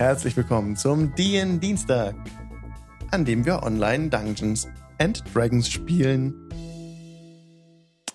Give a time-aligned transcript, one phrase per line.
[0.00, 2.14] Herzlich willkommen zum DN Dienstag,
[3.10, 4.66] an dem wir online Dungeons
[4.98, 6.48] and Dragons spielen.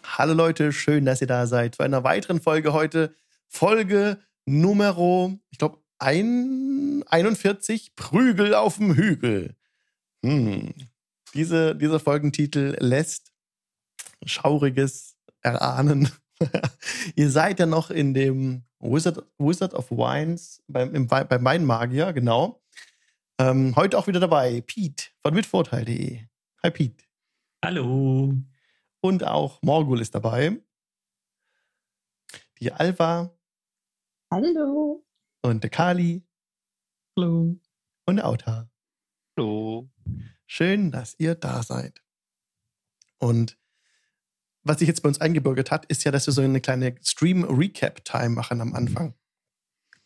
[0.04, 3.14] Hallo Leute, schön, dass ihr da seid zu einer weiteren Folge heute.
[3.48, 9.56] Folge Numero, ich glaube, 41 Prügel auf dem Hügel.
[10.24, 10.74] Hm.
[11.36, 13.32] Diese, dieser Folgentitel lässt
[14.26, 16.10] Schauriges erahnen.
[17.16, 22.62] ihr seid ja noch in dem Wizard, Wizard of Wines beim, im, beim Weinmagier, genau.
[23.40, 26.22] Ähm, heute auch wieder dabei, Pete von mitvorteil.de.
[26.64, 27.04] Hi Pete.
[27.64, 28.34] Hallo.
[29.02, 30.58] Und auch Morgul ist dabei.
[32.60, 33.36] Die Alva.
[34.32, 35.06] Hallo.
[35.42, 36.24] Und der Kali.
[37.18, 37.60] Hallo.
[38.06, 38.70] Und der Auta.
[39.38, 39.90] Hallo.
[40.48, 42.02] Schön, dass ihr da seid.
[43.20, 43.58] Und
[44.66, 48.30] was sich jetzt bei uns eingebürgert hat, ist ja, dass wir so eine kleine Stream-Recap-Time
[48.30, 49.14] machen am Anfang.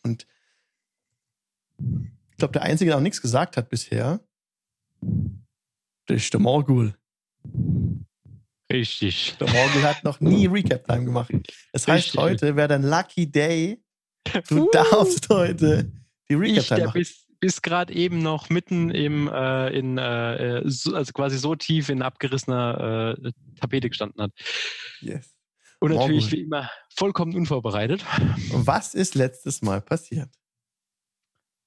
[0.02, 0.26] Und
[1.78, 4.20] ich glaube, der Einzige, der noch nichts gesagt hat bisher,
[6.06, 6.94] das ist der Morgul.
[8.70, 9.36] Richtig.
[9.40, 11.32] Der Morgul hat noch nie Recap-Time gemacht.
[11.72, 12.20] Das heißt, Richtig.
[12.20, 13.82] heute wäre dein Lucky Day.
[14.48, 14.70] Du Uh.
[14.72, 15.90] darfst heute
[16.28, 16.98] die Recap-Time machen.
[17.00, 21.54] bis, bis gerade eben noch mitten im, äh, in, äh, äh, so, also quasi so
[21.54, 24.32] tief in abgerissener äh, Tapete gestanden hat.
[25.00, 25.34] Yes.
[25.80, 26.38] Und natürlich Morgul.
[26.38, 28.04] wie immer vollkommen unvorbereitet.
[28.52, 30.28] Was ist letztes Mal passiert?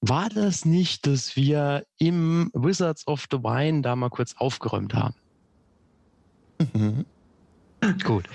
[0.02, 5.16] War das nicht, dass wir im Wizards of the Wine da mal kurz aufgeräumt haben?
[6.74, 7.06] Mhm.
[8.04, 8.26] Gut,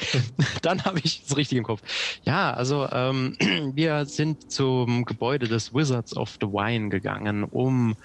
[0.62, 1.82] dann habe ich es richtig im Kopf.
[2.24, 3.36] Ja, also ähm,
[3.74, 7.96] wir sind zum Gebäude des Wizards of the Wine gegangen, um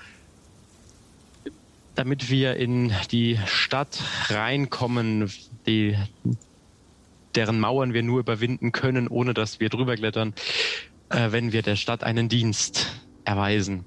[1.96, 4.00] damit wir in die Stadt
[4.30, 5.32] reinkommen,
[5.68, 5.96] die,
[7.36, 10.34] deren Mauern wir nur überwinden können, ohne dass wir drüber klettern,
[11.10, 13.86] äh, wenn wir der Stadt einen Dienst erweisen.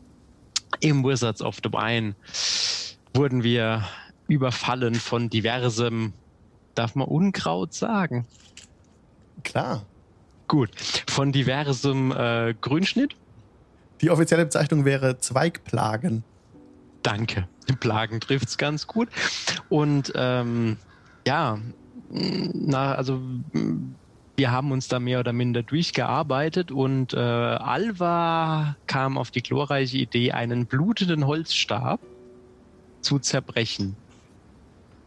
[0.80, 2.14] Im Wizards of the Wine
[3.12, 3.88] wurden wir
[4.28, 6.12] überfallen von diversem
[6.77, 8.27] Darf man Unkraut sagen?
[9.42, 9.85] Klar.
[10.47, 10.70] Gut.
[11.09, 13.17] Von diversem äh, Grünschnitt?
[14.01, 16.23] Die offizielle Bezeichnung wäre Zweigplagen.
[17.03, 17.48] Danke.
[17.69, 19.09] Die Plagen trifft's ganz gut.
[19.69, 20.77] Und ähm,
[21.27, 21.59] ja,
[22.11, 23.20] na, also
[24.37, 29.97] wir haben uns da mehr oder minder durchgearbeitet und äh, Alva kam auf die glorreiche
[29.97, 32.01] Idee, einen blutenden Holzstab
[33.01, 33.97] zu zerbrechen.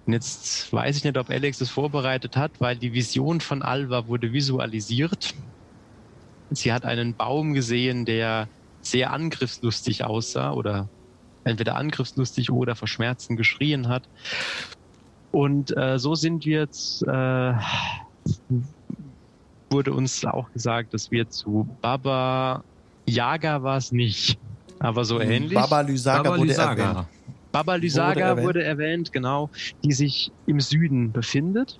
[0.09, 4.07] Und jetzt weiß ich nicht, ob Alex es vorbereitet hat, weil die Vision von Alva
[4.07, 5.35] wurde visualisiert.
[6.49, 8.47] Sie hat einen Baum gesehen, der
[8.81, 10.89] sehr angriffslustig aussah oder
[11.43, 14.01] entweder angriffslustig oder vor Schmerzen geschrien hat.
[15.31, 17.53] Und äh, so sind wir jetzt, äh,
[19.69, 22.63] wurde uns auch gesagt, dass wir zu Baba
[23.05, 24.39] Yaga war es nicht,
[24.79, 25.53] aber so ähnlich.
[25.53, 26.83] Baba Lysaga Baba wurde Lysaga.
[26.83, 27.07] erwähnt.
[27.51, 28.47] Baba Lysaga Wurde erwähnt.
[28.47, 29.49] wurde erwähnt, genau,
[29.83, 31.79] die sich im Süden befindet.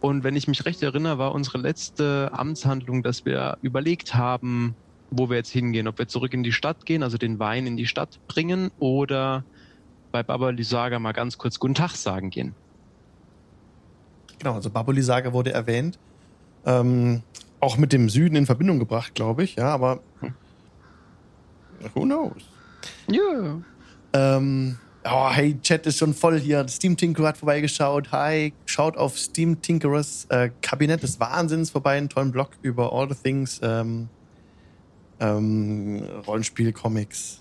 [0.00, 4.74] Und wenn ich mich recht erinnere, war unsere letzte Amtshandlung, dass wir überlegt haben,
[5.10, 5.88] wo wir jetzt hingehen.
[5.88, 9.44] Ob wir zurück in die Stadt gehen, also den Wein in die Stadt bringen oder
[10.12, 12.54] bei Baba Lysaga mal ganz kurz Guten Tag sagen gehen.
[14.38, 15.98] Genau, also Baba Lysaga wurde erwähnt.
[16.66, 17.22] Ähm,
[17.60, 19.56] auch mit dem Süden in Verbindung gebracht, glaube ich.
[19.56, 20.00] Ja, aber
[21.94, 22.42] who knows?
[23.08, 23.60] Ja.
[24.14, 26.66] Ähm, oh, hey, Chat ist schon voll hier.
[26.68, 28.12] Steam Tinkerer hat vorbeigeschaut.
[28.12, 31.98] Hi, schaut auf Steam Tinkerers äh, Kabinett des Wahnsinns vorbei.
[31.98, 34.08] Einen tollen Blog über all the things ähm,
[35.20, 37.40] ähm, Rollenspiel, Comics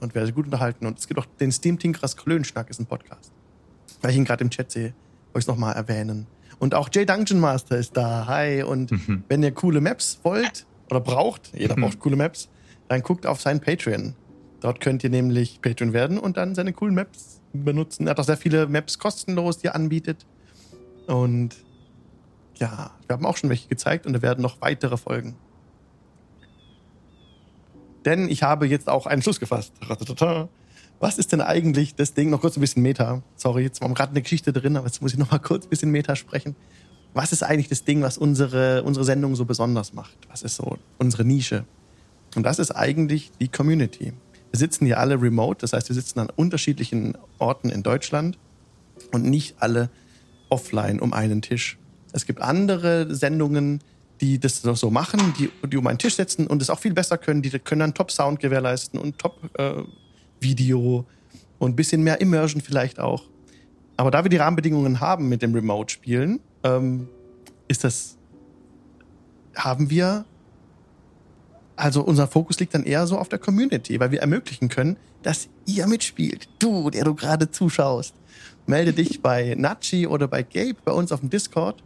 [0.00, 0.86] und werde gut unterhalten.
[0.86, 3.30] Und es gibt auch den Steam Tinkerers Klönschnack, ist ein Podcast.
[4.02, 4.84] Weil ich ihn gerade im Chat sehe,
[5.32, 6.26] wollte ich es nochmal erwähnen.
[6.58, 8.26] Und auch Jay Dungeon Master ist da.
[8.26, 8.62] Hi.
[8.62, 9.24] Und Mhm.
[9.28, 11.80] wenn ihr coole Maps wollt oder braucht, jeder Mhm.
[11.82, 12.48] braucht coole Maps,
[12.88, 14.14] dann guckt auf sein Patreon.
[14.60, 18.06] Dort könnt ihr nämlich Patreon werden und dann seine coolen Maps benutzen.
[18.06, 20.26] Er hat auch sehr viele Maps kostenlos, die er anbietet.
[21.06, 21.56] Und
[22.56, 25.36] ja, wir haben auch schon welche gezeigt und da werden noch weitere folgen.
[28.04, 29.72] Denn ich habe jetzt auch einen Schluss gefasst.
[31.00, 32.30] Was ist denn eigentlich das Ding?
[32.30, 33.22] Noch kurz ein bisschen Meta.
[33.34, 35.70] Sorry, jetzt war gerade eine Geschichte drin, aber jetzt muss ich noch mal kurz ein
[35.70, 36.56] bisschen Meta sprechen.
[37.12, 40.16] Was ist eigentlich das Ding, was unsere, unsere Sendung so besonders macht?
[40.30, 41.64] Was ist so unsere Nische?
[42.34, 44.12] Und das ist eigentlich die Community.
[44.56, 48.38] Wir sitzen hier alle remote, das heißt, wir sitzen an unterschiedlichen Orten in Deutschland
[49.12, 49.90] und nicht alle
[50.48, 51.76] offline um einen Tisch.
[52.14, 53.80] Es gibt andere Sendungen,
[54.22, 56.94] die das noch so machen, die, die um einen Tisch setzen und es auch viel
[56.94, 57.42] besser können.
[57.42, 61.04] Die können dann Top-Sound gewährleisten und Top-Video
[61.58, 63.24] und ein bisschen mehr Immersion vielleicht auch.
[63.98, 67.08] Aber da wir die Rahmenbedingungen haben mit dem Remote-Spielen, ähm,
[67.68, 68.16] ist das,
[69.54, 70.24] haben wir
[71.76, 75.48] Also unser Fokus liegt dann eher so auf der Community, weil wir ermöglichen können, dass
[75.66, 76.48] ihr mitspielt.
[76.58, 78.14] Du, der du gerade zuschaust.
[78.66, 81.82] Melde dich bei Nachi oder bei Gabe bei uns auf dem Discord.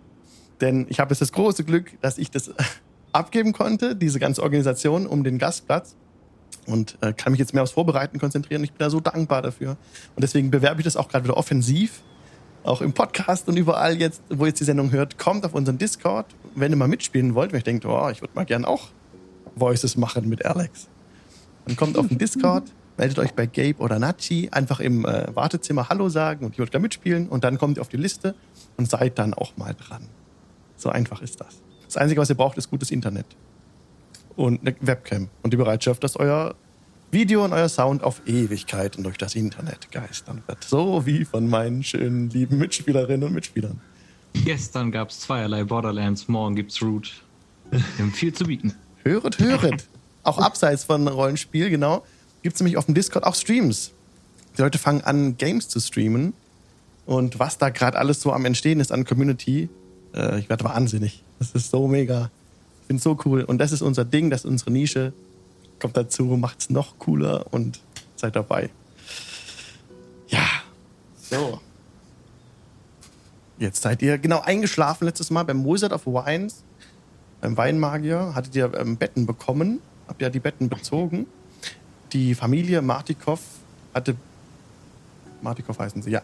[0.61, 2.53] Denn ich habe jetzt das große Glück, dass ich das
[3.13, 5.97] abgeben konnte, diese ganze Organisation um den Gastplatz.
[6.67, 8.63] Und äh, kann mich jetzt mehr aufs Vorbereiten konzentrieren.
[8.63, 9.71] Ich bin da so dankbar dafür.
[10.15, 12.03] Und deswegen bewerbe ich das auch gerade wieder offensiv.
[12.63, 16.27] Auch im Podcast und überall jetzt, wo jetzt die Sendung hört, kommt auf unseren Discord.
[16.55, 18.89] Wenn ihr mal mitspielen wollt, wenn ihr denkt, oh, ich würde mal gern auch
[19.61, 20.89] Voices machen mit Alex.
[21.67, 22.65] Dann kommt auf den Discord,
[22.97, 26.73] meldet euch bei Gabe oder Nachi, einfach im äh, Wartezimmer Hallo sagen und ich würde
[26.73, 28.35] da mitspielen und dann kommt ihr auf die Liste
[28.77, 30.03] und seid dann auch mal dran.
[30.77, 31.61] So einfach ist das.
[31.85, 33.27] Das Einzige, was ihr braucht, ist gutes Internet
[34.37, 36.55] und eine Webcam und die Bereitschaft, dass euer
[37.11, 40.63] Video und euer Sound auf Ewigkeiten durch das Internet geistern wird.
[40.65, 43.81] So wie von meinen schönen, lieben Mitspielerinnen und Mitspielern.
[44.45, 47.23] Gestern gab es zweierlei Borderlands, morgen gibt's Root.
[47.71, 48.75] Wir haben viel zu bieten.
[49.05, 49.87] Höret, höret.
[50.23, 52.05] auch abseits von Rollenspiel, genau.
[52.43, 53.93] Gibt es nämlich auf dem Discord auch Streams.
[54.57, 56.35] Die Leute fangen an, Games zu streamen.
[57.07, 59.69] Und was da gerade alles so am Entstehen ist an Community,
[60.15, 61.23] äh, ich werde wahnsinnig.
[61.39, 62.31] Das ist so mega.
[62.83, 63.43] Ich finde so cool.
[63.45, 65.13] Und das ist unser Ding, das ist unsere Nische.
[65.81, 67.81] Kommt dazu, macht es noch cooler und
[68.17, 68.71] seid dabei.
[70.29, 70.47] Ja.
[71.17, 71.61] So.
[73.59, 76.63] Jetzt seid ihr genau eingeschlafen letztes Mal beim Wizard of Wines
[77.41, 81.27] beim Weinmagier hattet ihr ähm, Betten bekommen, habt ihr die Betten bezogen.
[82.13, 83.41] Die Familie Martikov
[83.95, 84.17] hatte,
[85.43, 86.23] Martikov heißen sie, ja.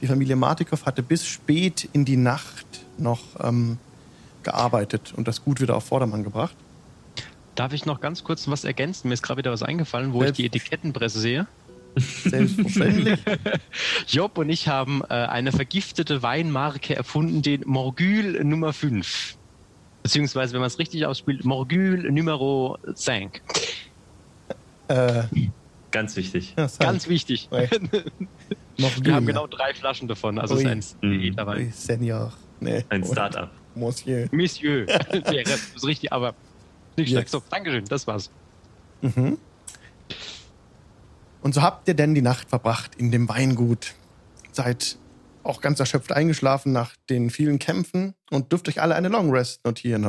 [0.00, 3.78] Die Familie Martikov hatte bis spät in die Nacht noch ähm,
[4.42, 6.56] gearbeitet und das Gut wieder auf Vordermann gebracht.
[7.54, 9.08] Darf ich noch ganz kurz was ergänzen?
[9.08, 11.46] Mir ist gerade wieder was eingefallen, wo ich die Etikettenpresse sehe.
[11.96, 13.18] Selbstverständlich.
[14.08, 19.36] Job und ich haben äh, eine vergiftete Weinmarke erfunden, den Morgül Nummer 5.
[20.10, 23.30] Beziehungsweise, wenn man es richtig ausspielt, Morgül Numero 5.
[24.88, 25.22] äh,
[25.92, 26.52] Ganz wichtig.
[26.58, 26.68] ja.
[26.80, 27.46] Ganz wichtig.
[27.52, 27.70] Ouais.
[28.76, 30.40] Wir haben genau drei Flaschen davon.
[30.40, 30.64] Also Ui.
[30.64, 31.38] es ist ein Mhm.
[31.46, 32.32] Ui, Senior.
[32.58, 32.84] Nee.
[32.88, 33.52] Ein Start-up.
[33.76, 34.26] Monsieur.
[34.32, 34.84] Monsieur.
[34.88, 36.34] Wäre das ist richtig, aber
[36.96, 37.26] nicht schlecht.
[37.26, 37.30] Yes.
[37.30, 38.32] So, Dankeschön, das war's.
[39.02, 39.38] Mhm.
[41.42, 43.94] Und so habt ihr denn die Nacht verbracht in dem Weingut.
[44.50, 44.96] Seid
[45.42, 49.64] auch ganz erschöpft eingeschlafen nach den vielen Kämpfen und dürft euch alle eine Long Rest
[49.64, 50.02] notieren.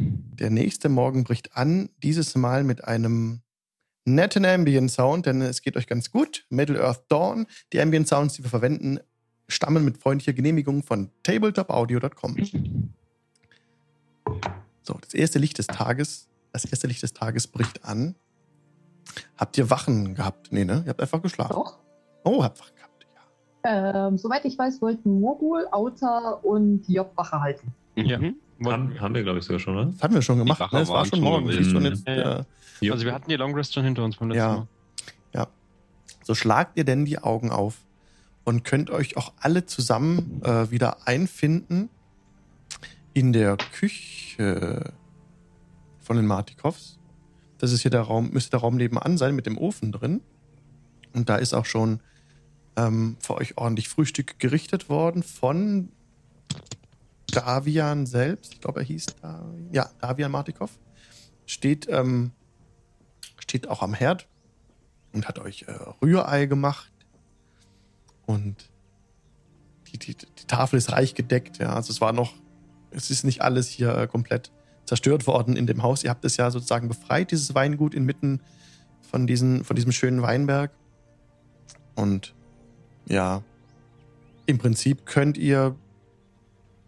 [0.00, 3.40] Der nächste Morgen bricht an, dieses Mal mit einem
[4.04, 6.44] netten Ambient Sound, denn es geht euch ganz gut.
[6.50, 7.46] Middle Earth Dawn.
[7.72, 8.98] Die Ambient Sounds, die wir verwenden,
[9.48, 12.36] stammen mit freundlicher Genehmigung von tabletopaudio.com.
[14.82, 18.16] So, das erste Licht des Tages, das erste Licht des Tages bricht an.
[19.36, 20.52] Habt ihr Wachen gehabt?
[20.52, 20.82] Nee, ne?
[20.84, 21.52] Ihr habt einfach geschlafen.
[21.52, 21.78] Doch.
[22.24, 22.73] Oh, habt Wachen.
[23.64, 27.72] Ähm, soweit ich weiß, wollten Mogul, Auta und Job Wache halten.
[27.96, 28.18] Ja.
[28.18, 28.36] Mhm.
[28.64, 29.86] Haben, haben wir, glaube ich, sogar schon, oder?
[29.86, 30.60] Das hatten wir schon gemacht.
[30.72, 30.80] Ne?
[30.80, 31.46] Es war schon schon morgen.
[31.46, 32.44] und jetzt, Ja, ja.
[32.82, 34.56] äh, Also wir hatten die Long Rest schon hinter uns beim letzten Ja.
[34.56, 35.46] Mal.
[36.22, 37.76] so schlagt ihr denn die Augen auf
[38.44, 41.90] und könnt euch auch alle zusammen äh, wieder einfinden
[43.12, 44.92] in der Küche
[46.00, 46.98] von den Martikovs.
[47.58, 50.20] Das ist hier der Raum, müsste der Raum nebenan sein mit dem Ofen drin.
[51.14, 52.00] Und da ist auch schon
[52.76, 55.90] ähm, für euch ordentlich Frühstück gerichtet worden von
[57.30, 58.54] Davian selbst.
[58.54, 59.68] Ich glaube, er hieß Davian.
[59.72, 60.70] Ja, Davian Martikov.
[61.46, 62.32] Steht, ähm,
[63.38, 64.28] steht auch am Herd
[65.12, 66.90] und hat euch äh, Rührei gemacht.
[68.26, 68.70] Und
[69.88, 71.58] die, die, die Tafel ist reich gedeckt.
[71.58, 72.34] Ja, also es war noch,
[72.90, 74.50] es ist nicht alles hier äh, komplett
[74.86, 76.04] zerstört worden in dem Haus.
[76.04, 78.40] Ihr habt es ja sozusagen befreit, dieses Weingut inmitten
[79.00, 80.72] von, diesen, von diesem schönen Weinberg.
[81.94, 82.34] Und
[83.06, 83.42] ja,
[84.46, 85.76] im Prinzip könnt ihr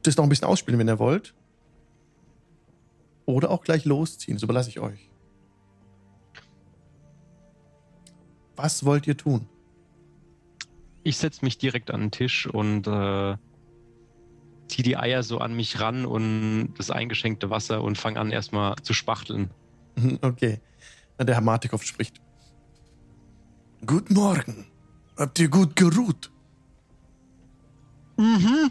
[0.02, 1.34] das noch ein bisschen ausspielen, wenn ihr wollt.
[3.24, 4.36] Oder auch gleich losziehen.
[4.36, 5.10] Das überlasse ich euch.
[8.54, 9.48] Was wollt ihr tun?
[11.02, 13.36] Ich setze mich direkt an den Tisch und äh,
[14.68, 18.76] ziehe die Eier so an mich ran und das eingeschenkte Wasser und fange an erstmal
[18.82, 19.50] zu spachteln.
[20.20, 20.60] Okay.
[21.18, 22.20] Der Herr Martikow spricht.
[23.86, 24.66] Guten Morgen.
[25.16, 26.30] Habt ihr gut geruht?
[28.16, 28.70] Mhm.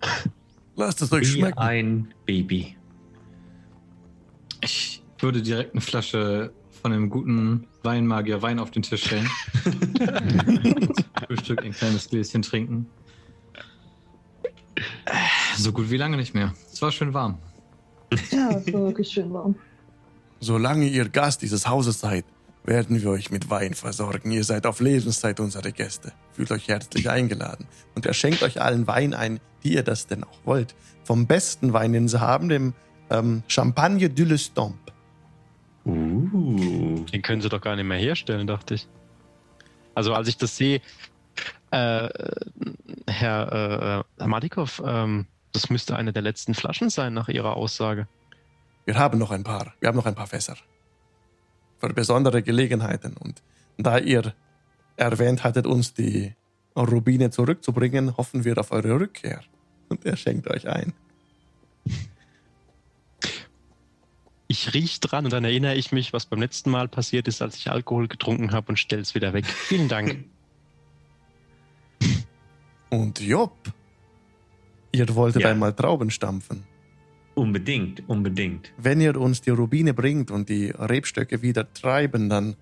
[0.76, 1.58] Lasst es euch Wie schmecken.
[1.58, 2.76] ein Baby.
[4.60, 9.28] Ich würde direkt eine Flasche von dem guten Weinmagier Wein auf den Tisch stellen.
[11.26, 12.86] Frühstück, ein kleines Gläschen trinken.
[15.56, 16.52] So gut wie lange nicht mehr.
[16.72, 17.38] Es war schön warm.
[18.30, 19.54] Ja, es war wirklich schön warm.
[20.40, 22.24] Solange ihr Gast dieses Hauses seid,
[22.64, 24.30] werden wir euch mit Wein versorgen.
[24.30, 26.12] Ihr seid auf Lebenszeit unsere Gäste.
[26.32, 27.66] Fühlt euch herzlich eingeladen.
[27.94, 30.74] Und er schenkt euch allen Wein ein, wie ihr das denn auch wollt.
[31.04, 32.72] Vom besten Wein, den sie haben, dem
[33.10, 34.92] ähm, Champagne de l'Estampe.
[35.84, 37.04] Uh.
[37.12, 38.88] Den können sie doch gar nicht mehr herstellen, dachte ich.
[39.94, 40.80] Also als ich das sehe,
[41.70, 42.08] äh,
[43.06, 48.08] Herr, äh, Herr Madikow, ähm, das müsste eine der letzten Flaschen sein nach Ihrer Aussage.
[48.86, 49.74] Wir haben noch ein paar.
[49.80, 50.56] Wir haben noch ein paar Fässer.
[51.84, 53.14] Für besondere Gelegenheiten.
[53.18, 53.42] Und
[53.76, 54.32] da ihr
[54.96, 56.32] erwähnt hattet, uns die
[56.74, 59.42] Rubine zurückzubringen, hoffen wir auf eure Rückkehr.
[59.90, 60.94] Und er schenkt euch ein.
[64.46, 67.56] Ich riech dran und dann erinnere ich mich, was beim letzten Mal passiert ist, als
[67.56, 69.44] ich Alkohol getrunken habe und stelle es wieder weg.
[69.44, 70.24] Vielen Dank.
[72.88, 73.52] Und Job,
[74.92, 75.50] ihr wolltet Ja.
[75.50, 76.64] einmal Trauben stampfen.
[77.34, 78.72] Unbedingt, unbedingt.
[78.76, 82.56] Wenn ihr uns die Rubine bringt und die Rebstöcke wieder treiben, dann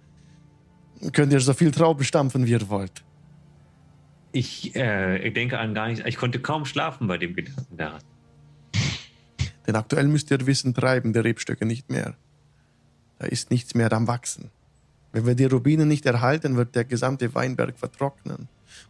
[1.12, 3.04] könnt ihr so viel Trauben stampfen, wie ihr wollt.
[4.32, 6.04] Ich äh, denke an gar nichts.
[6.06, 8.00] Ich konnte kaum schlafen bei dem Gedanken daran.
[9.66, 12.16] Denn aktuell müsst ihr wissen, treiben die Rebstöcke nicht mehr.
[13.18, 14.50] Da ist nichts mehr am Wachsen.
[15.12, 18.48] Wenn wir die Rubine nicht erhalten, wird der gesamte Weinberg vertrocknen.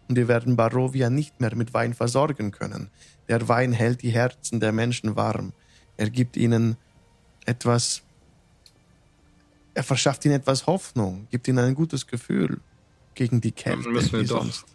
[0.09, 2.91] Und wir werden Barovia nicht mehr mit Wein versorgen können.
[3.29, 5.53] Der Wein hält die Herzen der Menschen warm.
[5.97, 6.77] Er gibt ihnen
[7.45, 8.03] etwas,
[9.75, 12.61] er verschafft ihnen etwas Hoffnung, gibt ihnen ein gutes Gefühl
[13.15, 14.67] gegen die Kälte, Dann müssen wir doch sonst.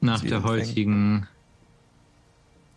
[0.00, 1.26] Nach der heutigen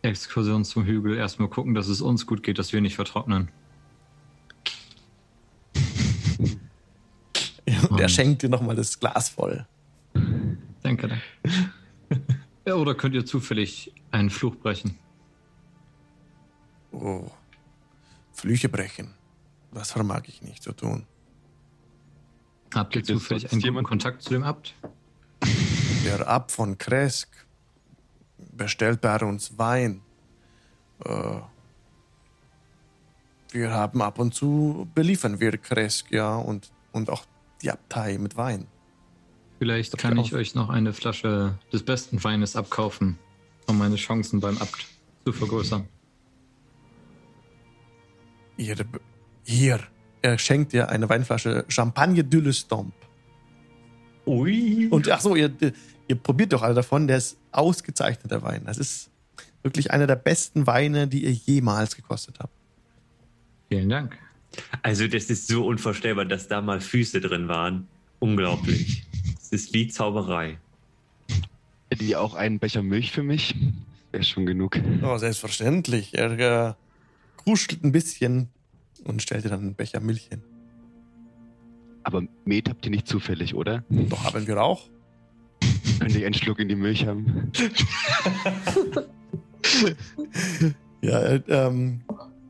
[0.01, 3.49] Exkursion zum Hügel erstmal gucken, dass es uns gut geht, dass wir nicht vertrocknen.
[7.89, 9.65] Und er schenkt dir nochmal das Glas voll.
[10.81, 11.23] Danke, danke.
[12.65, 14.95] ja, oder könnt ihr zufällig einen Fluch brechen?
[16.91, 17.29] Oh,
[18.39, 19.13] Flüche brechen.
[19.73, 21.05] Das vermag ich nicht zu tun.
[22.73, 23.89] Habt ihr zufällig einen guten jemanden?
[23.89, 24.75] Kontakt zu dem Abt?
[26.05, 27.29] Der Ab von Kresk
[28.53, 30.01] bestellt bei uns Wein.
[31.03, 31.41] Äh,
[33.51, 37.25] wir haben ab und zu beliefern wir Kresk, ja, und, und auch
[37.61, 38.67] die Abtei mit Wein.
[39.57, 43.19] Vielleicht kann ich euch noch eine Flasche des besten Weines abkaufen,
[43.67, 44.87] um meine Chancen beim Abt
[45.25, 45.89] zu vergrößern.
[48.59, 48.75] Ihr,
[49.45, 49.79] hier,
[50.21, 52.91] er schenkt dir eine Weinflasche Champagne de l'Estampe.
[54.25, 54.87] Ui.
[54.89, 55.49] Und ach so, ihr,
[56.07, 58.63] ihr probiert doch alle davon, der ist ausgezeichnet, der Wein.
[58.65, 59.09] Das ist
[59.63, 62.53] wirklich einer der besten Weine, die ihr jemals gekostet habt.
[63.69, 64.17] Vielen Dank.
[64.81, 67.87] Also, das ist so unvorstellbar, dass da mal Füße drin waren.
[68.19, 69.05] Unglaublich.
[69.41, 70.57] Es ist wie Zauberei.
[71.89, 73.55] Hättet ihr auch einen Becher Milch für mich?
[74.11, 74.77] Wäre schon genug.
[75.01, 76.17] Oh, selbstverständlich.
[76.17, 76.75] Er
[77.43, 78.49] kruschelt ein bisschen
[79.03, 80.43] und stellt dir dann einen Becher Milch hin.
[82.03, 83.83] Aber Met habt ihr nicht zufällig, oder?
[83.89, 84.89] Doch haben wir auch.
[85.99, 87.51] Könnt ihr einen Schluck in die Milch haben?
[91.01, 92.01] Ja, er, ähm,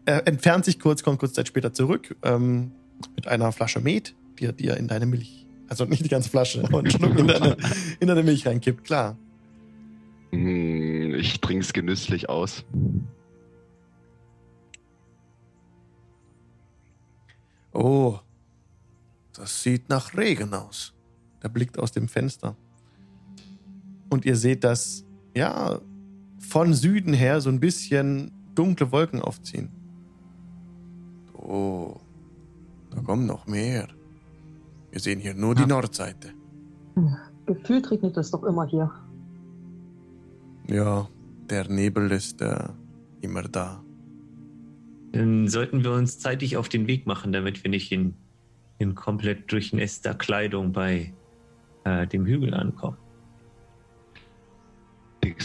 [0.05, 2.71] er entfernt sich kurz, kommt kurz Zeit später zurück ähm,
[3.15, 6.63] mit einer Flasche Met, die er dir in deine Milch, also nicht die ganze Flasche,
[6.63, 7.57] aber einen Schluck in deine,
[7.99, 9.17] in deine Milch reinkippt, klar.
[10.31, 12.65] Hm, ich trinke es genüsslich aus.
[17.73, 18.19] Oh,
[19.33, 20.93] das sieht nach Regen aus.
[21.41, 22.55] Er blickt aus dem Fenster.
[24.09, 25.79] Und ihr seht, dass, ja,
[26.39, 29.69] von Süden her so ein bisschen dunkle Wolken aufziehen.
[31.33, 31.95] Oh,
[32.91, 33.87] da kommen noch mehr.
[34.91, 35.65] Wir sehen hier nur die.
[35.65, 36.33] Nordseite.
[37.45, 38.91] Gefühlt regnet es doch immer hier.
[40.67, 41.07] Ja,
[41.49, 42.67] der Nebel ist äh,
[43.21, 43.83] immer da.
[45.11, 48.15] Dann sollten wir uns zeitig auf den Weg machen, damit wir nicht in,
[48.77, 51.13] in komplett durchnässter Kleidung bei
[51.83, 52.97] äh, dem Hügel ankommen.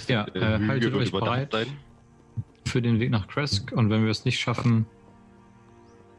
[0.09, 1.53] Ja, äh, Hügel haltet euch bereit.
[1.53, 1.67] sein?
[2.67, 3.73] Für den Weg nach Kresk.
[3.73, 4.87] Und wenn wir es nicht schaffen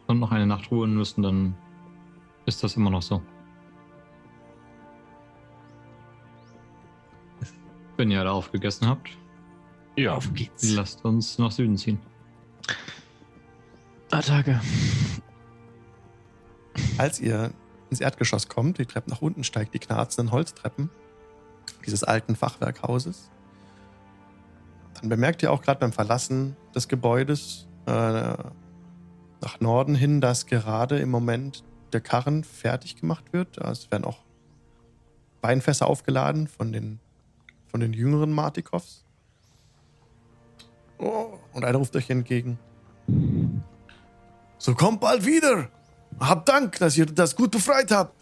[0.07, 1.55] und noch eine Nacht ruhen müssen, dann
[2.45, 3.21] ist das immer noch so.
[7.97, 9.09] Wenn ihr alle aufgegessen habt,
[9.95, 10.15] Ja.
[10.15, 10.73] Auf geht's.
[10.73, 11.99] lasst uns nach Süden ziehen.
[14.15, 14.61] Attacke.
[16.97, 17.51] Als ihr
[17.89, 20.89] ins Erdgeschoss kommt, die Treppe nach unten steigt, die knarzenden Holztreppen
[21.85, 23.29] dieses alten Fachwerkhauses,
[24.93, 30.99] dann bemerkt ihr auch gerade beim Verlassen des Gebäudes äh, nach Norden hin, dass gerade
[30.99, 33.57] im Moment der Karren fertig gemacht wird.
[33.57, 34.19] Es werden auch
[35.41, 36.99] Weinfässer aufgeladen von den,
[37.67, 39.03] von den jüngeren Martikows.
[40.99, 42.57] Oh, und einer ruft euch entgegen.
[44.65, 45.69] So kommt bald wieder.
[46.19, 48.15] Habt Dank, dass ihr das gut befreit habt.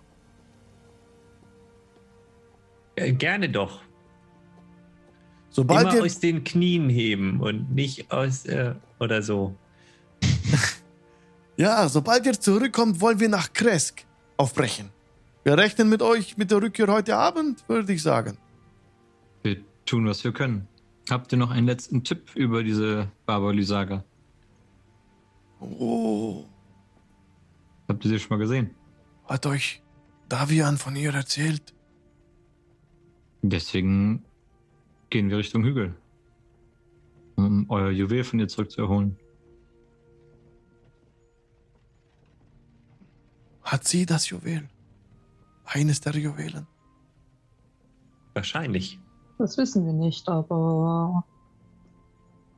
[2.98, 3.80] Äh, gerne doch.
[5.50, 9.56] Sobald Immer ihr, aus den Knien heben und nicht aus äh, oder so.
[11.56, 14.04] Ja, sobald ihr zurückkommt, wollen wir nach Kresk
[14.38, 14.90] aufbrechen.
[15.44, 18.40] Wir rechnen mit euch mit der Rückkehr heute Abend, würde ich sagen.
[19.44, 20.68] Wir tun, was wir können.
[21.12, 24.04] Habt ihr noch einen letzten Tipp über diese Barbar-Lysaga?
[25.80, 26.46] Oh,
[27.88, 28.76] Habt ihr sie schon mal gesehen?
[29.28, 29.82] hat euch
[30.30, 31.74] Davian von ihr erzählt?
[33.42, 34.24] Deswegen
[35.10, 35.96] gehen wir Richtung Hügel.
[37.36, 39.18] Um euer Juwel von ihr zurückzuerholen.
[43.64, 44.70] Hat sie das Juwel?
[45.66, 46.68] Eines der Juwelen?
[48.34, 49.00] Wahrscheinlich.
[49.38, 51.24] Das wissen wir nicht, aber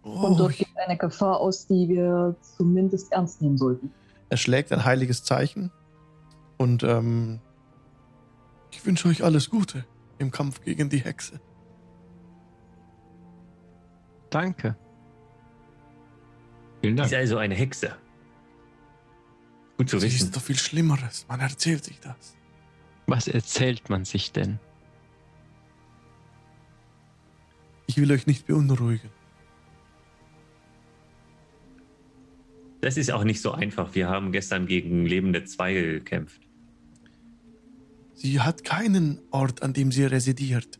[0.08, 3.92] Oh, dort geht eine Gefahr aus, die wir zumindest ernst nehmen sollten.
[4.30, 5.72] er schlägt ein heiliges Zeichen
[6.58, 7.40] und ähm,
[8.72, 9.84] ich wünsche euch alles Gute
[10.20, 11.40] im Kampf gegen die Hexe.
[14.30, 14.76] Danke.
[16.82, 17.12] Vielen Sie Dank.
[17.12, 17.96] ist also eine Hexe.
[19.78, 20.26] Gut zu Sie wissen.
[20.28, 21.26] ist doch viel Schlimmeres.
[21.28, 22.36] Man erzählt sich das.
[23.08, 24.60] Was erzählt man sich denn?
[27.88, 29.10] Ich will euch nicht beunruhigen.
[32.82, 33.96] Das ist auch nicht so einfach.
[33.96, 36.42] Wir haben gestern gegen lebende Zweige gekämpft.
[38.14, 40.80] Sie hat keinen Ort, an dem sie residiert.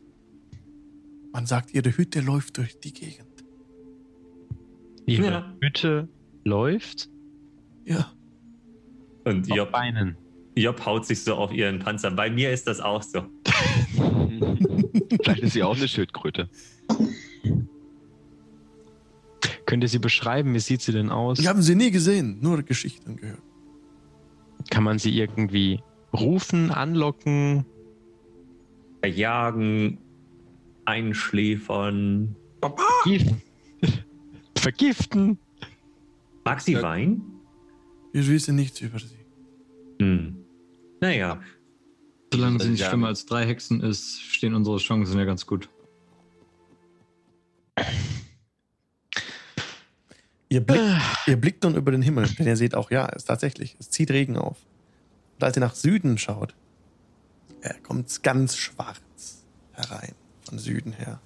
[1.32, 3.26] Man sagt, ihre Hütte läuft durch die Gegend.
[5.04, 5.54] Ihre Ja.
[5.60, 6.08] Hütte
[6.44, 7.08] läuft
[7.84, 8.12] Ja,
[9.24, 10.16] Und auf Job, Beinen.
[10.56, 12.10] Job haut sich so auf ihren Panzer.
[12.10, 13.22] Bei mir ist das auch so.
[15.22, 16.48] Vielleicht ist sie auch eine Schildkröte.
[19.66, 20.54] Könnt ihr sie beschreiben?
[20.54, 21.40] Wie sieht sie denn aus?
[21.40, 23.42] wir haben sie nie gesehen, nur Geschichten gehört.
[24.70, 25.82] Kann man sie irgendwie
[26.12, 27.66] rufen, anlocken?
[29.00, 29.98] Verjagen,
[30.84, 32.34] einschläfern.
[32.60, 33.42] Vergiften?
[34.56, 35.38] Vergiften?
[36.44, 36.82] Mag sie Ja.
[36.82, 37.22] Wein?
[38.12, 39.16] Wir wissen nichts über sie.
[40.00, 40.36] Hm.
[41.00, 41.40] Naja,
[42.32, 42.88] Solange sie nicht Ja.
[42.88, 45.68] schlimmer als drei Hexen ist, stehen unsere Chancen ja ganz gut.
[50.48, 50.84] Ihr blickt,
[51.26, 54.10] ihr blickt nun über den Himmel, denn ihr seht auch, ja, es tatsächlich, es zieht
[54.10, 54.56] Regen auf.
[55.34, 56.54] Und als ihr nach Süden schaut,
[57.82, 61.20] kommt ganz schwarz herein, von Süden her.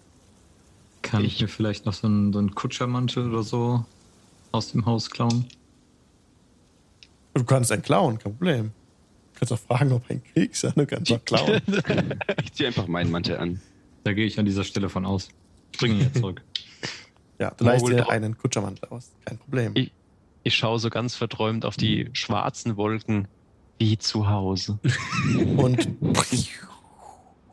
[1.02, 3.84] Kann ich, mir vielleicht noch so einen, so einen Kutschermantel oder so
[4.52, 5.46] aus dem Haus klauen?
[7.34, 8.72] Du kannst einen klauen, kein Problem.
[9.32, 11.60] Du kannst auch fragen, ob ein Krieg sei, du kannst auch klauen.
[12.42, 13.60] Ich ziehe einfach meinen Mantel an.
[14.04, 15.28] Da gehe ich an dieser Stelle von aus.
[15.72, 16.42] Ich bringe ihn jetzt zurück.
[17.40, 19.72] Ja, du Morgul dir einen Kutschermantel aus, kein Problem.
[19.74, 19.92] Ich-
[20.42, 23.28] Ich schaue so ganz verträumt auf die schwarzen Wolken
[23.78, 24.78] wie zu Hause.
[25.58, 25.86] Und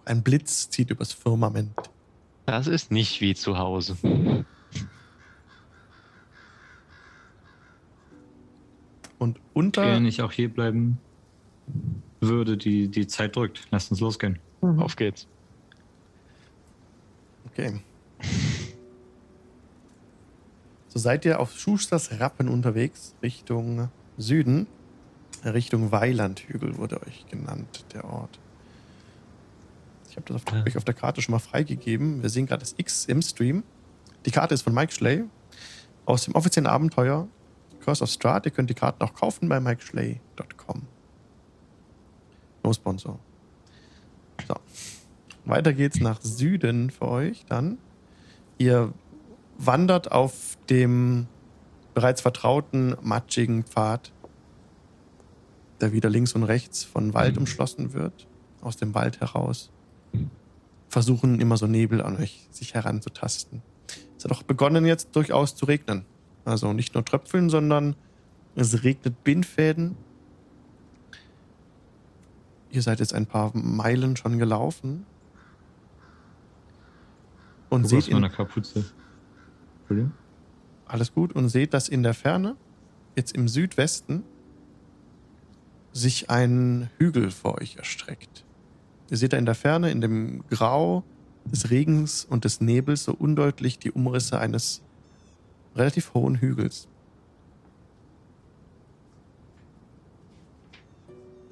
[0.06, 1.74] ein Blitz zieht übers Firmament.
[2.46, 3.98] Das ist nicht wie zu Hause.
[9.20, 10.98] Und unter, Wenn ich auch hier bleiben
[12.22, 13.68] würde, die, die Zeit drückt.
[13.72, 14.40] Lasst uns losgehen.
[14.62, 14.80] Mhm.
[14.80, 15.28] Auf geht's.
[17.52, 17.82] Okay.
[20.98, 24.66] So seid ihr auf Schusters Rappen unterwegs, Richtung Süden.
[25.46, 28.40] Richtung Weilandhügel wurde euch genannt, der Ort.
[30.10, 30.64] Ich habe das auf, Ja.
[30.66, 32.24] euch auf der Karte schon mal freigegeben.
[32.24, 33.62] Wir sehen gerade das X im Stream.
[34.26, 35.26] Die Karte ist von Mike Schley
[36.06, 37.28] aus dem offiziellen Abenteuer
[37.86, 38.48] Curse of Strahd.
[38.48, 40.82] Ihr könnt die Karten auch kaufen bei mikeschley.com.
[42.64, 43.20] No Sponsor.
[44.48, 44.56] So.
[45.46, 47.78] Weiter geht's nach Süden für euch dann.
[48.58, 48.96] Ihr
[49.60, 51.28] wandert auf dem
[51.94, 54.12] bereits vertrauten, matschigen Pfad,
[55.82, 58.28] der wieder links und rechts von Wald umschlossen wird,
[58.62, 59.72] aus dem Wald heraus.
[60.90, 63.62] Versuchen immer so Nebel an euch sich heranzutasten.
[64.18, 66.06] Es hat auch begonnen jetzt durchaus zu regnen.
[66.46, 67.96] Also nicht nur Tröpfeln, sondern
[68.56, 69.96] es regnet Bindfäden.
[72.72, 75.06] Ihr seid jetzt ein paar Meilen schon gelaufen.
[77.70, 78.86] Und Guck seht aus in, meiner Kapuze.
[79.82, 80.14] Entschuldigung.
[80.88, 82.56] Alles gut und seht, dass in der Ferne,
[83.16, 84.24] jetzt im Südwesten,
[85.94, 88.46] sich ein Hügel vor euch erstreckt.
[89.10, 91.04] Ihr seht da in der Ferne, in dem Grau
[91.46, 94.82] des Regens und des Nebels, so undeutlich die Umrisse eines
[95.76, 96.88] relativ hohen Hügels.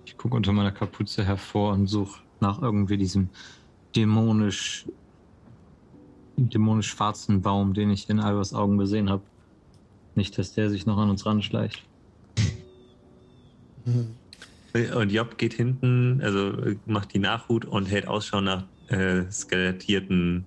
[0.05, 3.29] Ich gucke unter meiner Kapuze hervor und suche nach irgendwie diesem
[3.95, 4.85] dämonisch
[6.37, 9.23] dämonisch schwarzen Baum, den ich in Albers Augen gesehen habe.
[10.15, 11.83] Nicht, dass der sich noch an uns ranschleicht.
[13.85, 14.15] Hm.
[14.93, 20.45] Und Job geht hinten, also äh, macht die Nachhut und hält Ausschau nach äh, skelettierten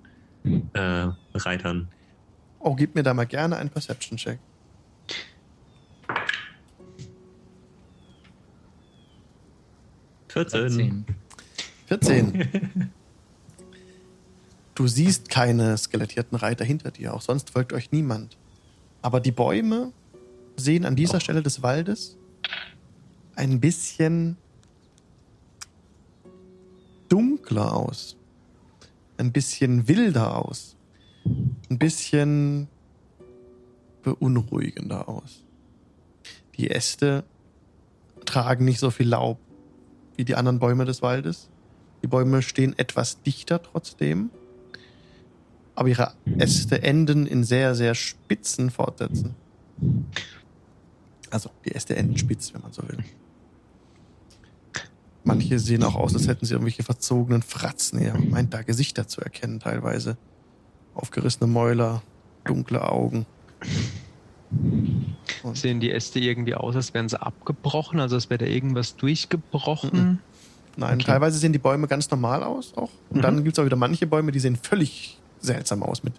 [0.75, 1.89] äh, Reitern.
[2.59, 4.39] Oh, gib mir da mal gerne einen Perception-Check.
[10.29, 11.05] Vierzehn.
[11.87, 12.91] Vierzehn.
[14.79, 18.39] Du siehst keine skelettierten Reiter hinter dir, auch sonst folgt euch niemand.
[19.03, 19.93] Aber die Bäume
[20.55, 22.17] sehen an dieser Stelle des Waldes
[23.35, 24.37] ein bisschen
[27.09, 28.17] dunkler aus.
[29.17, 30.77] Ein bisschen wilder aus.
[31.69, 32.69] Ein bisschen
[34.05, 35.43] beunruhigender aus.
[36.57, 37.25] Die Äste
[38.27, 39.41] tragen nicht so viel Laub
[40.15, 41.51] wie die anderen Bäume des Waldes.
[42.05, 44.31] Die Bäume stehen etwas dichter trotzdem.
[45.79, 49.37] Aber ihre Äste enden in sehr, sehr spitzen Fortsätzen.
[51.31, 52.99] Also die Äste enden spitz, wenn man so will.
[55.23, 58.03] Manche sehen auch aus, als hätten sie irgendwelche verzogenen Fratzen.
[58.03, 60.17] Ihr meint da Gesichter zu erkennen teilweise.
[60.95, 62.03] Aufgerissene Mäuler,
[62.45, 63.25] dunkle Augen.
[65.45, 68.97] Und Sehen die Äste irgendwie aus, als wären sie abgebrochen, also als wäre da irgendwas
[68.97, 70.19] durchgebrochen?
[70.77, 71.05] Nein, Okay.
[71.05, 72.91] teilweise sehen die Bäume ganz normal aus auch.
[73.11, 73.23] Und Mhm.
[73.23, 76.03] dann gibt es auch wieder manche Bäume, die sehen völlig seltsam aus.
[76.03, 76.15] Mit,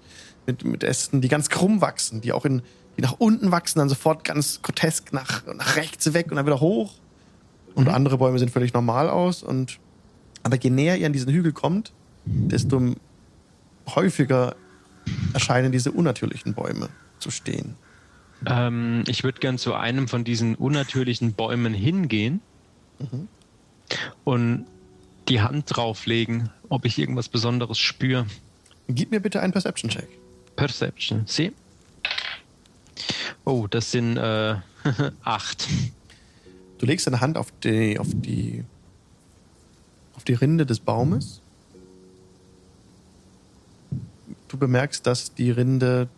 [0.45, 2.61] mit, mit Ästen, die ganz krumm wachsen, die auch in,
[2.97, 6.59] die nach unten wachsen, dann sofort ganz grotesk nach, nach rechts weg und dann wieder
[6.59, 6.93] hoch.
[7.75, 7.93] Und Mhm.
[7.93, 9.43] andere Bäume sehen völlig normal aus.
[9.43, 9.79] Und,
[10.43, 11.93] aber je näher ihr an diesen Hügel kommt,
[12.25, 12.95] desto
[13.95, 14.55] häufiger
[15.33, 17.75] erscheinen diese unnatürlichen Bäume zu stehen.
[18.45, 22.41] Ähm, ich würde gern zu einem von diesen unnatürlichen Bäumen hingehen
[22.99, 23.27] Mhm.
[24.23, 24.65] und
[25.29, 28.25] die Hand drauflegen, ob ich irgendwas Besonderes spüre.
[28.89, 30.07] Gib mir bitte einen Perception-Check.
[30.55, 31.53] Perception, sieh.
[33.45, 34.55] Oh, das sind äh,
[35.23, 35.67] acht.
[36.79, 38.63] Du legst deine Hand auf die, auf die,
[40.15, 41.41] auf die Rinde des Baumes.
[44.47, 46.09] Du bemerkst, dass die Rinde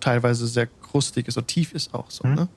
[0.00, 2.26] teilweise sehr krustig ist und tief ist auch so.
[2.26, 2.34] Mhm.
[2.34, 2.48] Ne?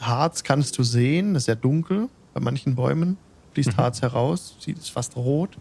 [0.00, 2.08] Harz kannst du sehen, ist sehr dunkel.
[2.34, 3.16] Bei manchen Bäumen
[3.52, 3.76] fließt Mhm.
[3.76, 5.56] Harz heraus, sieht es fast rot.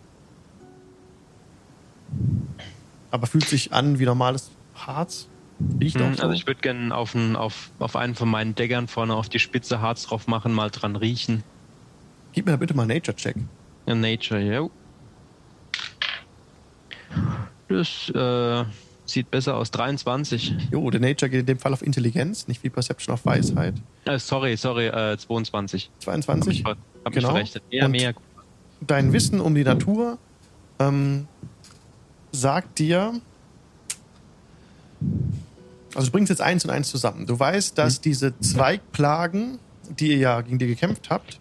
[3.12, 5.28] Aber fühlt sich an wie normales Harz.
[5.82, 6.24] Riecht auch Hm, so.
[6.24, 9.40] Also ich würde gerne auf, einen- auf, auf einen von meinen Deckern vorne auf die
[9.40, 11.44] Spitze Harz drauf machen, mal dran riechen.
[12.34, 13.36] Gib mir da bitte mal Nature-Check.
[13.88, 14.70] Ja, Nature, ja.
[17.68, 18.66] Das äh,
[19.06, 19.72] sieht besser aus.
[19.72, 20.54] 23.
[20.72, 23.76] Jo, der Nature geht in dem Fall auf Intelligenz, nicht wie Perception auf Weisheit.
[24.06, 25.90] Äh, sorry, sorry, äh, 22.
[25.96, 26.48] Hab 22.
[26.48, 26.70] mich, ver-
[27.06, 27.28] hab Genau.
[27.34, 27.64] mich verrechnet.
[27.72, 28.14] Mehr, Und- mehr.
[28.82, 30.18] Dein Wissen um die Natur
[30.80, 31.28] ähm,
[32.32, 33.20] sagt dir.
[35.96, 37.26] Also du bringst jetzt eins und eins zusammen.
[37.26, 41.40] Du weißt, dass diese Zweigplagen, die ihr ja gegen die gekämpft habt,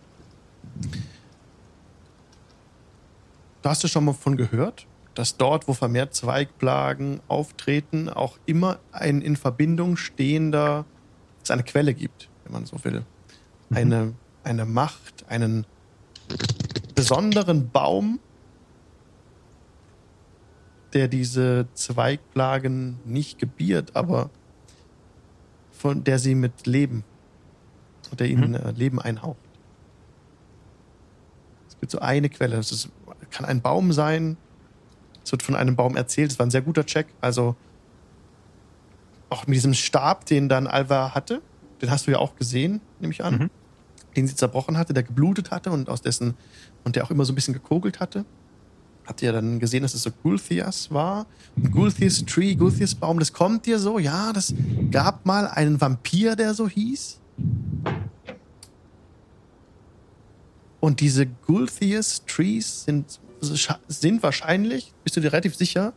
[3.62, 8.79] da hast du schon mal von gehört, dass dort, wo vermehrt Zweigplagen auftreten, auch immer
[8.92, 10.85] ein in Verbindung stehender,
[11.42, 13.05] es eine Quelle gibt, wenn man so will.
[13.70, 15.66] Eine, eine Macht, einen
[16.94, 18.20] besonderen Baum,
[20.92, 24.31] der diese Zweigplagen nicht gebiert, aber
[25.70, 27.05] von der sie mit Leben,
[28.18, 29.37] der ihnen äh, Leben einhaucht.
[31.68, 32.57] Es gibt so eine Quelle.
[32.57, 32.88] Es ist,
[33.31, 34.37] kann ein Baum sein.
[35.24, 36.33] Es wird von einem Baum erzählt.
[36.33, 37.07] Es war ein sehr guter Check.
[37.20, 37.55] Also
[39.29, 41.42] auch mit diesem Stab, den dann Alva hatte,
[41.83, 43.51] den hast du ja auch gesehen, nehme ich an Mhm.
[44.16, 46.35] den sie zerbrochen hatte, der geblutet hatte und aus dessen
[46.83, 48.24] und der auch immer so ein bisschen gekogelt hatte.
[49.08, 51.24] Habt ihr dann gesehen, dass es so Gulthias war?
[51.72, 54.52] Gulthias Tree, Gulthias Baum, das kommt dir so, ja, das
[54.90, 57.18] gab mal einen Vampir, der so hieß.
[60.80, 63.18] Und diese Gulthias Trees sind,
[63.88, 65.94] sind wahrscheinlich, bist du dir relativ sicher,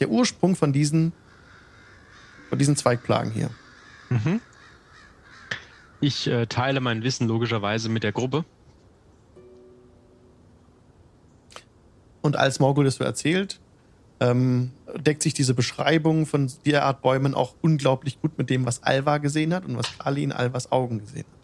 [0.00, 1.12] der Ursprung von diesen,
[2.48, 3.50] von diesen Zweigplagen hier.
[4.10, 4.40] Mhm.
[6.00, 8.44] Ich äh, teile mein Wissen logischerweise mit der Gruppe.
[12.22, 13.60] Und als Morgul das so erzählt,
[14.20, 18.82] ähm, deckt sich diese Beschreibung von der Art Bäumen auch unglaublich gut mit dem, was
[18.82, 21.38] Alva gesehen hat und was Kali in Alvas Augen gesehen hat.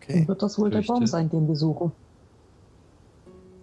[0.00, 0.28] Okay.
[0.28, 1.92] Wird das wohl der Baum sein, den wir suchen?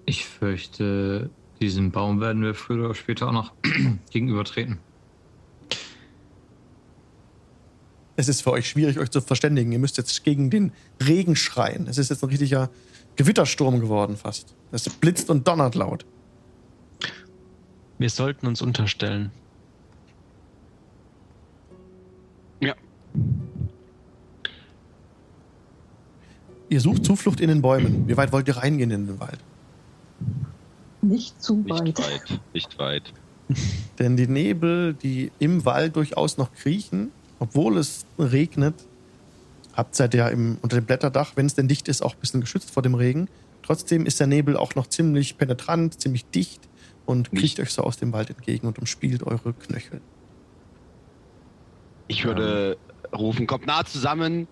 [0.06, 1.30] Ich fürchte,
[1.60, 3.54] diesem Baum werden wir früher oder später auch noch
[4.10, 4.80] gegenübertreten.
[8.15, 9.71] Es ist für euch schwierig, euch zu verständigen.
[9.71, 10.71] Ihr müsst jetzt gegen den
[11.02, 11.88] Regen schreien.
[11.88, 12.69] Es ist jetzt ein richtiger
[13.15, 14.56] Gewittersturm geworden fast.
[14.71, 16.06] Es blitzt und donnert laut.
[17.97, 19.32] Wir sollten uns unterstellen.
[26.71, 28.08] Ihr sucht Zuflucht in den Bäumen.
[28.08, 29.39] Wie weit wollt ihr reingehen in den Wald?
[31.02, 32.00] Nicht zu Nicht weit.
[32.00, 33.13] weit, nicht weit.
[34.00, 37.12] Denn die Nebel, die im Wald durchaus noch kriechen,
[37.42, 38.76] obwohl es regnet,
[39.74, 42.40] habt seid ja im, unter dem Blätterdach, wenn es denn dicht ist, auch ein bisschen
[42.40, 43.30] geschützt vor dem Regen.
[43.64, 46.70] Trotzdem ist der Nebel auch noch ziemlich penetrant, ziemlich dicht
[47.08, 50.02] und kriecht euch so aus dem Wald entgegen und umspielt eure Knöchel.
[52.08, 52.78] Ich würde
[53.12, 54.48] rufen, kommt nah zusammen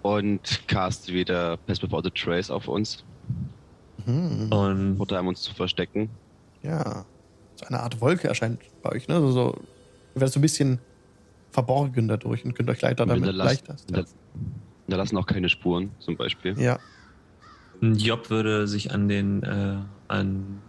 [0.00, 3.04] und cast wieder Pass Without a Trace auf uns.
[4.06, 4.50] Mhm.
[4.50, 6.08] Und Oder um uns zu verstecken.
[6.62, 7.04] Ja,
[7.56, 9.20] so eine Art Wolke erscheint bei euch, ne?
[9.20, 9.58] So, so
[10.14, 10.78] ihr werdet so ein bisschen
[11.54, 13.76] verborgen dadurch und könnt euch leichter damit Hinterlass- leichter.
[13.86, 14.04] hinter-
[14.86, 16.58] Hinterlassen auch keine Spuren, zum Beispiel.
[16.60, 16.78] Ja,
[17.80, 19.76] Job würde sich an den, äh,
[20.08, 20.60] an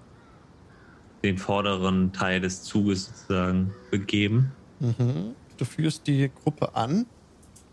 [1.24, 4.52] den vorderen Teil des Zuges sozusagen begeben.
[4.80, 5.34] mhm.
[5.58, 7.06] du führst die Gruppe an.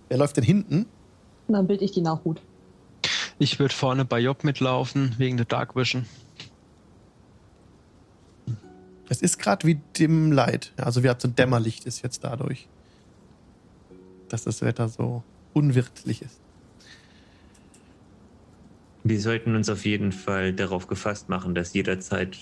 [0.08, 0.86] Wer läuft denn hinten?
[1.48, 2.40] Und dann bild ich die Nachhut.
[3.38, 6.06] Ich würde vorne bei Job mitlaufen, wegen der Dark Vision.
[9.08, 10.72] Es ist gerade wie dem Light.
[10.76, 12.68] Also wir haben so ein Dämmerlicht ist jetzt dadurch,
[14.32, 16.40] dass das Wetter so unwirtlich ist.
[19.04, 22.38] Wir sollten uns auf jeden Fall darauf gefasst machen, dass jederzeit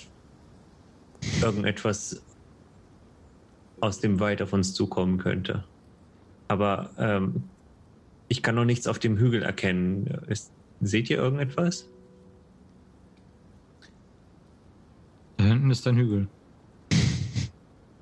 [1.41, 2.23] irgendetwas
[3.81, 5.65] aus dem Wald auf uns zukommen könnte.
[6.49, 7.45] Aber ähm,
[8.29, 10.07] ich kann noch nichts auf dem Hügel erkennen.
[10.29, 11.89] Ist, seht ihr irgendetwas?
[15.39, 16.29] Da hinten ist ein Hügel.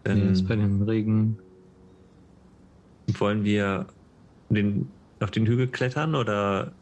[0.04, 1.38] Der ist bei Dann dem Regen.
[3.16, 3.86] Wollen wir
[4.50, 4.88] den,
[5.20, 6.72] auf den Hügel klettern oder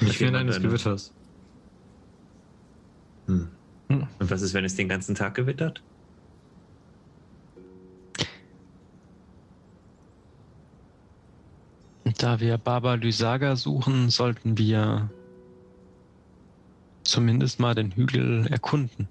[0.00, 0.60] mehr man eines?
[0.60, 1.12] Gewitters.
[3.26, 3.48] Hm.
[3.88, 4.06] Hm.
[4.18, 5.82] Und was ist, wenn es den ganzen Tag gewittert?
[12.18, 15.08] Da wir Baba Lysaga suchen, sollten wir
[17.04, 19.08] zumindest mal den Hügel erkunden.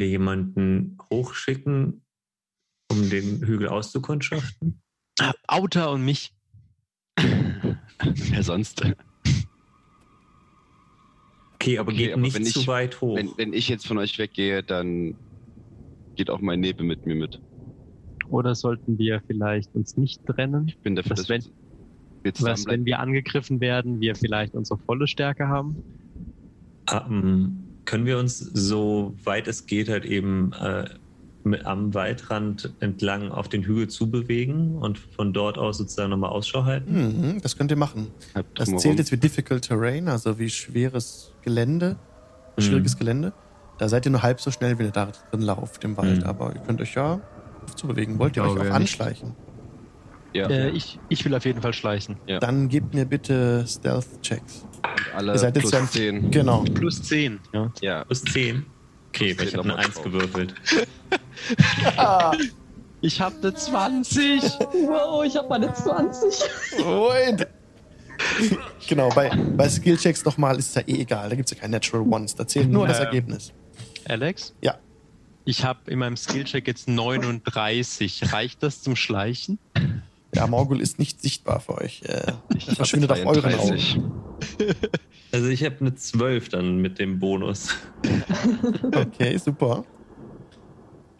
[0.00, 2.02] Wir jemanden hochschicken,
[2.90, 4.82] um den Hügel auszukundschaften?
[5.46, 6.34] Auta und mich.
[7.18, 8.82] Wer sonst?
[11.54, 13.16] Okay, aber Okay, geht aber nicht wenn zu ich- weit hoch.
[13.16, 15.18] Wenn, wenn ich jetzt von euch weggehe, dann
[16.16, 17.40] geht auch mein Nebel mit mir mit.
[18.28, 20.68] Oder sollten wir vielleicht uns nicht trennen?
[20.68, 24.78] Ich bin dafür, Was, dass wenn- wir Was, wenn wir angegriffen werden, wir vielleicht unsere
[24.80, 25.82] volle Stärke haben?
[26.90, 30.84] Ähm, können wir uns so weit es geht halt eben äh,
[31.42, 36.64] mit, am Waldrand entlang auf den Hügel zubewegen und von dort aus sozusagen nochmal Ausschau
[36.64, 36.92] halten?
[37.34, 38.08] Mhm, das könnt ihr machen.
[38.54, 41.96] Das zählt jetzt wie Difficult Terrain, also wie schweres Gelände,
[42.56, 42.62] Mhm.
[42.62, 43.32] schwieriges Gelände.
[43.78, 46.18] Da seid ihr nur halb so schnell, wie ihr da drin lauft im Wald.
[46.18, 46.24] Mhm.
[46.24, 47.20] Aber ihr könnt euch ja
[47.74, 48.18] zubewegen.
[48.18, 49.34] Wollt ihr euch auch anschleichen?
[50.34, 52.16] Ja, Äh, ich, ich will auf jeden Fall schleichen.
[52.26, 52.38] Ja.
[52.38, 54.66] Dann gebt mir bitte Stealth-Checks.
[55.14, 56.30] Alle ihr seid jetzt plus ja- 10.
[56.30, 56.62] Genau.
[56.74, 57.40] Plus 10.
[57.52, 57.72] Ja.
[57.80, 58.64] Ja, Plus 10?
[59.08, 60.04] Okay, Plus weil ich 10 habe eine nochmal 1 drauf.
[60.04, 60.54] gewürfelt.
[63.02, 64.42] Ich habe eine 20.
[64.42, 66.20] Wow, ich habe meine 20.
[66.84, 67.46] Wait.
[68.86, 71.30] genau, bei, bei Skill-Checks nochmal ist es ja eh egal.
[71.30, 72.34] Da gibt es ja kein Natural Ones.
[72.34, 73.04] Da zählt nur das Ja.
[73.04, 73.52] Ergebnis.
[74.06, 74.54] Alex?
[74.60, 74.76] Ja.
[75.46, 78.30] Ich habe in meinem Skillcheck jetzt 39.
[78.34, 79.58] Reicht das zum Schleichen?
[80.34, 82.02] Ja, Morgul ist nicht sichtbar für euch.
[82.04, 83.78] Äh, ich verschwindet auf euren Augen.
[83.78, 84.00] 32.
[85.32, 87.68] Also ich habe eine 12 dann mit dem Bonus.
[88.92, 89.84] Okay, super.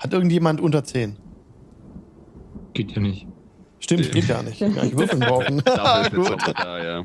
[0.01, 1.17] Hat irgendjemand unter 10?
[2.73, 3.27] Geht ja nicht.
[3.79, 4.59] Stimmt, geht gar nicht.
[4.61, 5.57] Gar nicht würfeln brauchen.
[6.15, 6.39] Gut.
[6.57, 7.05] da, ja.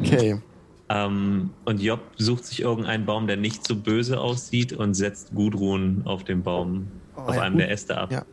[0.00, 0.40] Okay.
[0.88, 6.02] Ähm, und Job sucht sich irgendeinen Baum, der nicht so böse aussieht und setzt Gudrun
[6.04, 7.60] auf dem Baum, Oh, auf ja, einem gut.
[7.62, 8.10] der Äste ab.
[8.10, 8.24] Ja.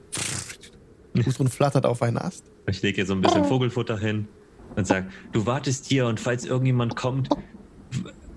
[1.23, 2.45] Gudrun flattert auf einen Ast.
[2.67, 4.27] Ich lege ihr so ein bisschen Vogelfutter hin
[4.75, 7.29] und sage, du wartest hier und falls irgendjemand kommt,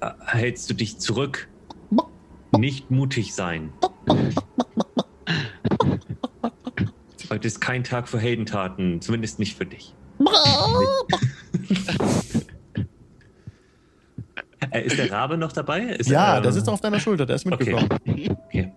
[0.00, 1.48] äh, hältst du dich zurück.
[2.56, 3.72] Nicht mutig sein.
[7.30, 9.94] Heute ist kein Tag für Heldentaten, zumindest nicht für dich.
[14.70, 15.80] Äh, ist der Rabe noch dabei?
[15.82, 17.88] Ist Ja, er, der sitzt auf deiner Schulter, der ist mitgekommen.
[18.46, 18.72] Okay.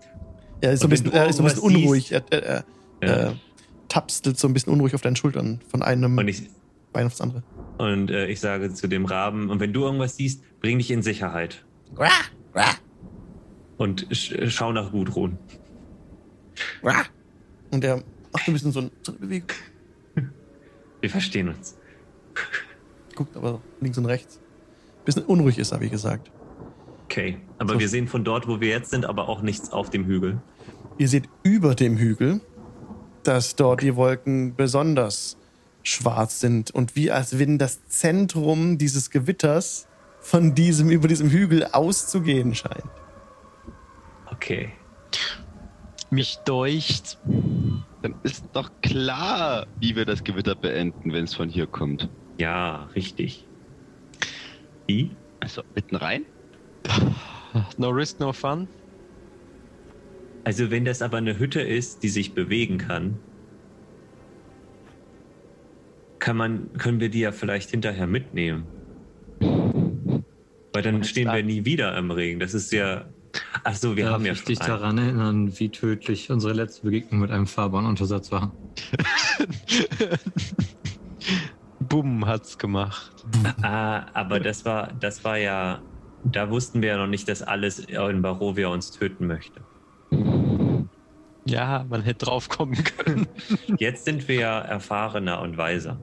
[0.60, 2.12] Er ist so ein Und wenn bisschen, du er ist so ein bisschen unruhig.
[2.12, 2.66] Er, er,
[3.02, 3.34] er Ja.
[3.88, 6.50] Tapstelt so ein bisschen unruhig auf deinen Schultern von einem Und ich,
[6.94, 7.44] Bein aufs andere.
[7.78, 11.02] und äh, ich sage zu dem Raben, und wenn du irgendwas siehst, bring dich in
[11.02, 11.66] Sicherheit.
[13.78, 15.38] Und sch schau nach Gudrun.
[17.72, 17.98] Und er
[18.32, 19.50] macht ein bisschen so, ein, so eine Bewegung,
[21.02, 21.78] Wir verstehen uns.
[23.16, 24.40] guckt aber links und rechts.
[25.04, 26.32] Bisschen unruhig ist er, wie gesagt.
[27.06, 27.38] Okay.
[27.60, 27.80] Aber So.
[27.80, 30.42] wir sehen von dort, wo wir jetzt sind, aber auch nichts auf dem Hügel.
[30.98, 32.40] Ihr seht über dem Hügel,
[33.28, 35.38] dass dort die Wolken besonders
[35.84, 39.88] schwarz sind und wie als wenn das Zentrum dieses Gewitters
[40.20, 42.90] von diesem über diesem Hügel auszugehen scheint.
[44.32, 44.72] Okay.
[46.10, 47.20] Mich deucht.
[48.02, 52.10] Dann ist doch klar, wie wir das Gewitter beenden, wenn es von hier kommt.
[52.38, 53.46] Ja, richtig.
[54.88, 55.12] Wie?
[55.40, 56.26] Also mitten rein?
[57.78, 58.68] No risk, no fun.
[60.46, 63.18] Also wenn das aber eine Hütte ist, die sich bewegen kann,
[66.20, 68.66] kann man, können wir die ja vielleicht hinterher mitnehmen.
[69.40, 72.40] Weil dann stehen wir nie wieder im Regen.
[72.40, 73.06] Das ist ja.
[73.64, 74.82] Ach so, wir Darf haben ja ich dich schon einen.
[74.82, 78.56] daran erinnern, wie tödlich unsere letzte Begegnung mit einem Fahrbahnuntersatz war.
[81.80, 83.26] Bumm hat's gemacht.
[83.64, 85.82] Ah, aber das war, das war ja,
[86.24, 89.62] da wussten wir ja noch nicht, dass alles in Barovia uns töten möchte.
[91.48, 93.28] Ja, man hätte drauf kommen können.
[93.78, 95.98] Jetzt sind wir ja erfahrener und weiser.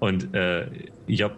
[0.00, 0.66] Und äh,
[1.06, 1.36] Job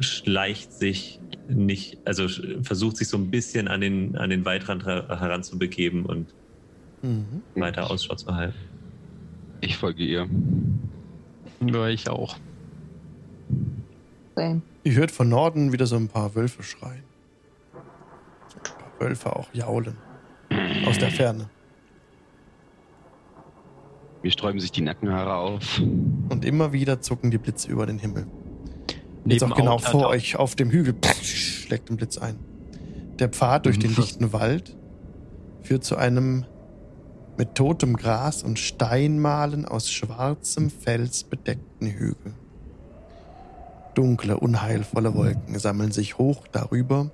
[0.00, 2.28] schleicht sich nicht, also
[2.62, 6.34] versucht sich so ein bisschen an den, an den Waldrand her- heranzubegeben und
[7.04, 7.42] Mhm.
[7.56, 8.54] weiter Ausschau zu halten.
[9.60, 10.28] Ich folge ihr.
[11.66, 12.36] Ja, ich auch.
[14.36, 14.62] Same.
[14.84, 17.02] Ihr hört von Norden wieder so ein paar Wölfe schreien.
[17.72, 19.96] So ein paar Wölfe auch jaulen.
[20.86, 21.48] Aus der Ferne.
[24.22, 25.78] Mir sträuben sich die Nackenhaare auf.
[25.80, 28.26] Und immer wieder zucken die Blitze über den Himmel.
[29.24, 32.36] Jetzt auch genau Auto- vor euch auf dem Hügel schlägt ein Blitz ein.
[33.18, 33.96] Der Pfad durch den Mhm.
[33.96, 34.76] dichten Wald
[35.62, 36.44] führt zu einem
[37.36, 42.34] mit totem Gras und Steinmalen aus schwarzem Fels bedeckten Hügel.
[43.94, 47.10] Dunkle, unheilvolle Wolken sammeln sich hoch darüber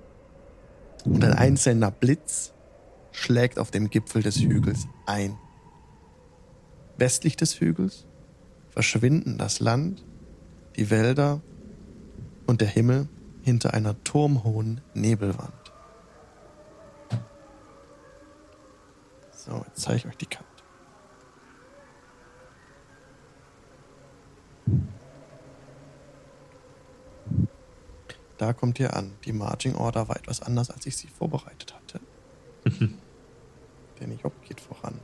[1.05, 2.53] und ein einzelner Blitz
[3.19, 5.37] schlägt auf den Gipfel des Hügels ein.
[6.97, 8.07] Westlich des Hügels
[8.71, 10.05] verschwinden das Land,
[10.77, 11.41] die Wälder
[12.47, 13.09] und der Himmel
[13.43, 15.53] hinter einer turmhohen Nebelwand.
[19.33, 20.47] So, jetzt zeige ich euch die Karte.
[28.37, 29.15] Da kommt ihr an.
[29.25, 32.01] Die Marching Order war etwas anders, als ich sie vorbereitet hatte.
[34.01, 34.99] Der Job geht voran.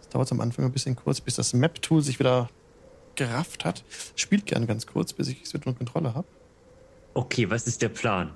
[0.00, 2.48] Es dauert am Anfang ein bisschen kurz, bis das Map-Tool sich wieder
[3.14, 3.84] gerafft hat.
[4.16, 6.26] Spielt gern ganz kurz, bis ich es wieder unter Kontrolle habe.
[7.14, 8.32] Okay, was ist der Plan?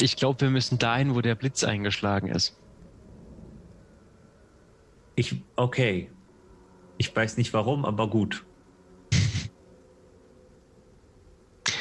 [0.00, 2.56] Ich glaube, wir müssen dahin, wo der Blitz eingeschlagen ist.
[5.14, 6.10] Ich, okay.
[6.98, 8.44] Ich weiß nicht warum, aber gut.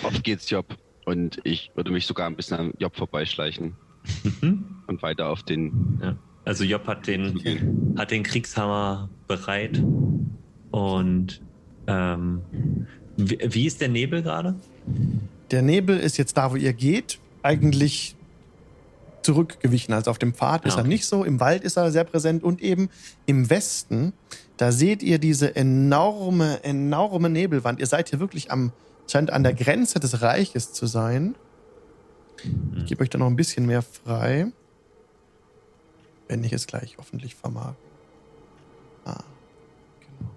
[0.04, 0.78] Auf geht's, Job.
[1.06, 3.76] Und ich würde mich sogar ein bisschen an Job vorbeischleichen
[4.24, 4.73] Mhm.
[4.88, 6.16] Und weiter auf den Ja.
[6.46, 9.82] Also Job hat den, hat den Kriegshammer bereit.
[10.72, 11.42] Und
[11.88, 12.42] ähm,
[13.16, 14.56] wie, wie ist der Nebel gerade?
[15.52, 18.16] Der Nebel ist jetzt da, wo ihr geht, eigentlich
[19.22, 19.94] zurückgewichen.
[19.94, 20.90] Also auf dem Pfad Ah, ist er okay.
[20.90, 22.90] nicht so, im Wald ist er sehr präsent und eben
[23.26, 24.12] im Westen,
[24.58, 27.80] da seht ihr diese enorme, enorme Nebelwand.
[27.80, 28.74] Ihr seid hier wirklich am,
[29.10, 31.36] scheint an der Grenze des Reiches zu sein.
[32.76, 34.52] Ich gebe euch da noch ein bisschen mehr frei.
[36.28, 37.74] Wenn ich es gleich hoffentlich vermag.
[39.06, 39.24] Ah,
[40.00, 40.32] genau.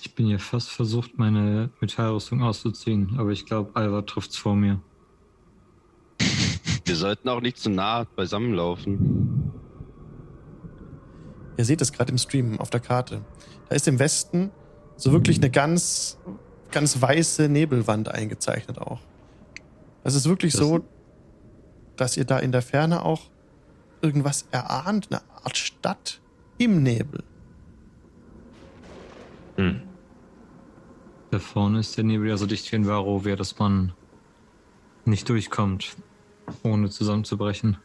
[0.00, 4.80] Ich bin ja fast versucht, meine Metallrüstung auszuziehen, aber ich glaube, Alva trifft's vor mir.
[6.84, 9.52] Wir sollten auch nicht zu nah beisammenlaufen.
[11.56, 13.22] Ihr seht es gerade im Stream auf der Karte.
[13.68, 14.50] Da ist im Westen
[14.96, 16.18] so wirklich eine ganz,
[16.70, 19.00] ganz weiße Nebelwand eingezeichnet auch.
[20.04, 20.80] Es ist wirklich Das- so,
[21.96, 23.28] dass ihr da in der Ferne auch
[24.02, 26.20] irgendwas erahnt, eine Art Stadt
[26.58, 27.22] im Nebel.
[29.56, 29.82] Hm.
[31.30, 33.92] Da vorne ist der Nebel ja so dicht wie ein Varovia, dass man
[35.04, 35.96] nicht durchkommt,
[36.62, 37.76] ohne zusammenzubrechen.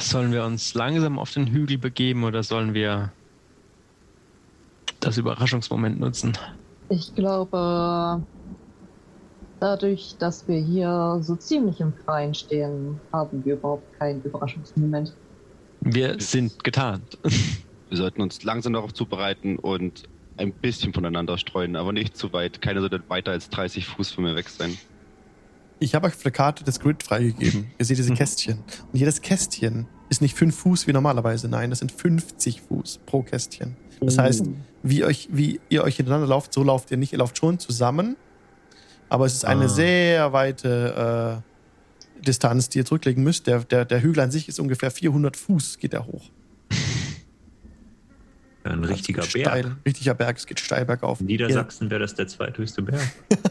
[0.00, 3.12] Sollen wir uns langsam auf den Hügel begeben oder sollen wir
[5.00, 6.38] das Überraschungsmoment nutzen?
[6.88, 8.22] Ich glaube,
[9.60, 15.14] dadurch, dass wir hier so ziemlich im Freien stehen, haben wir überhaupt keinen Überraschungsmoment.
[15.80, 17.18] Wir sind getarnt.
[17.88, 22.60] Wir sollten uns langsam darauf zubereiten und ein bisschen voneinander streuen, aber nicht zu weit.
[22.60, 24.76] Keiner sollte weiter als 30 Fuß von mir weg sein.
[25.78, 27.70] Ich habe euch auf der Karte das Grid freigegeben.
[27.78, 28.58] Ihr seht diese Kästchen.
[28.92, 31.48] Und jedes Kästchen ist nicht 5 Fuß wie normalerweise.
[31.48, 33.76] Nein, das sind 50 Fuß pro Kästchen.
[34.00, 34.46] Das heißt,
[34.82, 37.12] wie, euch, wie ihr euch hintereinander lauft, so lauft ihr nicht.
[37.12, 38.16] Ihr lauft schon zusammen.
[39.08, 39.68] Aber es ist eine Ah.
[39.68, 41.42] sehr weite
[42.20, 43.46] äh, Distanz, die ihr zurücklegen müsst.
[43.46, 46.30] Der, der, der Hügel an sich ist ungefähr 400 Fuß, geht er hoch.
[48.64, 49.30] Ja, ein richtiger Berg.
[49.30, 51.20] Steil, richtiger Berg, es geht steil bergauf.
[51.20, 53.00] In Niedersachsen wäre das der zweithöchste Berg.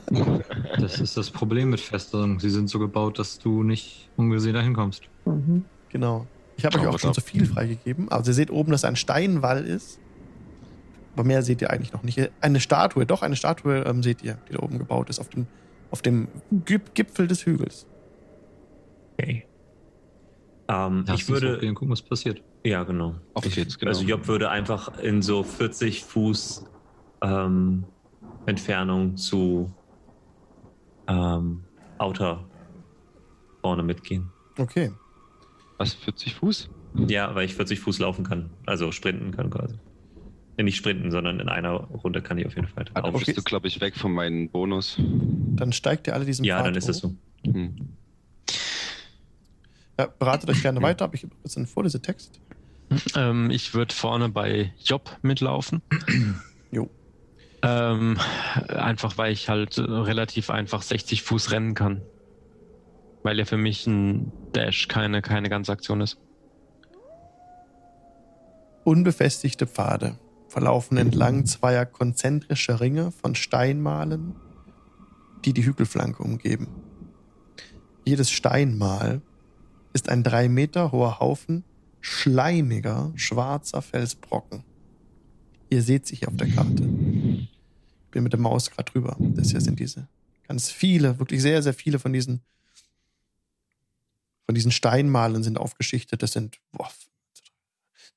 [0.80, 2.40] Das ist das Problem mit Festungen.
[2.40, 5.04] Sie sind so gebaut, dass du nicht ungesehen dahin kommst.
[5.26, 5.64] Mhm.
[5.90, 6.28] Genau.
[6.58, 8.10] Ich habe euch auch schon zu viel freigegeben.
[8.10, 10.00] Also ihr seht oben, dass ein Steinwall ist.
[11.16, 12.20] Aber mehr seht ihr eigentlich noch nicht.
[12.42, 15.48] Eine Statue, doch eine Statue ähm, seht ihr, die da oben gebaut ist, auf dem,
[15.92, 16.28] auf dem
[16.66, 17.88] Gip Gipfel des Hügels.
[19.14, 19.46] Okay.
[20.68, 21.58] Ähm, ich würde.
[21.74, 22.42] gucken, was passiert.
[22.66, 23.16] Ja, genau.
[23.34, 23.90] Auf geht's, genau.
[23.90, 26.66] Also Job würde einfach in so 40 Fuß
[27.22, 27.86] ähm,
[28.46, 29.72] Entfernung zu
[31.08, 31.64] ähm,
[31.98, 32.44] Outer
[33.62, 34.32] vorne mitgehen.
[34.58, 34.92] Okay.
[35.78, 36.70] Was, 40 Fuß?
[37.08, 38.50] Ja, weil ich 40 Fuß laufen kann.
[38.66, 39.76] Also sprinten kann quasi.
[40.58, 43.20] Nicht sprinten, sondern in einer Runde kann ich auf jeden Fall da laufen.
[43.26, 44.98] bist du, glaube ich, weg von meinem Bonus.
[44.98, 47.14] Dann steigt ihr alle diesen Ja, Pfad dann ist es so.
[47.46, 47.76] Hm.
[50.00, 52.40] Ja, beratet euch gerne weiter, aber ich jetzt einen Vorlesetext.
[53.16, 55.82] Ähm, ich würde vorne bei Job mitlaufen.
[56.72, 56.90] Jo.
[57.62, 58.18] Ähm,
[58.70, 62.02] einfach weil ich halt äh, relativ einfach 60 Fuß rennen kann.
[63.24, 66.18] Weil ja für mich ein Dash keine, keine ganze Aktion ist.
[68.84, 70.18] Unbefestigte Pfade
[70.56, 74.36] verlaufen entlang zweier konzentrischer Ringe von Steinmalen,
[75.44, 76.70] die die Hügelflanke umgeben.
[78.06, 79.22] Jedes Steinmal
[79.92, 81.66] ist ein drei Meter hoher Haufen
[82.00, 84.64] schleimiger, schwarzer Felsbrocken.
[85.70, 86.84] Ihr seht sich auf der Karte.
[86.84, 89.18] Ich bin mit der Maus gerade drüber.
[89.20, 90.08] Das hier sind diese
[90.48, 92.40] ganz viele, wirklich sehr, sehr viele von diesen
[94.46, 96.24] von diesen Steinmalen sind aufgeschichtet.
[96.24, 96.90] Das sind boah,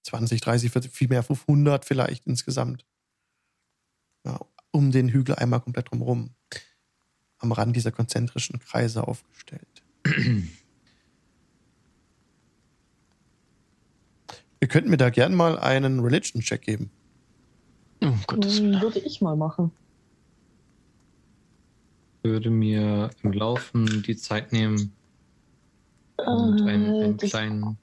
[0.08, 2.84] 20, 30, 40, viel mehr, 500 vielleicht insgesamt.
[4.24, 4.40] Ja,
[4.72, 6.30] um den Hügel einmal komplett drumherum.
[7.38, 9.82] Am Rand dieser konzentrischen Kreise aufgestellt.
[14.60, 16.90] Ihr könnt mir da gern mal einen Religion-Check geben.
[18.02, 18.74] Um Gottes Willen.
[18.74, 19.70] Hm, Würde ich mal machen.
[22.24, 24.92] Würde mir im Laufen die Zeit nehmen
[26.16, 27.78] und einen, Äh, einen das- kleinen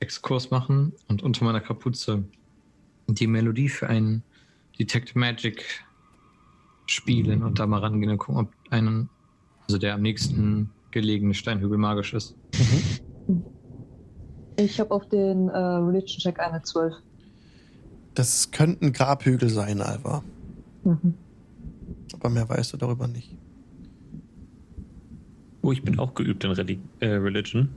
[0.00, 2.24] Exkurs machen und unter meiner Kapuze
[3.06, 4.22] die Melodie für einen
[4.78, 5.84] Detect Magic
[6.86, 9.08] spielen und da mal rangehen und gucken, ob einen,
[9.66, 12.34] also der am nächsten gelegene Steinhügel magisch ist.
[14.56, 16.94] Ich habe auf den äh, Religion-Check eine 12.
[18.14, 20.22] Das könnten Grabhügel sein, Alva.
[20.84, 21.14] Mhm.
[22.14, 23.36] Aber mehr weißt du darüber nicht.
[25.62, 27.68] Oh, ich bin auch geübt in Reli äh, Religion.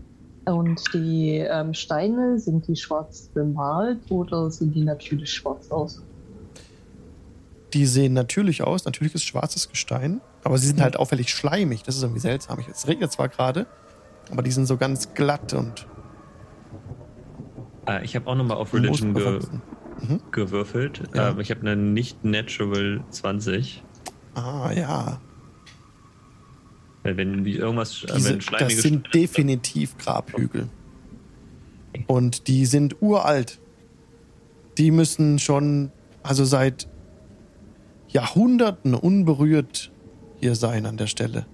[0.45, 6.01] Und die ähm, Steine, sind die schwarz bemalt oder sind die natürlich schwarz aus?
[7.73, 11.83] Die sehen natürlich aus, natürlich ist schwarzes Gestein, aber sie sind halt auffällig schleimig.
[11.83, 12.59] Das ist irgendwie seltsam.
[12.59, 13.65] Ich- Es regnet zwar gerade,
[14.31, 15.87] aber die sind so ganz glatt und
[17.87, 19.39] Äh, ich habe auch nochmal auf Religion ge.
[20.01, 20.19] Mhm.
[20.31, 21.03] gewürfelt.
[21.13, 21.29] Ja.
[21.31, 23.83] Ähm, ich habe eine nicht natural 20.
[24.35, 25.19] Ah, ja.
[27.03, 30.69] Wenn wie irgendwas, äh, Diese, wenn das sind definitiv Grabhügel.
[32.07, 33.59] Und die sind uralt.
[34.77, 35.91] Die müssen schon,
[36.23, 36.87] also seit
[38.07, 39.91] Jahrhunderten unberührt
[40.39, 41.45] hier sein an der Stelle.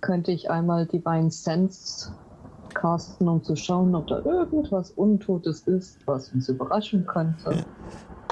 [0.00, 2.12] Könnte ich einmal Divine Sense
[2.74, 7.64] casten, um zu schauen, ob da irgendwas Untotes ist, was uns überraschen könnte?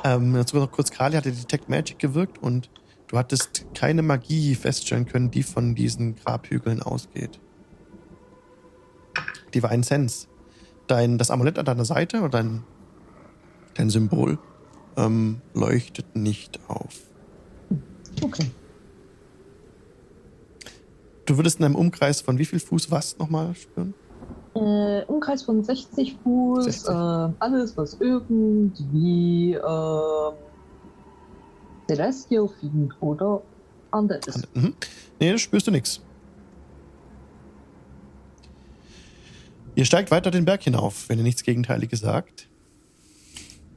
[0.09, 2.71] Ähm, jetzt noch kurz, Kali hatte Detect Magic gewirkt und
[3.09, 7.39] du hattest keine Magie feststellen können, die von diesen Grabhügeln ausgeht.
[9.55, 10.27] Divine Sense.
[10.87, 12.65] Dein, das Amulett an deiner Seite oder dein,
[13.75, 14.39] dein Symbol
[14.97, 17.01] ähm, leuchtet nicht auf.
[18.23, 18.51] Okay.
[21.27, 23.93] Du würdest in einem Umkreis von wie viel Fuß was nochmal spüren?
[24.59, 26.89] Äh, Umkreis von 60 Fuß, 60.
[26.89, 26.93] Äh,
[27.39, 30.33] alles, was irgendwie äh,
[31.87, 33.43] Celestial Fiend oder
[33.91, 34.55] Undead ist.
[34.55, 34.75] Mhm.
[35.21, 36.01] Nee, spürst du nichts.
[39.75, 42.49] Ihr steigt weiter den Berg hinauf, wenn ihr nichts Gegenteiliges sagt.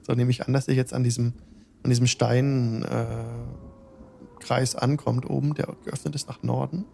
[0.01, 1.33] So nehme ich an, dass ihr jetzt an diesem,
[1.83, 6.85] an diesem Steinkreis äh, ankommt oben, der geöffnet ist nach Norden.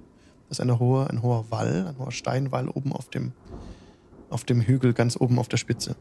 [0.49, 3.31] Das ist eine hohe, ein hoher Wall, ein hoher Steinwall oben auf dem,
[4.29, 5.95] auf dem Hügel, ganz oben auf der Spitze.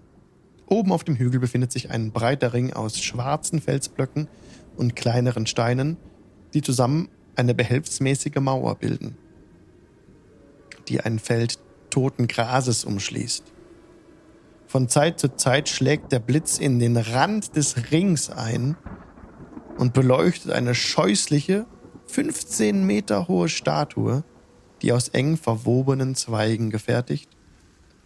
[0.68, 4.28] Oben auf dem Hügel befindet sich ein breiter Ring aus schwarzen Felsblöcken
[4.76, 5.96] und kleineren Steinen,
[6.54, 9.16] die zusammen eine behelfsmäßige Mauer bilden,
[10.88, 11.58] die ein Feld
[11.90, 13.44] toten Grases umschließt.
[14.66, 18.76] Von Zeit zu Zeit schlägt der Blitz in den Rand des Rings ein
[19.78, 21.66] und beleuchtet eine scheußliche,
[22.06, 24.24] 15 Meter hohe Statue,
[24.82, 27.35] die aus eng verwobenen Zweigen gefertigt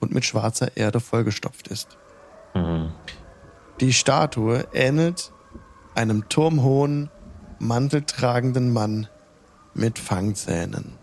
[0.01, 1.99] und mit schwarzer Erde vollgestopft ist.
[2.55, 2.91] Mhm.
[3.81, 5.33] Die Statue ähnelt
[5.95, 7.11] einem turmhohen,
[7.59, 9.09] manteltragenden Mann
[9.75, 10.99] mit Fangzähnen.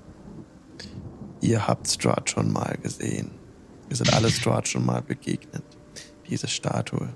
[1.41, 3.32] Ihr habt Strahd schon mal gesehen.
[3.89, 5.64] Ihr seid alle Strahd schon mal begegnet.
[6.28, 7.10] Diese Statue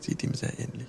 [0.00, 0.88] sieht ihm sehr ähnlich.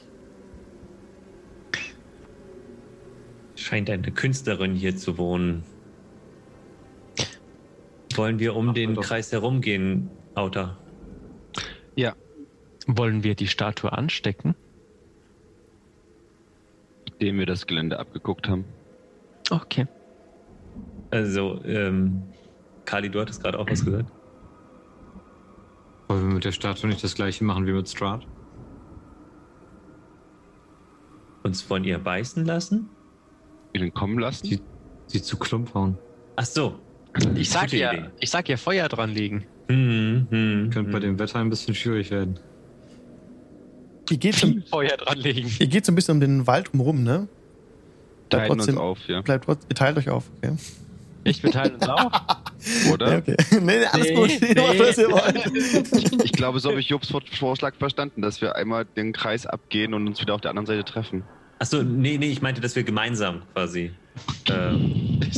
[3.55, 5.63] Scheint eine Künstlerin hier zu wohnen.
[8.15, 9.03] Wollen wir um wir den doch.
[9.03, 10.77] Kreis herumgehen, Auta?
[11.95, 12.13] Ja.
[12.85, 14.55] Wollen wir die Statue anstecken?
[17.09, 18.65] Nachdem wir das Gelände abgeguckt haben.
[19.49, 19.87] Okay.
[21.09, 22.21] Also, ähm,
[22.85, 24.11] Kali, du hattest gerade auch was gesagt.
[26.07, 28.25] Wollen wir mit der Statue nicht das gleiche machen wie mit Strahd?
[31.43, 32.89] Uns von ihr beißen lassen?
[33.73, 34.47] Ihn kommen lassen?
[34.47, 34.61] Die,
[35.07, 35.97] sie zu Klump hauen.
[36.35, 36.79] Ach so.
[37.35, 38.05] Ich sag ja, Idee.
[38.19, 39.45] ich sag ja Feuer dran legen.
[39.69, 41.01] Hm, hm, Könnte bei hm.
[41.01, 42.39] dem Wetter ein bisschen schwierig werden.
[44.09, 45.51] Ihr geht, so, Feuer dran legen.
[45.59, 47.27] ihr geht so ein bisschen um den Wald rum, ne?
[48.29, 49.21] Bleibt Teilen uns trotzdem- auf, ja.
[49.21, 50.55] Bleibt trotzdem, ihr teilt euch auf, okay?
[51.23, 52.11] Ich beteile uns auch.
[52.93, 53.11] Oder?
[53.11, 53.35] Ja, okay.
[53.51, 54.41] nee, nee, alles Nee, gut.
[54.41, 56.23] Ihr macht, was ihr wollt.
[56.23, 59.93] Ich glaube, so habe ich Jobs Vor- Vorschlag verstanden, dass wir einmal den Kreis abgehen
[59.93, 61.23] und uns wieder auf der anderen Seite treffen.
[61.59, 63.91] Ach so, nee, nee, ich meinte, dass wir gemeinsam quasi.
[64.49, 65.19] Ähm,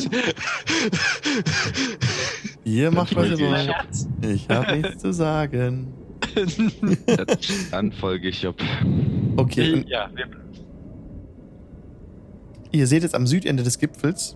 [2.63, 3.73] Ihr macht, was ihr wollt.
[4.21, 5.93] Ich habe nichts zu sagen.
[7.71, 8.61] Dann folge ich Job.
[9.38, 10.27] Okay, und ja, wir,
[12.71, 14.36] ihr seht jetzt am Südende des Gipfels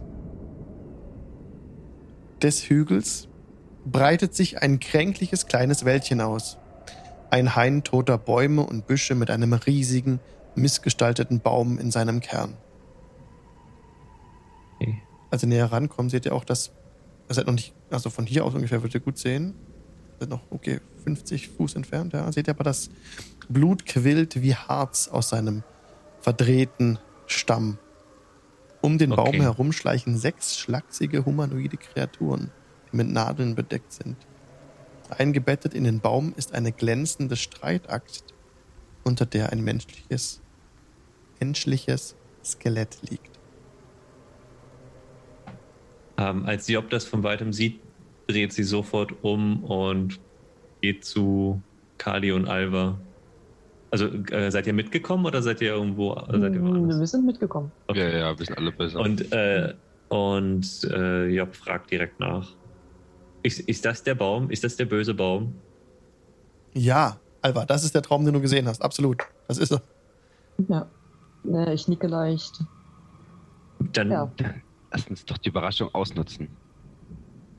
[2.43, 3.29] des Hügels
[3.85, 6.57] breitet sich ein kränkliches kleines Wäldchen aus.
[7.29, 10.19] Ein Hain toter Bäume und Büsche mit einem riesigen,
[10.55, 12.53] missgestalteten Baum in seinem Kern.
[14.83, 15.01] Okay.
[15.29, 16.71] Als ihr näher rankommt, seht ihr auch, dass.
[17.29, 17.73] Ihr seid noch nicht.
[17.89, 19.55] Also von hier aus ungefähr würdet ihr gut sehen.
[20.19, 22.31] Seid noch, okay, 50 Fuß entfernt, ja.
[22.31, 22.89] Seht ihr aber, dass
[23.49, 25.63] Blut quillt wie Harz aus seinem
[26.21, 27.77] verdrehten Stamm.
[28.81, 29.41] Um den Baum Okay.
[29.41, 32.51] herum schleichen sechs schlachsige humanoide Kreaturen,
[32.91, 34.17] die mit Nadeln bedeckt sind.
[35.09, 38.33] Eingebettet in den Baum ist eine glänzende Streitaxt,
[39.03, 40.41] unter der ein menschliches,
[41.39, 43.32] menschliches Skelett liegt.
[46.29, 47.79] Ähm, als Job das von weitem sieht,
[48.27, 50.19] dreht sie sofort um und
[50.81, 51.61] geht zu
[51.97, 52.97] Kali und Alva.
[53.91, 56.13] Also äh, seid ihr mitgekommen oder seid ihr irgendwo?
[56.13, 56.99] Oder seid ihr woanders?
[56.99, 57.71] Wir sind mitgekommen.
[57.93, 58.99] Ja, ja, wir sind alle besser.
[58.99, 59.73] Und, äh,
[60.09, 62.47] und äh, Job fragt direkt nach.
[63.43, 64.49] Ist, ist das der Baum?
[64.49, 65.53] Ist das der böse Baum?
[66.73, 68.81] Ja, Alva, das ist der Traum, den du gesehen hast.
[68.81, 69.23] Absolut.
[69.47, 69.81] Das ist er.
[70.69, 70.87] Ja.
[71.45, 72.63] Äh, Ich nicke leicht.
[73.91, 74.31] Dann, Ja.
[74.93, 76.47] Lass uns doch die Überraschung ausnutzen.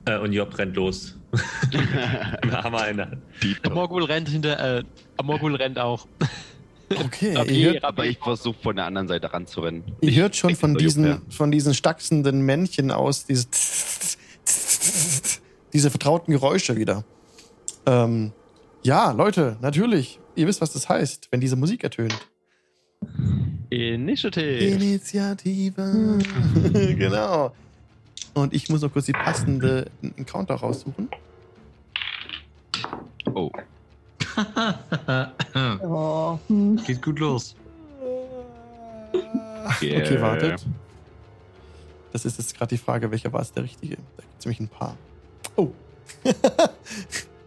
[0.05, 1.17] äh, und Job rennt los.
[2.51, 3.21] Hammer in der Hand.
[3.63, 4.83] Amorgul rennt hinter, äh,
[5.17, 6.07] Amorgul rennt auch.
[6.89, 9.83] Okay, ihr hört, Aber ich versuche von der anderen Seite ranzurennen.
[10.01, 13.47] ihr hört schon von diesen, Jupp, von diesen stachsenden Männchen aus, diese,
[15.73, 17.03] diese vertrauten Geräusche wieder.
[17.87, 18.31] Ähm,
[18.83, 20.19] ja, Leute, natürlich.
[20.35, 22.15] Ihr wisst, was das heißt, wenn diese Musik ertönt.
[23.69, 24.63] Initiative.
[24.63, 25.73] Initiative.
[26.97, 27.53] genau.
[28.33, 31.09] Und ich muss noch kurz die passende Encounter raussuchen.
[33.33, 33.49] Oh.
[36.85, 37.55] Geht gut los.
[39.81, 39.99] Yeah.
[40.05, 40.63] Okay, wartet.
[42.11, 43.95] Das ist jetzt gerade die Frage, welcher war es der richtige?
[43.95, 44.95] Da gibt es nämlich ein paar.
[45.55, 45.71] Oh.
[46.23, 46.71] Hätte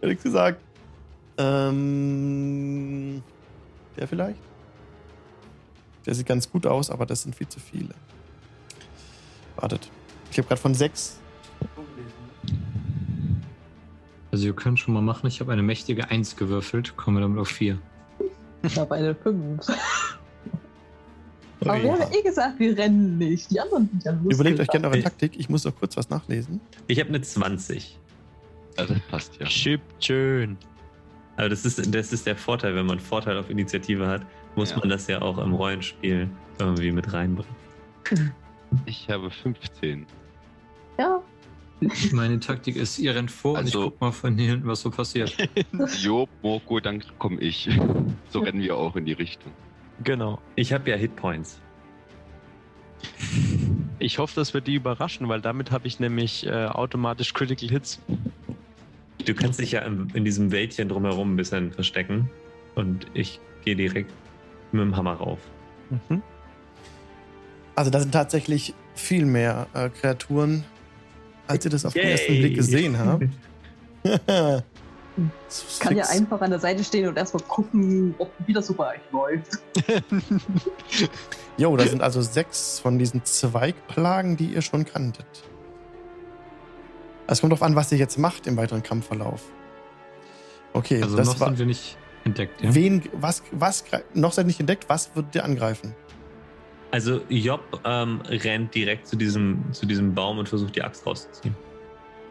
[0.01, 0.61] ich gesagt.
[1.37, 3.23] Ähm,
[3.97, 4.48] der vielleicht?
[6.09, 7.93] Der sieht ganz gut aus, aber das sind viel zu viele.
[9.57, 9.91] Wartet.
[10.31, 11.19] Ich habe gerade von sechs.
[14.31, 17.49] Also ihr könnt schon mal machen, ich habe eine mächtige 1 gewürfelt, komme damit auf
[17.49, 17.77] 4.
[18.63, 19.67] ich habe eine 5.
[21.59, 23.51] Aber wir haben ja eh gesagt, wir rennen nicht.
[23.51, 24.33] Die anderen sind ja lustig.
[24.33, 25.39] Überlegt euch gerne eure Taktik.
[25.39, 26.59] Ich muss noch kurz was nachlesen.
[26.87, 27.99] Ich habe eine 20.
[28.77, 29.45] Also das passt ja.
[29.45, 30.57] Chip schön.
[31.37, 34.77] Aber das ist, das ist der Vorteil, wenn man Vorteil auf Initiative hat, muss Ja.
[34.79, 36.29] man das ja auch im Rollenspiel
[36.59, 37.55] irgendwie mit reinbringen.
[38.85, 40.05] Ich habe 15.
[40.99, 41.21] Ja,
[42.11, 44.81] Meine Taktik ist, ihr rennt vor und Also- ich guck mal von hier hinten, was
[44.81, 45.35] so passiert.
[46.01, 47.67] Job, Moko, dann komme ich.
[48.29, 49.51] So rennen wir auch in die Richtung.
[50.03, 50.39] Genau.
[50.55, 51.59] Ich habe ja Hitpoints.
[53.97, 57.99] Ich hoffe, das wird die überraschen, weil damit habe ich nämlich äh, automatisch Critical Hits.
[59.25, 62.29] Du kannst dich ja in, in diesem Wäldchen drumherum ein bisschen verstecken
[62.75, 64.11] und ich gehe direkt
[64.71, 65.39] mit dem Hammer rauf.
[65.89, 66.21] Mhm.
[67.75, 70.65] Also da sind tatsächlich viel mehr äh, Kreaturen
[71.47, 72.11] als ihr das auf den Yay.
[72.11, 73.23] ersten Blick gesehen habt.
[75.49, 79.11] Ich kann ja einfach an der Seite stehen und erstmal gucken, ob wieder super eigentlich
[79.11, 79.59] läuft.
[81.57, 85.25] Jo, da sind also sechs von diesen Zweigplagen, die ihr schon kanntet.
[87.27, 89.41] Es kommt darauf an, was ihr jetzt macht im weiteren Kampfverlauf.
[90.71, 91.49] Okay, Also das noch war.
[91.49, 91.97] sind wir nicht
[92.29, 92.73] entdeckt, ja?
[92.73, 95.93] Wen, was, was, noch seid nicht entdeckt, was wird dir angreifen?
[96.91, 101.55] Also Job ähm, rennt direkt zu diesem, zu diesem Baum und versucht die Axt rauszuziehen.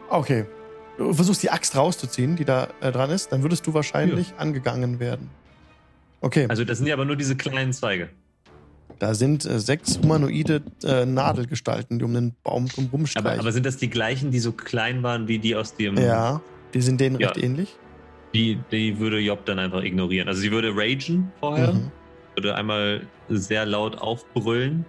[0.09, 0.45] Okay.
[0.97, 4.99] Du versuchst die Axt rauszuziehen, die da äh, dran ist, dann würdest du wahrscheinlich angegangen
[4.99, 5.29] werden.
[6.19, 8.09] Okay, Also das sind ja aber nur diese kleinen Zweige.
[8.99, 13.65] da sind äh, sechs humanoide äh, Nadelgestalten, die um den Baum drumherum Aber, aber sind
[13.65, 15.95] das die gleichen, die so klein waren wie die aus dem...
[15.97, 16.41] ja,
[16.73, 17.29] die sind denen Ja.
[17.29, 17.77] recht ähnlich.
[18.33, 20.27] Die, die würde Job dann einfach ignorieren.
[20.27, 21.91] Also sie würde ragen vorher, Mhm.
[22.35, 24.85] würde einmal sehr laut aufbrüllen,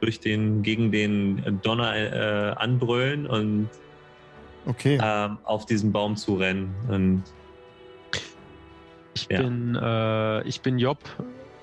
[0.00, 3.70] durch den, gegen den Donner äh, anbrüllen und
[4.66, 4.98] Okay.
[5.02, 6.76] ähm, auf diesen Baum zu rennen.
[6.88, 7.24] Und
[9.16, 9.42] Ich Ja.
[9.42, 10.98] bin, äh, ich bin Job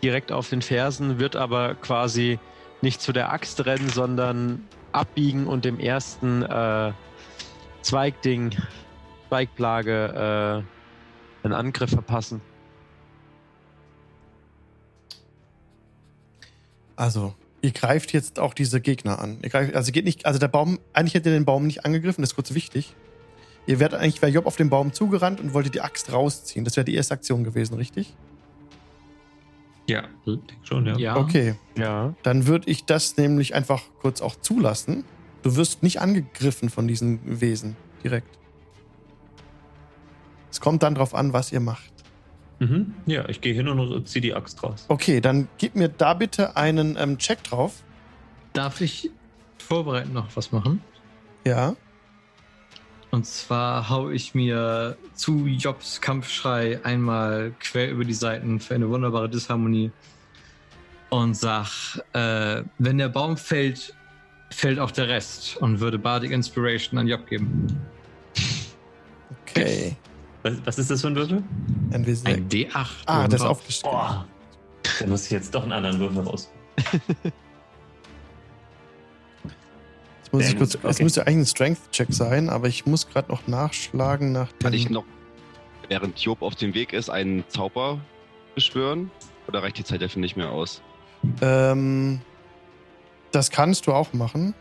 [0.04, 2.40] direkt auf den Fersen, wird aber quasi
[2.82, 6.94] nicht zu der Axt rennen, sondern abbiegen und dem ersten äh,
[7.84, 8.56] Zweigding,
[9.30, 10.81] Zweigplage, äh,
[11.44, 12.42] einen Angriff verpassen.
[16.96, 19.39] Also, ihr greift jetzt auch diese Gegner an.
[19.42, 22.22] Ihr greift, also geht nicht, also der Baum, eigentlich hätte ihr den Baum nicht angegriffen,
[22.22, 22.96] das ist kurz wichtig.
[23.68, 26.66] Ihr wärt eigentlich, wäre Job auf den Baum zugerannt und wollte die Axt rausziehen.
[26.66, 28.16] Das wäre die erste Aktion gewesen, richtig?
[29.88, 30.98] ja, denke schon, ja.
[30.98, 31.18] Ja.
[31.18, 32.14] Okay, Ja.
[32.24, 35.04] dann würde ich das nämlich einfach kurz auch zulassen.
[35.42, 38.38] Du wirst nicht angegriffen von diesen Wesen direkt.
[40.52, 41.91] Es kommt dann drauf an, was ihr macht.
[42.60, 42.93] Mhm.
[43.08, 44.86] Ja, ich gehe hin und ziehe die Axt raus.
[44.88, 47.82] Okay, dann gib mir da bitte einen ähm, Check drauf.
[48.54, 49.10] Darf ich
[49.58, 50.84] vorbereiten noch was machen?
[51.45, 51.76] Ja.
[53.10, 58.89] Und zwar hau ich mir zu Jobs Kampfschrei einmal quer über die Seiten für eine
[58.89, 59.91] wunderbare Disharmonie
[61.10, 63.93] und sag, äh, wenn der Baum fällt,
[64.49, 67.68] fällt auch der Rest und würde Bardic Inspiration an Job geben.
[69.41, 69.97] Okay.
[70.44, 71.44] Was, was ist das für ein Würfel?
[71.92, 72.26] NW6.
[72.26, 72.88] Ein D8.
[73.06, 73.92] Ah, das ist aufgeschrieben.
[73.92, 74.26] Boah.
[75.00, 76.52] Da muss ich jetzt doch einen anderen Würfel raus.
[80.32, 81.04] Jetzt, muss ich Sehr kurz, gut, jetzt okay.
[81.04, 85.04] müsste eigentlich ein Strength-Check sein, aber ich muss gerade noch nachschlagen nach Kann ich noch,
[85.89, 88.00] während Job auf dem Weg ist, einen Zauber
[88.56, 89.12] beschwören?
[89.50, 90.82] Oder reicht die Zeit dafür nicht mehr aus?
[91.42, 92.22] Ähm,
[93.32, 94.54] das kannst du auch machen.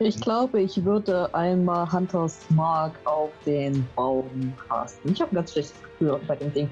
[0.00, 5.12] Ich glaube, ich würde einmal Hunters Mark auf den Baum casten.
[5.12, 6.70] Ich habe ein ganz schlechtes Gefühl bei dem Ding.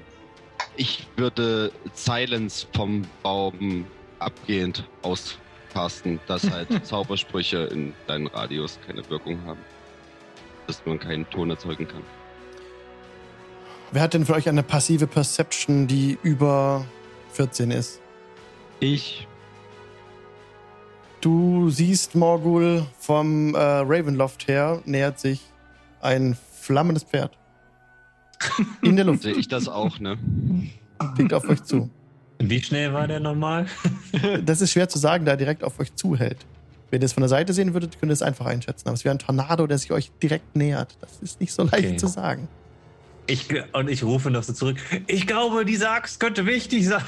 [0.77, 3.85] Ich würde Silence vom Baum
[4.19, 9.59] abgehend auscasten, dass halt Zaubersprüche in deinen Radius keine Wirkung haben.
[10.67, 12.03] Dass man keinen Ton erzeugen kann.
[13.91, 16.85] Wer hat denn von euch eine passive Perception, die über
[17.31, 18.01] 14 ist?
[18.79, 19.27] Ich.
[21.27, 25.41] Du siehst Morgul vom äh, Ravenloft her, nähert sich
[25.99, 27.37] ein flammendes Pferd.
[28.81, 29.23] In der Luft.
[29.23, 30.17] Sehe ich das auch, ne?
[31.15, 31.89] Fliegt auf euch zu.
[32.39, 33.65] Wie schnell war der nochmal?
[34.45, 36.45] Das ist schwer zu sagen, da er direkt auf euch zuhält.
[36.91, 38.87] Wenn ihr es von der Seite sehen würdet, könnt ihr es einfach einschätzen.
[38.87, 40.97] Aber es wäre ein Tornado, der sich euch direkt nähert.
[41.01, 41.97] Das ist nicht so leicht Okay.
[41.97, 42.47] zu sagen.
[43.29, 44.77] Ich, und ich rufe noch so zurück.
[45.07, 47.03] Ich glaube, diese Axt könnte wichtig sein.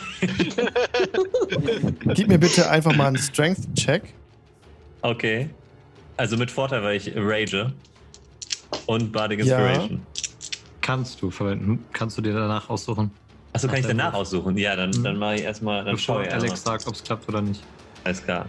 [2.14, 4.04] Gib mir bitte einfach mal einen Strength-Check.
[5.02, 5.50] Okay.
[6.18, 7.72] Also mit Vorteil, weil ich rage.
[8.86, 9.58] Und Bardic Ja.
[9.60, 10.02] Inspiration.
[10.82, 11.86] Kannst du verwenden.
[11.94, 13.12] Kannst du dir danach aussuchen.
[13.54, 14.22] Achso, kann ich danach Wurf.
[14.22, 14.58] aussuchen?
[14.58, 15.04] Ja, dann, Mhm.
[15.04, 15.86] dann mache ich erstmal.
[15.86, 17.64] Dann Bevor schaue ich Alex sagt, ob es klappt oder nicht.
[18.04, 18.46] Alles klar.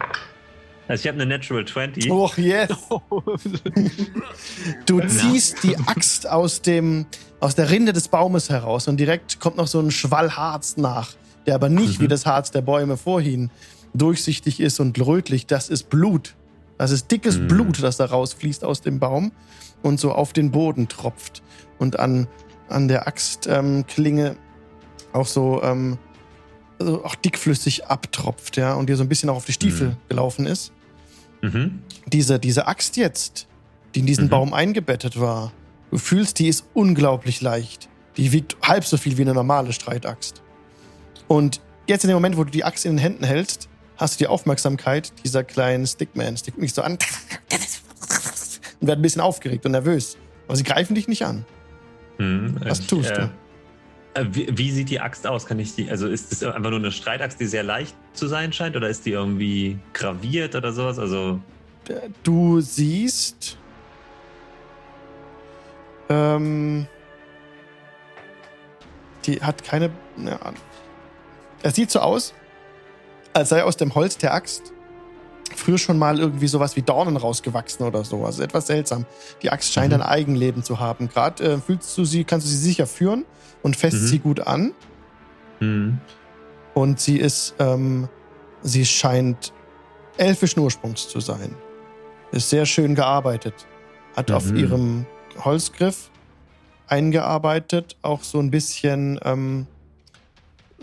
[0.87, 2.11] Also ich habe eine Natural 20.
[2.11, 2.69] Och, yes!
[4.85, 7.05] Du ziehst die Axt aus, dem,
[7.41, 11.15] aus der Rinde des Baumes heraus und direkt kommt noch so ein Schwall Harz nach,
[11.45, 12.03] der aber nicht Mhm.
[12.03, 13.49] wie das Harz der Bäume vorhin
[13.93, 15.47] durchsichtig ist und rötlich.
[15.47, 16.35] Das ist Blut.
[16.77, 17.47] Das ist dickes Mhm.
[17.49, 19.31] Blut, das da rausfließt aus dem Baum
[19.81, 21.43] und so auf den Boden tropft
[21.77, 22.27] und an,
[22.69, 24.35] an der Axtklinge
[25.13, 25.97] auch so ähm,
[26.79, 29.95] also auch dickflüssig abtropft, ja, und dir so ein bisschen auch auf die Stiefel Mhm.
[30.09, 30.71] gelaufen ist
[31.41, 31.81] Mhm.
[32.07, 33.47] diese, diese Axt jetzt,
[33.93, 34.29] die in diesen Mhm.
[34.29, 35.51] Baum eingebettet war,
[35.91, 37.89] du fühlst, die ist unglaublich leicht.
[38.17, 40.41] Die wiegt halb so viel wie eine normale Streitaxt.
[41.27, 44.23] Und jetzt in dem Moment, wo du die Axt in den Händen hältst, hast du
[44.23, 46.43] die Aufmerksamkeit dieser kleinen Stickmans.
[46.43, 46.93] Die gucken dich so an
[48.79, 50.17] und werden ein bisschen aufgeregt und nervös.
[50.47, 51.45] Aber sie greifen dich nicht an.
[52.17, 52.55] Mhm.
[52.65, 53.29] Was Ich, tust du?
[54.15, 55.45] äh, Wie, wie sieht die Axt aus?
[55.45, 58.51] Kann ich die, also ist das einfach nur eine Streitaxt, die sehr leicht zu sein
[58.51, 60.99] scheint, oder ist die irgendwie graviert oder sowas?
[60.99, 61.39] Also,
[62.23, 63.57] Du siehst,
[66.11, 66.87] Ähm,
[69.25, 69.91] die hat keine.
[70.17, 70.39] Ja,
[71.63, 72.33] er sieht so aus,
[73.33, 74.73] als sei aus dem Holz der Axt
[75.55, 78.25] früher schon mal irgendwie sowas wie Dornen rausgewachsen oder so.
[78.25, 79.05] Also etwas seltsam.
[79.41, 80.01] Die Axt scheint Mhm.
[80.01, 81.09] ein Eigenleben zu haben.
[81.09, 83.25] Gerade äh, fühlst du sie, kannst du sie sicher führen
[83.61, 84.07] und fässt Mhm.
[84.07, 84.73] sie gut an.
[85.59, 85.99] Hm.
[86.73, 88.07] Und sie ist, ähm,
[88.63, 89.51] sie scheint
[90.17, 91.53] elfischen Ursprungs zu sein.
[92.31, 93.53] Ist sehr schön gearbeitet.
[94.15, 94.55] Hat auf Mhm.
[94.57, 95.05] ihrem
[95.45, 96.09] Holzgriff
[96.87, 99.67] eingearbeitet, auch so ein bisschen ähm,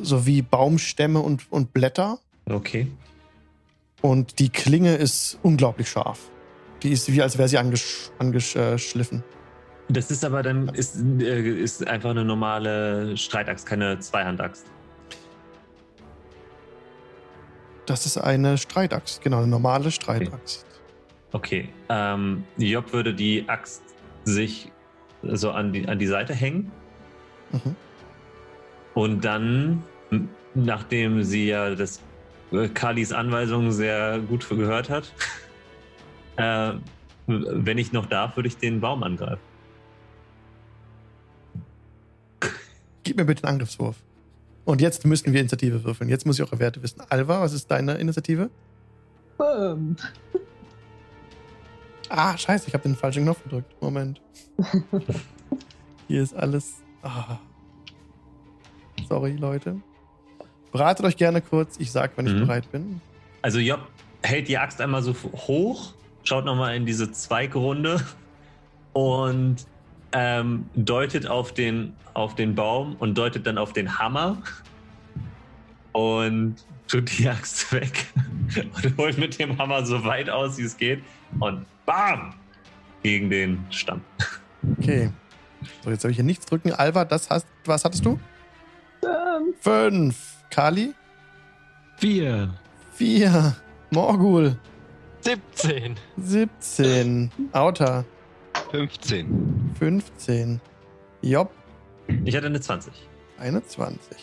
[0.01, 2.19] so wie Baumstämme und, und Blätter.
[2.47, 2.89] Okay.
[4.01, 6.31] Und die Klinge ist unglaublich scharf.
[6.83, 9.25] Die ist wie, als wäre sie angesch angeschliffen.
[9.89, 14.67] Das ist aber dann ist, äh, ist einfach eine normale Streitaxt, keine Zweihandaxt.
[17.87, 20.67] Das ist eine Streitaxt, genau, eine normale Streitaxt.
[21.33, 21.71] Okay.
[21.89, 23.83] Ähm, Job würde die Axt
[24.29, 24.70] sich
[25.22, 26.70] so an die, an die Seite hängen
[27.51, 27.76] Mhm.
[28.95, 29.83] und dann,
[30.55, 32.01] nachdem sie ja das
[32.53, 35.12] äh, Kalis Anweisungen sehr gut gehört hat,
[36.37, 36.72] äh,
[37.26, 39.41] wenn ich noch darf, würde ich den Baum angreifen.
[43.03, 43.97] Gib mir bitte den Angriffswurf.
[44.66, 46.11] Und jetzt müssen wir Initiative würfeln.
[46.11, 47.01] Jetzt muss ich eure Werte wissen.
[47.09, 48.51] Alva, was ist deine Initiative?
[49.41, 49.97] Ähm,
[52.09, 53.75] Ah, scheiße, ich habe den falschen Knopf gedrückt.
[53.83, 54.21] Moment.
[56.09, 56.83] Hier ist alles.
[57.03, 57.39] Ah.
[59.09, 59.77] Sorry, Leute.
[60.73, 61.79] Beratet euch gerne kurz.
[61.79, 62.41] Ich sag, wenn ich Mhm.
[62.41, 63.01] bereit bin.
[63.43, 63.81] Also Job
[64.23, 65.95] hält die Axt einmal so hoch,
[66.25, 68.05] schaut nochmal in diese Zweigrunde
[68.93, 69.57] und
[70.13, 74.39] ähm, deutet auf den, auf den Baum und deutet dann auf den Hammer
[75.93, 76.57] und
[76.89, 78.07] tut die Axt weg
[78.57, 81.03] und holt mit dem Hammer so weit aus, wie es geht
[81.41, 82.34] und BAM!
[83.03, 84.01] Gegen den Stamm.
[84.78, 85.11] Okay.
[85.84, 86.72] So, jetzt soll ich hier nichts drücken.
[86.72, 88.18] Alva, das hast, was hattest du?
[89.05, 90.36] ähm, Fünf.
[90.51, 90.95] Kali?
[92.01, 92.55] Wir.
[92.93, 93.57] Vier.
[93.91, 94.59] Morgul?
[95.20, 95.97] 17.
[96.16, 97.30] 17.
[97.53, 98.05] Auta?
[98.72, 99.74] 15.
[99.78, 100.61] 15.
[101.22, 101.53] Job?
[102.24, 102.93] Ich hatte eine 20.
[103.39, 104.16] 21.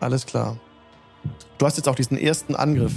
[0.00, 0.58] Alles klar.
[1.58, 2.92] Du hast jetzt auch diesen ersten Angriff.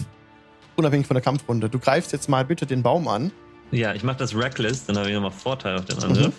[0.75, 1.69] Unabhängig von der Kampfrunde.
[1.69, 3.31] Du greifst jetzt mal bitte den Baum an.
[3.71, 6.33] Ja, ich mache das Reckless, dann habe ich nochmal Vorteil auf den Angriff.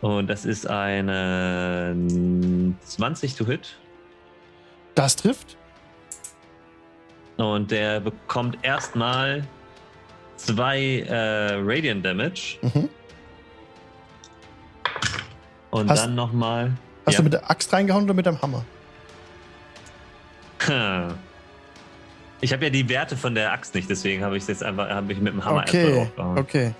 [0.00, 1.96] Und das ist eine
[2.84, 3.76] 20 to hit.
[4.94, 5.56] Das trifft.
[7.36, 9.46] Und der bekommt erstmal
[10.36, 12.58] zwei äh, Radiant Damage.
[12.62, 12.88] Mhm.
[15.70, 16.72] Und Hast- dann nochmal.
[17.04, 17.18] Hast ja.
[17.18, 18.64] du mit der Axt reingehauen oder mit dem Hammer?
[22.40, 24.88] Ich habe ja die Werte von der Axt nicht, deswegen habe ich es jetzt einfach
[24.88, 26.00] hab ich mit dem Hammer erstmal Okay.
[26.02, 26.38] aufgehauen.
[26.38, 26.74] Okay.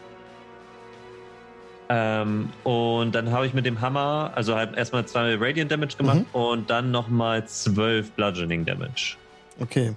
[1.88, 6.18] Ähm, und dann habe ich mit dem Hammer, also halt erstmal zwei Radiant Damage gemacht
[6.18, 6.26] Mhm.
[6.32, 9.16] und dann nochmal zwölf Bludgeoning Damage.
[9.60, 9.94] Okay.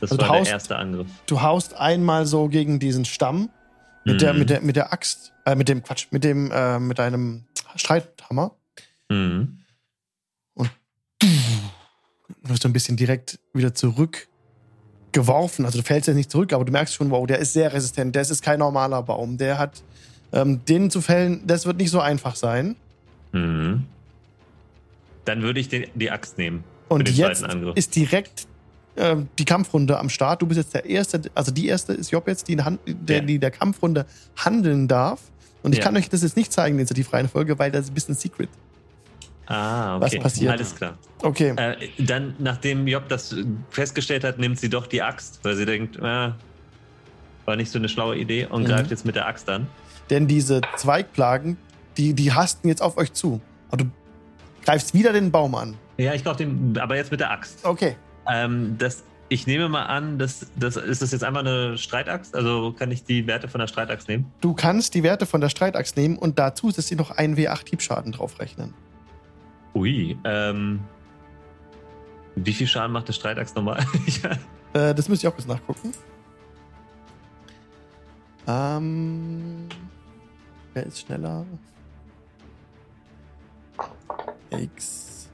[0.00, 1.08] Das Also war haust- der erste Angriff.
[1.26, 3.50] Du haust einmal so gegen diesen Stamm
[4.04, 4.38] mit, der, Mhm.
[4.38, 7.44] mit, der, mit der Axt, äh, mit dem Quatsch, mit dem, äh, mit deinem
[7.74, 8.52] Streithammer.
[9.08, 9.58] Mhm.
[12.46, 15.64] Du wirst ein bisschen direkt wieder zurückgeworfen.
[15.64, 18.14] Also du fällst jetzt nicht zurück, aber du merkst schon, wow, der ist sehr resistent.
[18.14, 19.36] Das ist kein normaler Baum.
[19.36, 19.82] Der hat,
[20.32, 22.76] ähm, den zu fällen, das wird nicht so einfach sein.
[23.32, 23.84] Mhm.
[25.24, 26.62] Dann würde ich den, die Axt nehmen.
[26.88, 27.44] Und den jetzt
[27.74, 28.46] ist direkt
[28.96, 30.40] ähm, die Kampfrunde am Start.
[30.40, 33.18] Du bist jetzt der Erste, also die Erste ist Job jetzt, die in Hand, der,
[33.18, 33.22] Ja.
[33.24, 35.20] die der Kampfrunde handeln darf.
[35.64, 35.84] Und ich Ja.
[35.84, 38.48] kann euch das jetzt nicht zeigen, die Initiativreihenfolge, weil das ist ein bisschen Secret.
[39.46, 40.20] Ah, Was okay.
[40.22, 40.52] passiert?
[40.52, 40.98] Alles klar.
[41.22, 41.54] Okay.
[41.56, 43.34] Äh, dann, nachdem Job das
[43.70, 47.88] festgestellt hat, nimmt sie doch die Axt, weil sie denkt, äh, war nicht so eine
[47.88, 48.66] schlaue Idee und Mhm.
[48.66, 49.66] greift jetzt mit der Axt an.
[50.10, 51.56] Denn diese Zweigplagen,
[51.96, 53.40] die, die hasten jetzt auf euch zu.
[53.68, 53.90] Aber du
[54.64, 55.76] greifst wieder den Baum an.
[55.96, 57.64] Ja, ich glaube den, aber jetzt mit der Axt.
[57.64, 57.96] Okay.
[58.28, 62.34] Ähm, das, ich nehme mal an, dass, das, ist das jetzt einfach eine Streitaxt?
[62.34, 64.30] Also kann ich die Werte von der Streitaxt nehmen?
[64.40, 68.12] Du kannst die Werte von der Streitaxt nehmen und da zusätzlich noch einen W8 Hiebschaden
[68.12, 68.74] draufrechnen.
[69.76, 70.80] Ui, ähm,
[72.34, 73.84] wie viel Schaden macht der Streitaxt normal?
[74.22, 74.30] ja.
[74.88, 75.92] Äh, das müsste ich auch kurz nachgucken.
[78.46, 79.68] Ähm,
[80.72, 81.44] wer ist schneller?
[84.50, 85.28] X.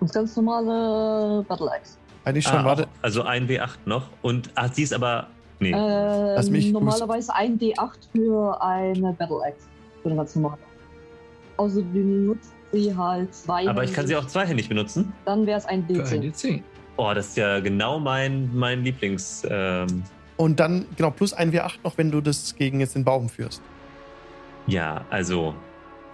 [0.00, 1.96] das ganz normale Battle Axe.
[2.24, 2.88] Eigentlich schon, ah, warte.
[3.00, 4.10] also ein W8 noch.
[4.20, 5.28] Und ah, sie ist aber.
[5.58, 5.70] Nee.
[5.72, 9.68] Lass Äh, mich- normalerweise ein D8 für eine Battle Axe.
[10.04, 10.58] Eine ganz normale.
[11.56, 13.68] Also du nutzt sie halt zwei.
[13.68, 15.12] aber ich kann sie auch zweihändig benutzen.
[15.24, 16.34] Dann wäre es ein Für ein D10.
[16.34, 16.62] D10.
[16.96, 19.46] Oh, das ist ja genau mein, mein Lieblings.
[19.48, 20.02] Ähm,
[20.36, 23.62] Und dann, genau, plus ein W8 noch, wenn du das gegen jetzt den Baum führst.
[24.66, 25.54] Ja, also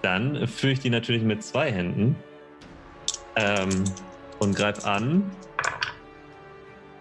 [0.02, 2.16] dann führe ich die natürlich mit zwei Händen
[3.36, 3.84] ähm,
[4.38, 5.30] und greife an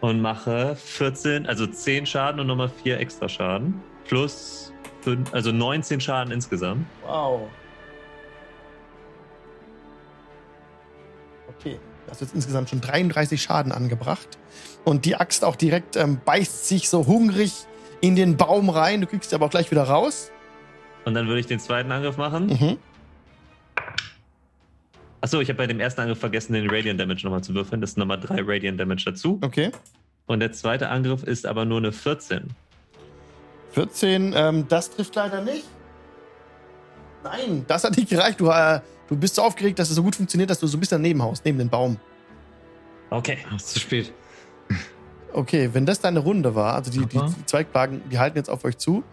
[0.01, 3.81] und mache 14, also 10 Schaden und nochmal 4 extra Schaden.
[4.05, 4.73] Plus
[5.07, 6.85] 5, also 19 Schaden insgesamt.
[7.05, 7.47] Wow.
[11.47, 14.37] Okay, du hast jetzt insgesamt schon 33 Schaden angebracht.
[14.83, 17.53] Und die Axt auch direkt ähm, beißt sich so hungrig
[18.01, 18.99] in den Baum rein.
[18.99, 20.29] Du kriegst sie aber auch gleich wieder raus.
[21.05, 22.47] Und dann würde ich den zweiten Angriff machen.
[22.47, 22.77] Mhm.
[25.21, 27.79] Achso, ich habe bei dem ersten Angriff vergessen, den Radiant Damage nochmal zu würfeln.
[27.79, 29.39] Das sind nochmal 3 Radiant Damage dazu.
[29.41, 29.71] Okay.
[30.25, 32.53] Und der zweite Angriff ist aber nur eine 14.
[33.71, 35.65] 14, ähm, das trifft leider nicht.
[37.23, 38.39] Nein, das hat nicht gereicht.
[38.39, 40.79] Du, äh, du bist so aufgeregt, dass es so gut funktioniert, dass du so ein
[40.79, 41.97] bisschen daneben haust, neben den Baum.
[43.09, 43.39] Okay.
[43.49, 44.13] Ach, ist zu spät.
[45.33, 48.77] Okay, wenn das deine Runde war, also die, die Zweigplagen, die halten jetzt auf euch
[48.77, 49.03] zu,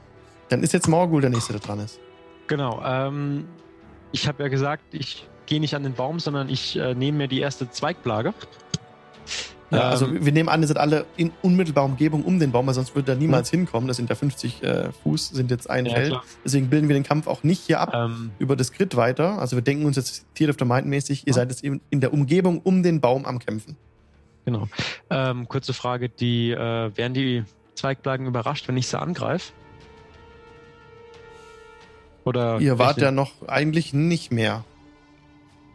[0.48, 2.00] dann ist jetzt Morgul der Nächste, der dran ist.
[2.46, 2.82] Genau.
[2.84, 3.46] Ähm,
[4.12, 7.28] ich habe ja gesagt, ich gehe nicht an den Baum, sondern ich äh, nehme mir
[7.28, 8.32] die erste Zweigplage.
[9.74, 12.66] Ja, also Ähm, wir nehmen an, ihr seid alle in unmittelbarer Umgebung um den Baum,
[12.66, 13.88] weil sonst würde er niemals hinkommen.
[13.88, 16.08] Das sind ja 50 äh, Fuß, sind jetzt ein Ja, Feld.
[16.10, 16.24] klar.
[16.44, 19.38] Deswegen bilden wir den Kampf auch nicht hier ab Ähm, über das Grid weiter.
[19.38, 22.00] Also wir denken uns jetzt Tier of the Mind mäßig, ihr seid jetzt eben in
[22.00, 23.76] der Umgebung um den Baum am Kämpfen.
[24.44, 24.68] genau.
[25.10, 26.56] Ähm, kurze Frage: Die äh,
[26.96, 27.44] werden die
[27.74, 29.52] Zweigplagen überrascht, wenn ich sie angreife?
[32.24, 34.64] Oder Ihr wart ja noch eigentlich nicht mehr.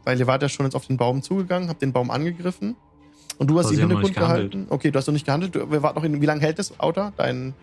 [0.04, 2.76] Weil ihr wart ja schon jetzt auf den Baum zugegangen, habt den Baum angegriffen.
[3.40, 4.68] Und du hast haben noch Hintergrund gehalten.
[4.70, 5.56] Okay, du hast noch nicht gehandelt.
[5.56, 7.54] Du, wir warten noch in, wie lange hält das, Outer, dein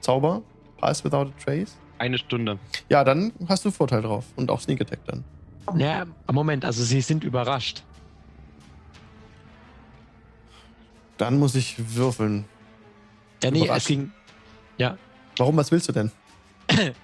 [0.00, 0.42] Zauber?
[0.78, 1.76] Pass without a trace?
[1.98, 2.58] Eine Stunde.
[2.88, 4.24] Ja, dann hast du Vorteil drauf.
[4.36, 5.24] Und auch Sneak Attack dann.
[5.76, 7.82] Ja, Moment, also sie sind überrascht.
[11.16, 12.44] Dann muss ich würfeln.
[13.42, 14.12] Ja, nee, es ging.
[15.36, 16.12] Warum, was willst du denn?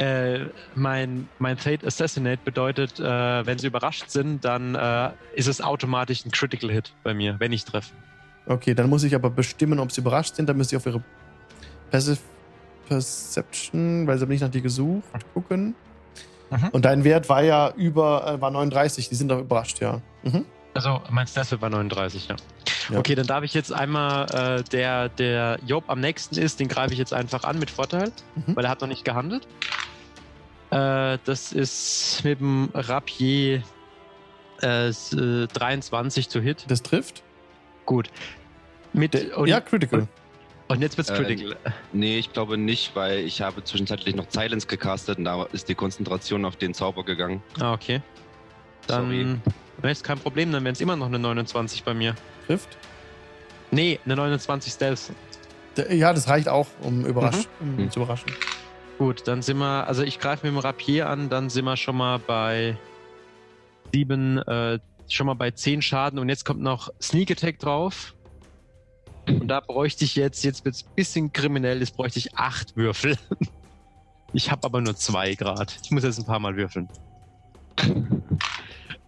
[0.00, 3.02] Äh, mein, mein Fate Assassinate bedeutet, äh,
[3.46, 7.52] wenn sie überrascht sind, dann äh, ist es automatisch ein Critical Hit bei mir, wenn
[7.52, 7.92] ich treffe.
[8.46, 10.48] Okay, dann muss ich aber bestimmen, ob sie überrascht sind.
[10.48, 11.02] Dann müsst ihr auf ihre
[11.90, 12.18] Passive
[12.88, 15.74] Perception, weil sie haben nicht nach dir gesucht, gucken.
[16.50, 16.68] Mhm.
[16.72, 19.08] Und dein Wert war ja über, äh, war 39.
[19.08, 20.00] Die sind doch überrascht, ja.
[20.24, 20.44] Mhm.
[20.74, 22.36] Also mein Staffel war 39, ja.
[22.90, 22.98] Ja.
[22.98, 24.26] Okay, dann darf ich jetzt einmal
[24.58, 28.10] äh, der, der Job am nächsten ist, den greife ich jetzt einfach an mit Vorteil,
[28.34, 28.56] Mhm.
[28.56, 29.46] weil er hat noch nicht gehandelt.
[30.70, 33.62] Äh, das ist mit dem Rapier
[34.62, 36.64] äh, s- äh, 23 zu Hit.
[36.68, 37.22] Das trifft.
[37.86, 38.10] Gut.
[38.92, 40.06] Mit, Der, und, ja, critical.
[40.68, 41.56] und jetzt wird's Äh, critical.
[41.92, 45.74] Nee, ich glaube nicht, weil ich habe zwischenzeitlich noch Silence gecastet und da ist die
[45.74, 47.42] Konzentration auf den Zauber gegangen.
[47.60, 48.00] Ah, okay.
[48.88, 49.24] Sorry.
[49.24, 49.42] Dann
[49.82, 52.14] nee, ist kein Problem, dann wären es immer noch eine 29 bei mir.
[52.46, 52.76] Trifft.
[53.70, 55.12] Nee, eine 29 Stealth.
[55.88, 57.90] Ja, das reicht auch, um, überrascht, um Mhm.
[57.90, 58.32] zu überraschen.
[59.00, 61.96] Gut, dann sind wir, also ich greife mit dem Rapier an, dann sind wir schon
[61.96, 62.76] mal bei
[63.94, 64.78] sieben, äh,
[65.08, 68.14] schon mal bei zehn Schaden und jetzt kommt noch Sneak Attack drauf.
[69.26, 73.16] Und da bräuchte ich jetzt, jetzt wird's ein bisschen kriminell, jetzt bräuchte ich acht Würfel.
[74.32, 75.76] Ich habe aber nur zwei Grad.
[75.82, 76.88] Ich muss jetzt ein paar Mal würfeln.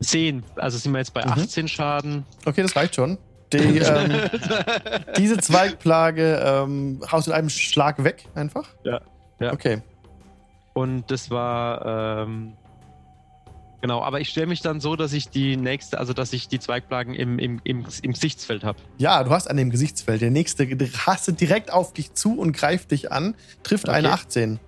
[0.00, 1.32] Zehn, also sind wir jetzt bei Mhm.
[1.32, 2.24] 18 Schaden.
[2.44, 3.18] Okay, das reicht schon.
[3.52, 4.30] Die, ähm,
[5.18, 8.68] diese Zweigplage ähm, haust du in einem Schlag weg, einfach?
[8.82, 9.00] Ja,
[9.40, 9.52] ja.
[9.52, 9.82] Okay.
[10.74, 12.54] Und das war, ähm,
[13.82, 16.58] genau, aber ich stelle mich dann so, dass ich die nächste, also dass ich die
[16.58, 18.78] Zweigplagen im, im, im, im Gesichtsfeld habe.
[18.98, 20.22] Ja, du hast an dem Gesichtsfeld.
[20.22, 20.66] Der nächste
[21.06, 23.34] rastet direkt auf dich zu und greift dich an.
[23.62, 23.98] Trifft Okay.
[23.98, 24.58] eine 18.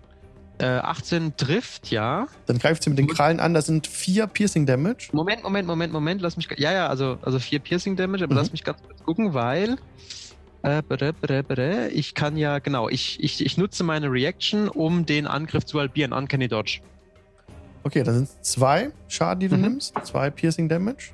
[0.58, 2.28] Äh, 18 trifft, ja.
[2.46, 3.54] Dann greift sie mit den Krallen an.
[3.54, 5.08] Das sind vier Piercing Damage.
[5.12, 6.48] Moment, Moment, Moment, Moment, lass mich.
[6.58, 8.38] Ja, ja, also, also vier Piercing Damage, aber Mhm.
[8.38, 9.76] lass mich ganz kurz gucken, weil.
[10.64, 15.04] Äh, bere, bere, bere, ich kann ja, genau, ich, ich, ich nutze meine Reaction, um
[15.04, 16.12] den Angriff zu halbieren.
[16.14, 16.80] Uncanny Dodge.
[17.82, 19.62] Okay, dann sind zwei Schaden, die du Mhm.
[19.62, 19.94] nimmst.
[20.04, 21.10] Zwei Piercing Damage.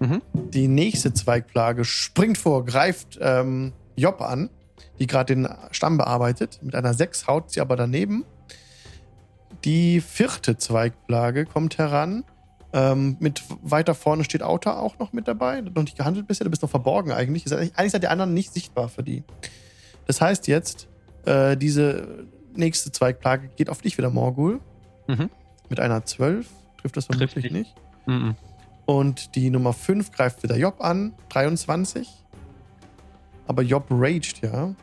[0.00, 0.22] Mhm.
[0.34, 4.48] Die nächste Zweigplage springt vor, greift ähm, Job an,
[4.98, 6.58] die gerade den Stamm bearbeitet.
[6.62, 8.24] Mit einer 6 haut sie aber daneben.
[9.64, 12.24] Die vierte Zweigplage kommt heran.
[12.72, 15.58] Ähm, mit weiter vorne steht Auta auch noch mit dabei.
[15.58, 17.50] Hat noch nicht gehandelt bisher, du bist noch verborgen eigentlich.
[17.52, 19.24] Eigentlich seid die anderen nicht sichtbar für die.
[20.06, 20.88] Das heißt jetzt,
[21.24, 24.60] äh, diese nächste Zweigplage geht auf dich wieder, Morgul.
[25.06, 25.30] Mhm.
[25.68, 26.48] Mit einer 12.
[26.80, 27.52] Trifft das vermutlich nicht.
[27.52, 27.74] nicht.
[28.06, 28.36] Mhm.
[28.84, 32.08] Und die Nummer 5 greift wieder Job an, 23.
[33.48, 34.74] Aber Job raged, ja.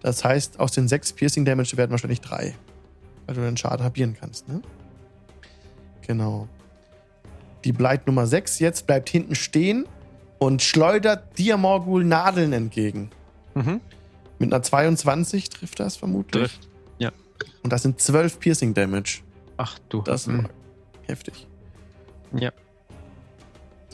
[0.00, 2.54] Das heißt, aus den 6 Piercing Damage werden wahrscheinlich 3.
[3.26, 4.60] Weil du den Schaden halbieren kannst, ne?
[6.06, 6.48] Genau.
[7.64, 9.86] Die Blight Nummer 6 jetzt bleibt hinten stehen
[10.38, 13.10] und schleudert dir Morgul Nadeln entgegen.
[13.54, 13.80] Mhm.
[14.38, 16.42] Mit einer 22 trifft das vermutlich.
[16.42, 16.68] Trifft.
[16.98, 17.10] Ja.
[17.62, 19.20] Und das sind 12 Piercing Damage.
[19.56, 20.02] Ach du.
[20.02, 20.50] Das war
[21.06, 21.46] heftig.
[22.36, 22.50] Ja.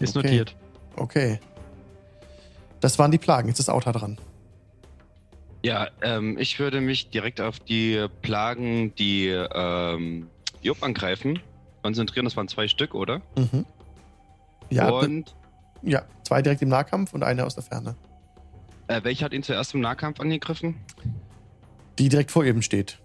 [0.00, 0.26] Ist Okay.
[0.26, 0.56] notiert.
[0.96, 1.38] Okay.
[2.80, 3.48] Das waren die Plagen.
[3.48, 4.18] Jetzt ist Auta dran.
[5.62, 10.28] Ja, ähm, ich würde mich direkt auf die Plagen, die ähm,
[10.62, 11.38] Job angreifen,
[11.82, 12.24] konzentrieren.
[12.24, 13.20] Das waren zwei Stück, oder?
[13.36, 13.64] Mhm.
[14.70, 15.34] Ja, und
[15.82, 17.96] ja, zwei direkt im Nahkampf und eine aus der Ferne.
[18.88, 20.76] äh, welcher hat ihn zuerst im Nahkampf angegriffen?
[21.98, 22.98] Die direkt vor ihm steht.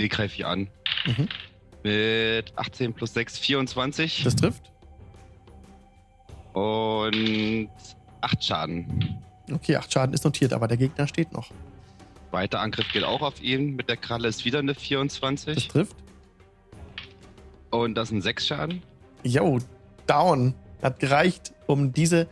[0.00, 0.68] Die greife ich an.
[1.06, 1.28] Mhm.
[1.84, 4.22] Mit 18 plus 6, 24.
[4.24, 4.72] Das trifft.
[6.52, 7.68] und
[8.20, 9.18] 8 Schaden.
[9.52, 11.50] Okay, acht Schaden ist notiert, aber der Gegner steht noch.
[12.30, 13.74] Weiter Angriff geht auch auf ihn.
[13.76, 15.68] Mit der Kralle ist wieder eine Das 24.
[15.68, 15.96] trifft.
[17.72, 18.82] Und das sind 6 Schaden.
[19.24, 19.58] Yo,
[20.06, 20.54] down.
[20.82, 22.22] Hat gereicht, um diese.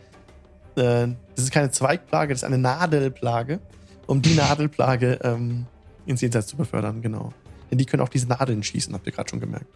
[0.75, 3.59] Äh, das ist keine Zweigplage, das ist eine Nadelplage.
[4.07, 5.65] Um die Nadelplage ähm,
[6.05, 7.33] ins Jenseits zu befördern, genau.
[7.69, 9.67] Denn die können auch diese Nadeln schießen, habt ihr gerade schon gemerkt.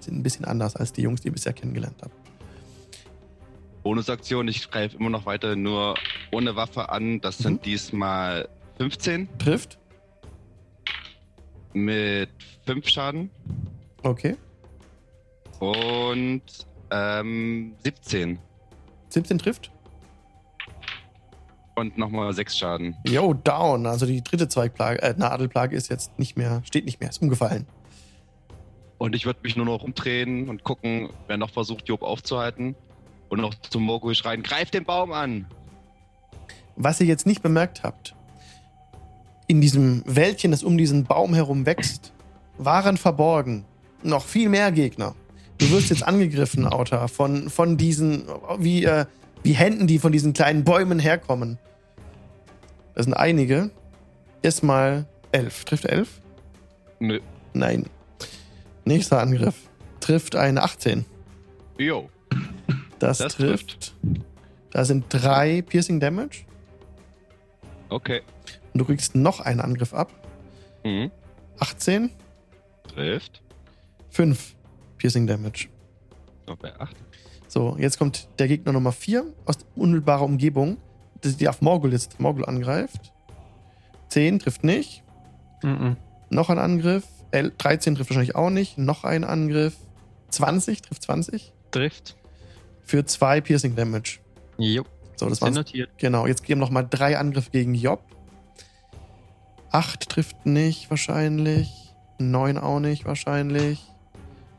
[0.00, 2.14] Sind ein bisschen anders als die Jungs, die ihr bisher kennengelernt habt.
[3.82, 5.94] Bonusaktion, ich greife immer noch weiter nur
[6.32, 7.20] ohne Waffe an.
[7.20, 7.42] Das Mhm.
[7.44, 8.48] sind diesmal
[8.78, 9.78] 15 Trifft.
[11.76, 12.30] mit
[12.66, 13.30] 5 Schaden.
[14.04, 14.36] Okay.
[15.64, 16.42] Und
[16.90, 18.38] ähm, 17.
[19.08, 19.70] 17 trifft.
[21.74, 22.96] Und nochmal 6 Schaden.
[23.06, 23.86] Yo, down.
[23.86, 27.66] Also die dritte Zweigplage, äh, Nadelplage ist jetzt nicht mehr, steht nicht mehr, ist umgefallen.
[28.98, 32.76] Und ich würde mich nur noch umdrehen und gucken, wer noch versucht, Job aufzuhalten.
[33.30, 35.46] Und noch zum Mogul schreien, greif den Baum an!
[36.76, 38.14] Was ihr jetzt nicht bemerkt habt,
[39.46, 42.12] in diesem Wäldchen, das um diesen Baum herum wächst,
[42.58, 43.64] waren verborgen
[44.04, 45.14] noch viel mehr Gegner.
[45.58, 48.26] Du wirst jetzt angegriffen, Auta, von, von diesen,
[48.58, 49.06] wie, äh,
[49.42, 51.58] wie Händen, die von diesen kleinen Bäumen herkommen.
[52.94, 53.70] Das sind einige.
[54.42, 55.64] Erstmal elf.
[55.64, 56.20] Trifft elf?
[56.98, 57.20] Nö.
[57.52, 57.86] Nein.
[58.84, 59.54] Nächster Angriff.
[60.00, 61.04] Trifft eine 18.
[61.78, 62.08] Jo.
[62.98, 63.94] Das, Das trifft.
[64.70, 66.44] Da sind drei Piercing Damage.
[67.88, 68.22] Okay.
[68.72, 70.10] Und du kriegst noch einen Angriff ab.
[70.84, 71.10] Mhm.
[71.58, 72.10] 18.
[72.92, 73.40] Trifft.
[74.10, 74.54] 5
[74.98, 75.68] Piercing Damage.
[76.46, 76.94] Noch bei 8.
[77.48, 80.76] So, jetzt kommt der Gegner Nummer 4 aus unmittelbarer Umgebung,
[81.22, 83.12] die auf Morgul jetzt Morgul angreift.
[84.08, 85.02] 10 trifft nicht.
[85.62, 85.96] Mhm.
[86.30, 87.04] Noch ein Angriff.
[87.30, 88.76] El- 13 trifft wahrscheinlich auch nicht.
[88.78, 89.76] Noch ein Angriff.
[90.30, 91.52] 20 trifft 20.
[91.70, 92.16] Trifft.
[92.82, 94.18] Für 2 Piercing Damage.
[94.58, 94.84] Jo.
[95.16, 95.54] So, das war's.
[95.54, 95.90] notiert.
[95.96, 98.02] Genau, jetzt geben noch mal drei Angriffe gegen Job.
[99.70, 101.94] 8 trifft nicht wahrscheinlich.
[102.18, 103.82] 9 auch nicht wahrscheinlich.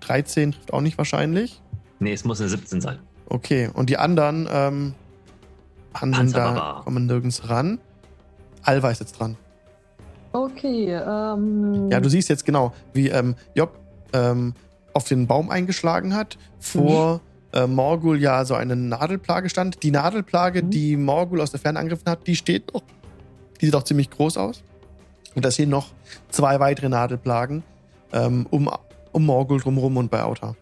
[0.07, 1.61] 13 trifft auch nicht wahrscheinlich.
[1.99, 2.99] Nee, es muss eine 17 sein.
[3.27, 4.93] Okay, und die anderen ähm,
[5.93, 7.79] handeln da, kommen nirgends ran.
[8.63, 9.37] Alva ist jetzt dran.
[10.33, 11.89] Okay, ähm.
[11.91, 13.79] Ja, du siehst jetzt genau, wie ähm, Job
[14.13, 14.53] ähm,
[14.93, 16.37] auf den Baum eingeschlagen hat.
[16.59, 17.21] Vor
[17.53, 19.81] äh, Morgul ja so eine Nadelplage stand.
[19.83, 20.69] Die Nadelplage, Mhm.
[20.71, 22.83] die Morgul aus der Ferne angegriffen hat, die steht noch.
[23.61, 24.61] Die sieht auch ziemlich groß aus.
[25.35, 25.87] Und da stehen noch
[26.29, 27.63] zwei weitere Nadelplagen
[28.11, 28.69] ähm, um,
[29.15, 30.55] um Morgul drumherum und bei Auta.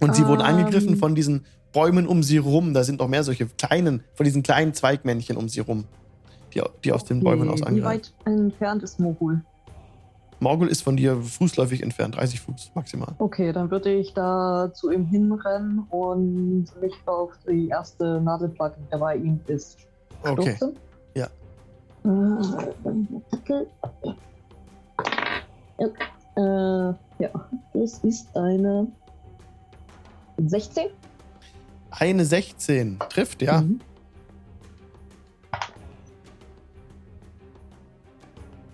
[0.00, 0.46] Und sie wurden Ähm.
[0.46, 2.72] angegriffen von diesen Bäumen um sie rum.
[2.74, 5.84] Da sind noch mehr solche kleinen, von diesen kleinen Zweigmännchen um sie rum,
[6.54, 7.84] die, die aus den Bäumen aus Wie angreifen.
[7.84, 9.42] weit entfernt ist Mogul?
[10.40, 13.14] Morgul ist von dir fußläufig entfernt, 30 Fuß maximal.
[13.18, 18.98] Okay, dann würde ich da zu ihm hinrennen und mich auf die erste Nadelplage, der
[18.98, 19.78] bei ihm ist,
[20.24, 20.56] Okay.
[20.56, 20.76] stürzen.
[21.14, 21.28] Ja.
[25.78, 25.86] Ja,
[26.90, 27.30] äh, ja,
[27.72, 28.88] das ist eine
[30.38, 30.88] 16.
[31.92, 33.60] Eine 16 trifft, ja.
[33.60, 33.80] Mhm.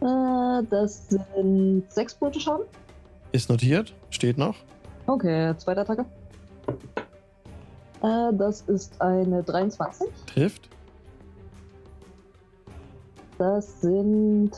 [0.01, 2.64] Äh, das sind 6 Punkte Schaden.
[3.32, 4.57] Ist notiert, steht noch.
[5.07, 6.07] Okay, zweite Attacke.
[8.03, 10.09] Äh, das ist eine 23.
[10.26, 10.70] Trifft.
[13.36, 14.53] Das sind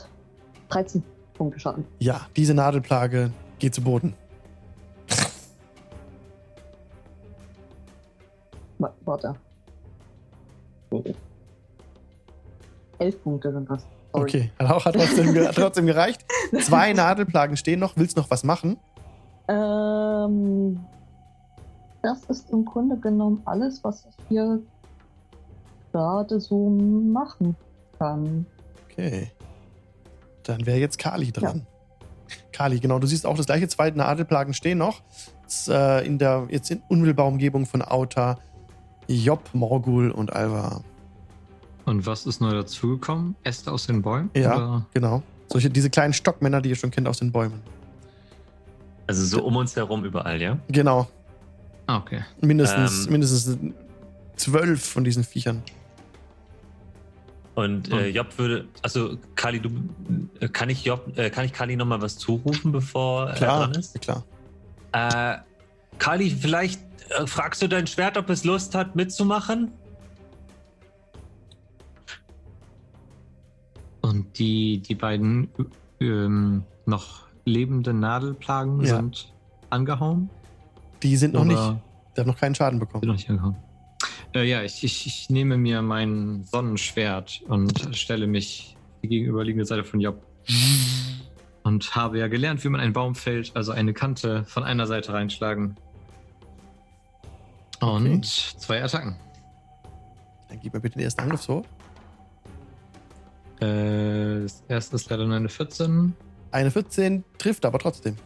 [0.69, 1.03] 13
[1.35, 1.85] Punkte Schaden.
[1.99, 4.15] Ja, diese Nadelplage geht zu Boden.
[8.79, 9.35] Wa- Warte.
[10.91, 11.15] Nee.
[12.99, 13.83] 11 Punkte sind das.
[14.13, 14.25] Sorry.
[14.25, 16.25] Okay, hat auch hat trotzdem, hat trotzdem gereicht.
[16.63, 17.97] Zwei Nadelplagen stehen noch.
[17.97, 18.77] Willst du noch was machen?
[19.49, 20.81] Ähm,
[22.03, 24.61] das ist im Grunde genommen alles, was ich hier
[25.93, 27.57] gerade so machen
[27.99, 28.47] kann.
[28.91, 29.31] Okay.
[30.43, 31.67] Dann wäre jetzt Kali dran.
[32.61, 32.99] Kali, genau.
[32.99, 33.69] Du siehst auch das gleiche.
[33.69, 35.01] Zwei Nadelplagen stehen noch.
[35.45, 38.39] Jetzt, äh, in der, jetzt in unmittelbarer Umgebung von Auta,
[39.09, 40.83] Job, Morgul und Alva.
[41.87, 43.35] Und was ist neu dazugekommen?
[43.45, 44.29] Äste aus den Bäumen?
[44.35, 44.57] Ja.
[44.57, 44.87] Oder?
[44.93, 45.23] Genau.
[45.49, 47.63] Solche, diese kleinen Stockmänner, die ihr schon kennt aus den Bäumen.
[49.07, 50.59] Also so um uns herum überall, ja?
[50.69, 51.09] Genau.
[51.87, 52.25] Ah, okay.
[52.43, 53.13] Mindestens, Ähm.
[53.13, 53.57] mindestens
[54.37, 55.63] zwölf von diesen Viechern.
[57.55, 58.15] Und äh, Hm.
[58.15, 59.71] Job würde, also Kali, du,
[60.41, 63.73] äh, kann ich Job, äh, kann ich Kali nochmal was zurufen, bevor er Klar, dran
[63.73, 64.01] ist?
[64.01, 64.25] klar.
[64.93, 65.39] Äh,
[65.99, 66.81] Kali, vielleicht
[67.11, 69.73] äh, fragst du dein Schwert, ob es Lust hat, mitzumachen?
[74.01, 75.49] Und die, die beiden
[76.01, 78.97] ähm, noch lebenden Nadelplagen Ja.
[78.97, 79.33] sind
[79.71, 80.31] angehauen?
[81.03, 81.59] Die sind noch nicht,
[82.17, 83.07] die haben noch keinen Schaden sind bekommen.
[83.07, 83.57] noch nicht angehauen?
[84.35, 89.85] Äh, ja, ich, ich, ich nehme mir mein Sonnenschwert und stelle mich die gegenüberliegende Seite
[89.85, 90.25] von Job.
[91.63, 95.13] Und habe ja gelernt, wie man einen Baum fällt, also eine Kante von einer Seite
[95.13, 95.77] reinschlagen.
[97.81, 98.21] Und Okay.
[98.23, 99.17] zwei Attacken.
[100.49, 101.65] Dann gib mir bitte den ersten Angriff so.
[103.61, 106.15] Äh, das erste ist leider nur eine 14.
[106.51, 108.17] Eine 14 trifft aber trotzdem.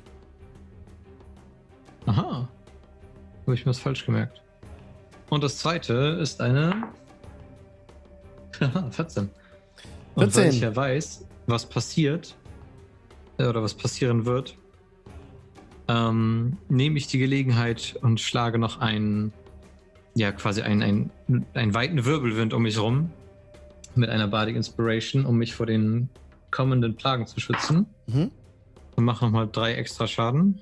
[2.07, 2.49] Aha.
[3.43, 4.44] Habe ich mir das falsch gemerkt.
[5.31, 6.89] Und das zweite ist eine.
[8.61, 9.31] Haha, 14.
[10.15, 10.43] Und 14.
[10.43, 12.35] weil ich ja weiß, was passiert,
[13.39, 14.57] äh, oder was passieren wird,
[15.89, 19.33] ähm, nehme ich die Gelegenheit und schlage noch einen,
[20.15, 23.11] ja, quasi einen, einen, einen weiten Wirbelwind um mich rum
[23.95, 26.09] mit einer Bardic Inspiration, um mich vor den
[26.51, 27.87] kommenden Plagen zu schützen.
[28.07, 28.31] Mhm.
[28.97, 30.61] Und mache nochmal drei extra Schaden.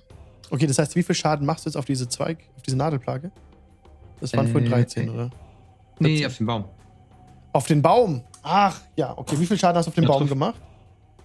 [0.50, 3.30] Okay, das heißt, wie viel Schaden machst du jetzt auf diese Zweig, auf diese Nadelplage?
[4.22, 5.30] Das waren Äh, vorhin 13, oder?
[5.98, 6.26] Nee, 14.
[6.26, 6.64] auf den Baum.
[7.52, 8.22] Auf den Baum.
[8.42, 9.38] Ach, ja, okay.
[9.38, 10.32] Wie viel Schaden hast du auf den Ja, Baum trifft.
[10.32, 10.54] gemacht?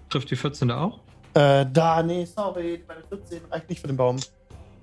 [0.09, 0.99] Trifft die 14 da auch?
[1.33, 2.83] Äh, da, nee, sorry.
[2.87, 4.17] Meine 14 reicht nicht für den Baum.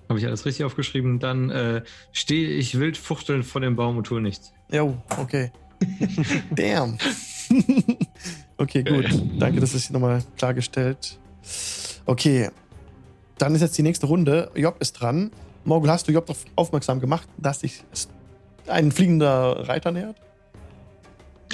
[0.08, 1.18] Habe ich alles richtig aufgeschrieben.
[1.18, 4.52] Dann äh, stehe ich wild fuchtelnd vor dem Baum und tue nichts.
[4.70, 5.50] Jo, okay.
[6.50, 6.98] Damn.
[8.58, 9.06] okay, gut.
[9.38, 11.18] Danke, das ist hier nochmal klargestellt.
[12.06, 12.50] Okay.
[13.38, 14.50] Dann ist jetzt die nächste Runde.
[14.54, 15.30] Job ist dran.
[15.64, 17.82] Morgul, hast du Job darauf aufmerksam gemacht, dass sich
[18.66, 20.16] ein fliegender Reiter nähert?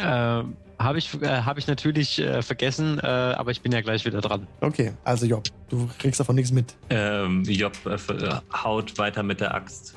[0.00, 0.42] Äh,
[0.78, 4.20] Habe ich, äh, hab ich natürlich äh, vergessen, äh, aber ich bin ja gleich wieder
[4.20, 4.46] dran.
[4.60, 6.74] Okay, also Job, du kriegst davon nichts mit.
[6.88, 9.94] Ähm, Job äh, äh, haut weiter mit der Axt.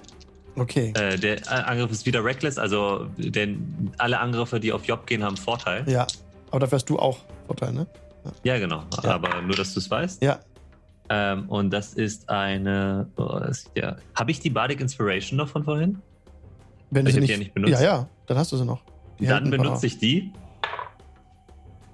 [0.55, 0.93] Okay.
[0.95, 5.37] Äh, der Angriff ist wieder reckless, also denn alle Angriffe, die auf Job gehen, haben
[5.37, 5.89] Vorteil.
[5.89, 6.05] Ja,
[6.51, 7.87] aber dafür hast du auch Vorteil, ne?
[8.43, 8.83] Ja, genau.
[9.03, 9.15] Ja.
[9.15, 10.21] Aber nur, dass du es weißt.
[10.21, 10.39] Ja.
[11.09, 13.07] Ähm, und das ist eine.
[13.17, 13.97] Oh, das, ja.
[14.15, 16.01] Habe ich die Bardic Inspiration noch von vorhin?
[16.91, 17.73] Wenn du Ich sie nicht, die ja nicht benutzt.
[17.73, 18.81] Ja, ja, dann hast du sie noch.
[19.19, 20.31] Die Dann benutze ich die.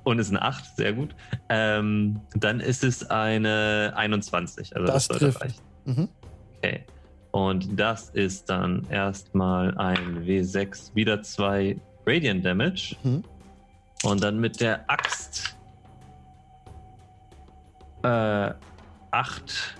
[0.04, 1.14] Und ist eine 8, sehr gut.
[1.50, 4.76] Ähm, dann ist es eine 21.
[4.76, 5.42] Also das, Das sollte trifft.
[5.44, 5.62] reichen.
[5.86, 6.10] Mhm.
[6.58, 6.84] Okay.
[7.32, 12.96] Und das ist dann erstmal ein W6, wieder zwei Radiant Damage.
[13.04, 13.24] Mhm.
[14.04, 15.56] Und dann mit der Axt
[18.04, 18.52] äh,
[19.12, 19.76] 8,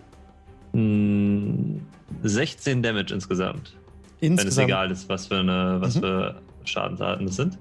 [0.74, 1.80] mh,
[2.24, 3.76] 16 Damage insgesamt.
[4.20, 4.68] Wenn es Insgesamt.
[4.68, 6.00] egal ist, was für, eine, was Mhm.
[6.02, 7.58] für Schadensarten das sind.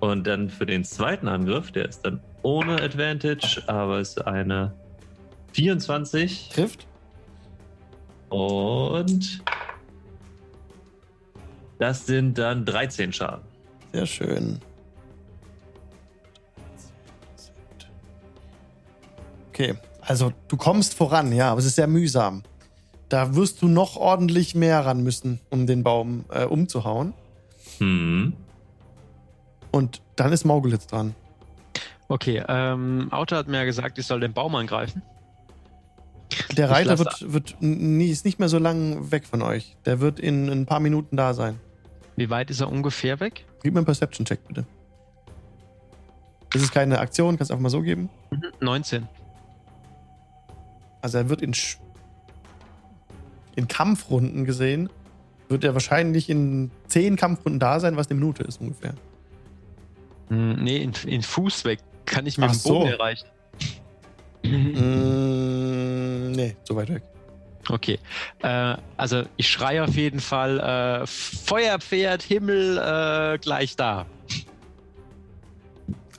[0.00, 4.72] Und dann für den zweiten Angriff, der ist dann ohne Advantage, aber ist eine
[5.52, 6.86] 24 Trifft.
[8.30, 9.42] und
[11.78, 13.42] das sind dann 13 Schaden.
[13.92, 14.58] Sehr schön.
[19.50, 19.74] Okay,
[20.10, 22.42] also du kommst voran, ja, aber es ist sehr mühsam.
[23.08, 27.14] Da wirst du noch ordentlich mehr ran müssen, um den Baum äh, umzuhauen.
[27.78, 28.32] Hm.
[29.70, 31.14] Und dann ist Maugulitz dran.
[32.08, 35.02] Okay, ähm, Auto hat mir ja gesagt, ich soll den Baum angreifen.
[36.56, 39.76] Der Reiter wird, wird n- ist nicht mehr so lang weg von euch.
[39.84, 41.60] Der wird in ein paar Minuten da sein.
[42.16, 43.44] Wie weit ist er ungefähr weg?
[43.62, 44.66] Gib mir einen Perception-Check, bitte.
[46.52, 48.10] Das ist keine Aktion, kannst einfach mal so geben.
[48.60, 49.06] 19.
[51.02, 51.78] Also er wird in, Sch-
[53.56, 54.90] in Kampfrunden gesehen,
[55.48, 58.94] wird er wahrscheinlich in zehn Kampfrunden da sein, was eine Minute ist ungefähr.
[60.28, 61.80] Hm, nee, in, in Fuß weg.
[62.06, 62.92] Kann ich mit Ach dem Bogen so.
[62.96, 63.26] erreichen.
[65.00, 67.02] Mm, nee, so weit weg.
[67.68, 67.98] Okay.
[68.42, 70.58] Äh, also ich schreie auf jeden Fall
[71.02, 74.06] äh, Feuerpferd, Himmel, äh, gleich da.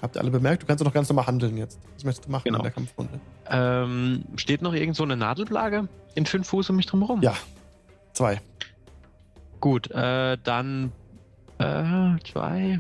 [0.02, 0.64] Habt ihr alle bemerkt?
[0.64, 1.80] Du kannst doch noch ganz normal handeln jetzt.
[1.96, 2.58] Was möchtest du machen Genau.
[2.60, 3.20] in der Kampfrunde?
[3.52, 7.22] Ähm, steht noch irgend so eine Nadelplage in fünf Fuß um mich drum herum?
[7.22, 7.36] Ja.
[8.14, 8.40] Zwei.
[9.60, 10.92] Gut, äh, dann
[11.60, 12.80] äh, zwei.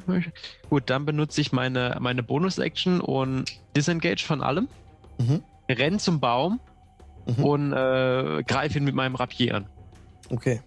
[0.69, 3.45] Gut, dann benutze ich meine, meine Bonus-Action und
[3.76, 4.68] Disengage von allem.
[5.19, 5.43] Mhm.
[5.69, 6.60] Renn zum Baum
[7.27, 7.43] Mhm.
[7.43, 9.68] und äh, greife ihn mit meinem Rapier an.
[10.31, 10.60] Okay.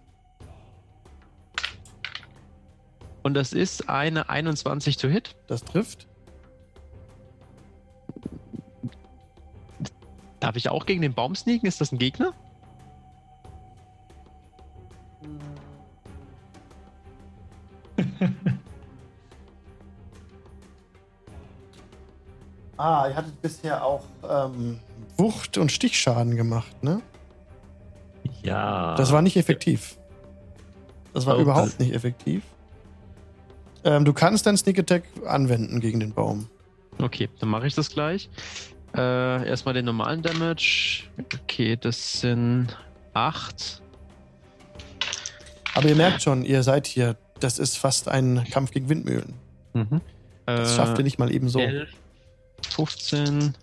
[3.25, 5.35] Und das ist eine 21 to hit.
[5.49, 6.07] Das trifft.
[10.45, 11.65] Darf ich auch gegen den Baum sneaken?
[11.67, 12.35] Ist das ein Gegner?
[22.77, 24.81] Ah, ihr hattet bisher auch ähm,
[25.17, 27.01] Wucht- und Stichschaden gemacht, ne?
[28.43, 28.95] Ja.
[28.97, 29.97] Das war nicht effektiv.
[31.13, 32.43] Das war Oh, überhaupt das- nicht effektiv.
[33.85, 36.49] Ähm, du kannst deinen Sneak Attack anwenden gegen den Baum.
[37.01, 38.29] Okay, dann mache ich das gleich.
[38.97, 41.05] Äh, erstmal den normalen Damage.
[41.43, 42.69] Okay, das sind
[43.13, 43.83] 8.
[45.75, 47.17] Aber ihr merkt schon, ihr seid hier.
[47.41, 49.35] Das ist fast ein Kampf gegen Windmühlen.
[49.73, 50.01] Mhm.
[50.47, 51.59] Das Äh, schafft ihr nicht mal eben so.
[51.59, 51.89] 11,
[52.71, 53.55] 15.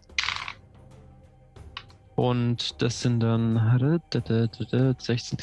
[2.15, 3.55] Und das sind dann
[4.99, 5.37] 16.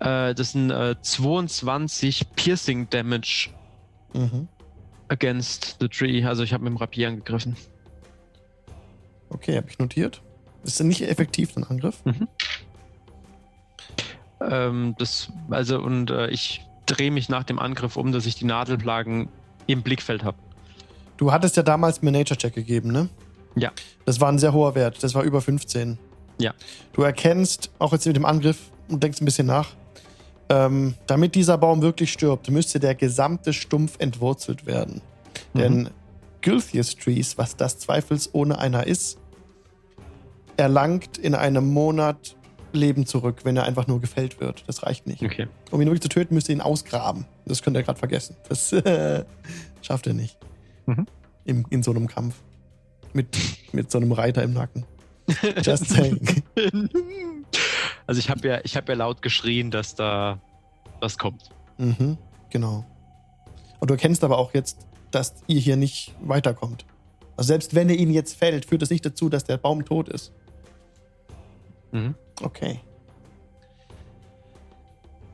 [0.00, 3.50] Äh, das sind äh, 22 Piercing Damage
[4.14, 4.48] Mhm.
[5.08, 6.24] against the tree.
[6.24, 7.56] Also ich habe mit dem Rapier angegriffen.
[9.30, 10.22] Okay, habe ich notiert.
[10.64, 12.02] Ist nicht effektiv, ein Angriff.
[14.40, 18.44] Ähm, das, also und äh, ich drehe mich nach dem Angriff um, dass ich die
[18.44, 19.28] Nadelplagen
[19.66, 20.38] im Blickfeld habe.
[21.16, 23.08] Du hattest ja damals mir Nature-Check gegeben, ne?
[23.56, 23.72] Ja.
[24.04, 25.02] Das war ein sehr hoher Wert.
[25.02, 25.98] Das war über 15.
[26.38, 26.54] Ja.
[26.92, 29.70] Du erkennst, auch jetzt mit dem Angriff, und denkst ein bisschen nach,
[30.48, 35.02] ähm, damit dieser Baum wirklich stirbt, müsste der gesamte Stumpf entwurzelt werden.
[35.52, 35.58] Mhm.
[35.58, 35.90] Denn
[36.40, 39.18] Gilthias Trees, was das zweifelsohne einer ist,
[40.56, 42.36] erlangt in einem Monat
[42.72, 44.64] Leben zurück, wenn er einfach nur gefällt wird.
[44.66, 45.22] Das reicht nicht.
[45.22, 45.48] Okay.
[45.70, 47.24] Um ihn wirklich zu töten, müsst ihr ihn ausgraben.
[47.46, 48.36] Das könnt ihr gerade vergessen.
[48.48, 49.24] Das äh,
[49.82, 50.38] schafft er nicht.
[50.86, 51.06] Mhm.
[51.44, 52.34] Im, in so einem Kampf.
[53.14, 53.38] Mit,
[53.72, 54.84] mit so einem Reiter im Nacken.
[55.62, 56.20] Just saying.
[58.06, 60.40] Also ich habe ja, ich habe ja laut geschrien, dass da
[61.00, 61.50] was kommt.
[61.78, 62.18] mhm,
[62.50, 62.84] genau.
[63.80, 66.84] Und du erkennst aber auch jetzt, dass ihr hier nicht weiterkommt.
[67.36, 70.08] Also selbst wenn er ihn jetzt fällt, führt das nicht dazu, dass der Baum tot
[70.08, 70.32] ist.
[71.92, 72.14] Mhm.
[72.42, 72.80] Okay.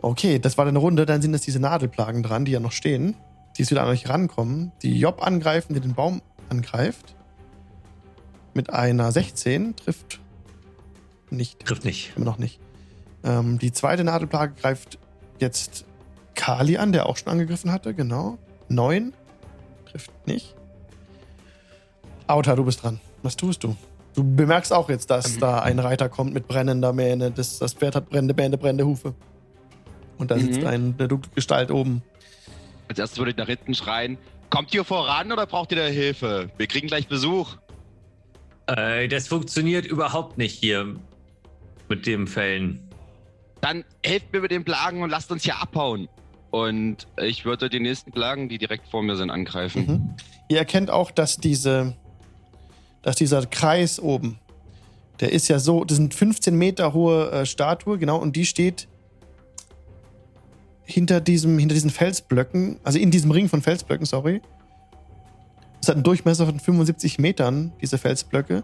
[0.02, 1.06] Okay, das war eine Runde.
[1.06, 3.16] Dann sind jetzt diese Nadelplagen dran, die ja noch stehen.
[3.56, 4.72] Die jetzt wieder an euch rankommen.
[4.82, 6.20] Die Job angreifen, die den Baum
[6.50, 7.14] angreift.
[8.52, 10.20] Mit einer 16 trifft
[11.30, 11.64] nicht.
[11.64, 12.12] Trifft nicht.
[12.16, 12.60] Immer noch nicht.
[13.24, 14.98] Ähm, die zweite Nadelplage greift
[15.40, 15.86] jetzt
[16.34, 17.94] Kali an, der auch schon angegriffen hatte.
[17.94, 18.38] Genau.
[18.68, 19.14] 9
[19.94, 20.54] trifft nicht.
[22.26, 23.00] Auta, du bist dran.
[23.22, 23.76] Was tust du?
[24.14, 27.30] Du bemerkst auch jetzt, dass da ein Reiter kommt mit brennender Mähne.
[27.30, 29.14] Das, das Pferd hat brennende Mähne, brennende Hufe.
[30.18, 30.66] Und da sitzt Mhm.
[30.66, 32.02] ein, eine dunkle Gestalt oben.
[32.88, 34.18] Als erstes würde ich nach hinten schreien:
[34.50, 36.50] Kommt ihr voran oder braucht ihr da Hilfe?
[36.56, 37.56] Wir kriegen gleich Besuch.
[38.66, 40.94] Äh, das funktioniert überhaupt nicht hier
[41.88, 42.88] mit dem Fällen.
[43.60, 46.08] Dann helft mir mit den Plagen und lasst uns hier abhauen.
[46.54, 49.86] Und ich würde die nächsten Plagen, die direkt vor mir sind, angreifen.
[49.86, 50.14] Mhm.
[50.48, 51.96] Ihr erkennt auch, dass diese,
[53.02, 54.38] dass dieser Kreis oben,
[55.18, 58.86] der ist ja so, das sind 15 Meter hohe äh, Statue, genau, und die steht
[60.84, 64.40] hinter diesem, hinter diesen Felsblöcken, also in diesem Ring von Felsblöcken, sorry.
[65.82, 68.62] Es hat einen Durchmesser von 75 Metern, diese Felsblöcke.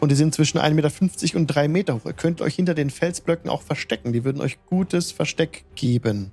[0.00, 2.06] Und die sind zwischen 1,50 Meter und 3 Meter hoch.
[2.06, 4.14] Ihr könnt euch hinter den Felsblöcken auch verstecken.
[4.14, 6.32] Die würden euch gutes Versteck geben.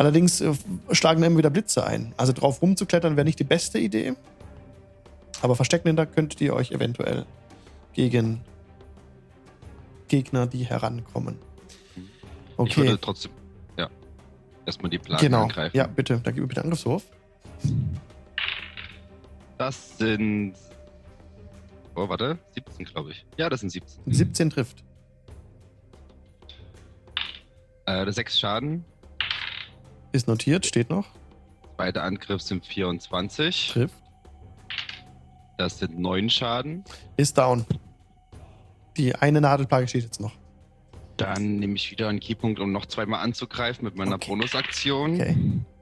[0.00, 0.54] Allerdings äh,
[0.92, 2.14] schlagen da immer wieder Blitze ein.
[2.16, 4.14] Also drauf rumzuklettern wäre nicht die beste Idee.
[5.42, 7.26] Aber verstecken hinter könntet ihr euch eventuell
[7.92, 8.40] gegen
[10.08, 11.36] Gegner, die herankommen.
[11.96, 13.32] Ich Okay, würde trotzdem,
[13.76, 13.90] ja,
[14.64, 15.42] erstmal die Plagen genau.
[15.42, 15.76] angreifen.
[15.76, 16.18] Ja, bitte.
[16.24, 17.04] Da gib mir bitte Angriffswurf.
[19.58, 20.54] Das sind.
[21.94, 22.38] Oh, warte.
[22.54, 23.26] 17, glaube ich.
[23.36, 24.02] Ja, das sind 17.
[24.06, 24.82] 17 trifft.
[27.84, 28.86] Äh, das 6 Schaden.
[30.12, 31.06] Ist notiert, steht noch.
[31.76, 33.70] Beide Angriff sind 24.
[33.72, 33.94] Trifft.
[35.56, 36.84] Das sind 9 Schaden.
[37.16, 37.64] Ist down.
[38.96, 40.32] Die eine Nadelplage steht jetzt noch.
[41.16, 44.28] Dann nehme ich wieder einen Keypunkt, um noch zweimal anzugreifen mit meiner Okay.
[44.30, 45.14] Bonusaktion.
[45.14, 45.36] Okay.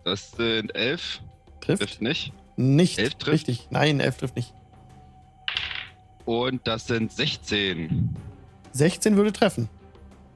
[0.04, 1.20] Das sind 11.
[1.60, 1.82] Trifft.
[1.82, 2.32] Trifft nicht.
[2.56, 2.98] Nicht.
[2.98, 3.48] Elf trifft?
[3.48, 3.68] Richtig.
[3.70, 4.52] Nein, 11 trifft nicht.
[6.24, 8.16] Und das sind 16.
[8.72, 9.68] 16 würde treffen.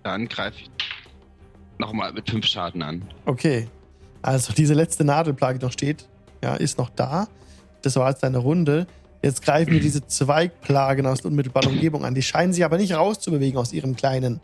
[0.05, 0.71] Dann greife ich
[1.79, 3.03] nochmal mit 5 Schaden an.
[3.27, 3.69] Okay.
[4.23, 6.09] Also diese letzte Nadelplage, die noch steht,
[6.43, 7.29] ja, ist noch da.
[7.83, 8.87] Das war jetzt deine Runde.
[9.23, 12.15] Jetzt greifen wir diese Zweigplagen aus der unmittelbaren Umgebung an.
[12.15, 14.41] Die scheinen sich aber nicht rauszubewegen aus ihrem kleinen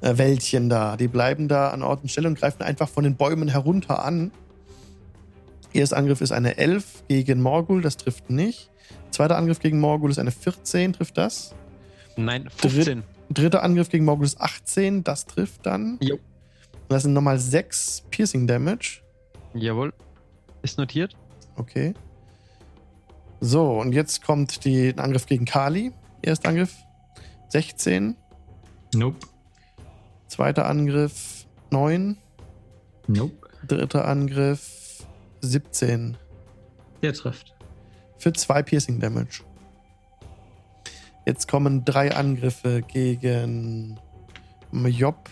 [0.00, 0.96] äh, Wäldchen da.
[0.96, 4.30] Die bleiben da an Ort und Stelle und greifen einfach von den Bäumen herunter an.
[5.72, 8.70] Erster Angriff ist eine 11 gegen Morgul, das trifft nicht.
[9.10, 11.54] Zweiter Angriff gegen Morgul ist eine 14, trifft das.
[12.16, 13.02] Nein, 15.
[13.30, 15.98] Dritter Angriff gegen Morgul ist 18, das trifft dann.
[16.00, 16.14] Jo.
[16.14, 16.22] Und
[16.90, 19.03] das sind nochmal 6 Piercing Damage.
[19.54, 19.92] Jawohl.
[20.62, 21.16] Ist notiert.
[21.56, 21.94] Okay.
[23.40, 25.92] So, und jetzt kommt die, ein Angriff gegen Kali.
[26.22, 26.74] Erster Angriff
[27.48, 28.16] 16.
[28.94, 29.18] Nope.
[30.28, 32.16] Zweiter Angriff 9.
[33.06, 33.34] Nope.
[33.66, 35.04] Dritter Angriff
[35.40, 36.16] 17.
[37.02, 37.54] Der trifft.
[38.18, 39.42] Für zwei Piercing Damage.
[41.26, 43.98] Jetzt kommen drei Angriffe gegen
[44.72, 45.30] Job.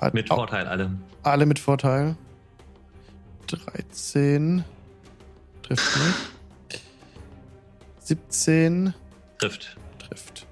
[0.00, 0.90] Hat Mit Vorteil alle.
[1.22, 2.16] Alle mit Vorteil.
[3.56, 4.64] 13.
[5.62, 6.82] Trifft nicht.
[8.00, 8.94] 17.
[9.38, 9.76] Trifft.
[9.98, 10.46] Trifft.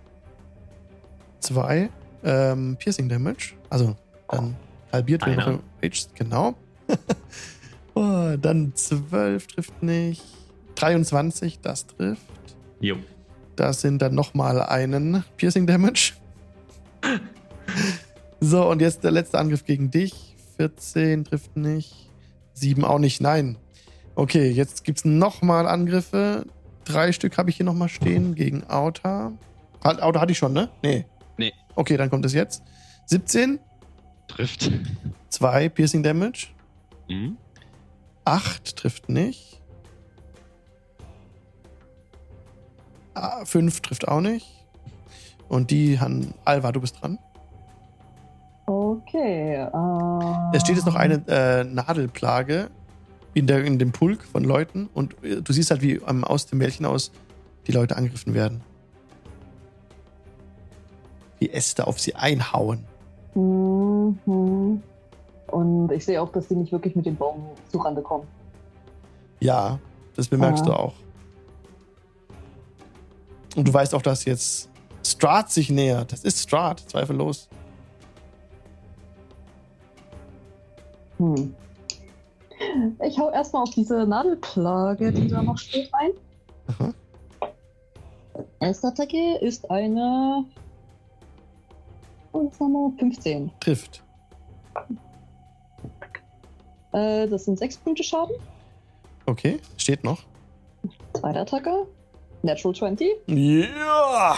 [1.41, 1.91] 2.
[2.25, 3.55] Ähm, Piercing Damage.
[3.69, 3.97] Also
[4.29, 4.57] dann
[4.93, 5.53] halbiert wenn Einer.
[5.53, 6.07] noch Rage.
[6.15, 6.55] Genau.
[7.95, 10.23] oh, dann 12 trifft nicht.
[10.77, 12.23] 23, das trifft.
[12.81, 12.97] Jo.
[13.57, 16.15] Das sind dann nochmal einen Piercing Damage.
[18.45, 20.35] So, und jetzt der letzte Angriff gegen dich.
[20.57, 22.11] 14 trifft nicht.
[22.55, 23.57] 7 auch nicht, nein.
[24.15, 26.47] Okay, jetzt gibt es nochmal Angriffe.
[26.85, 29.33] Drei Stück habe ich hier nochmal stehen gegen Auta.
[29.83, 30.69] Hat, Auta hatte ich schon, ne?
[30.83, 31.07] Nee.
[31.39, 31.53] Nee.
[31.75, 32.63] Okay, dann kommt es jetzt.
[33.07, 33.59] 17,
[34.29, 34.71] Trifft.
[35.29, 36.49] 2 Piercing Damage.
[37.09, 37.37] Mhm.
[38.25, 39.61] 8 trifft nicht.
[43.45, 44.47] 5 trifft auch nicht.
[45.49, 47.19] Und die, Han, Alva, du bist dran.
[48.67, 49.55] Okay.
[49.57, 52.71] Äh, Es steht jetzt noch eine äh, Nadelplage
[53.35, 56.47] in, der, in dem Pulk von Leuten und äh, du siehst halt, wie ähm, aus
[56.47, 57.11] dem Mädchen aus
[57.67, 58.61] die Leute angegriffen werden.
[61.39, 62.85] Wie Äste auf sie einhauen.
[63.35, 64.83] Mhm.
[65.49, 68.27] Und ich sehe auch, dass die nicht wirklich mit dem Baum zurande kommen.
[69.41, 69.79] Ja,
[70.15, 70.67] das bemerkst Ah.
[70.67, 70.95] du auch.
[73.57, 74.69] Und du weißt auch, dass jetzt
[75.05, 76.13] Strat sich nähert.
[76.13, 77.49] Das ist Strat, zweifellos.
[81.23, 81.55] Hm.
[83.05, 86.11] Ich hau erstmal auf diese Nadelplage, die da noch steht, ein.
[86.67, 86.93] Aha.
[88.59, 90.45] Erste Attacke ist eine.
[92.33, 92.93] Was haben wir?
[92.99, 93.53] 15.
[93.61, 94.03] Trifft.
[96.93, 98.35] Äh, das sind 6 Punkte Schaden.
[99.27, 100.23] Okay, steht noch.
[101.15, 101.87] Zweite Attacke.
[102.43, 103.09] Natural 20.
[103.27, 104.37] Ja!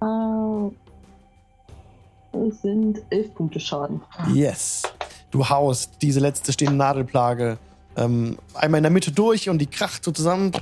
[0.00, 0.70] Äh,
[2.32, 4.00] das sind 11 Punkte Schaden.
[4.32, 4.82] Yes.
[5.30, 7.58] Du haust diese letzte stehende Nadelplage
[7.96, 10.52] ähm, einmal in der Mitte durch und die kracht so zusammen.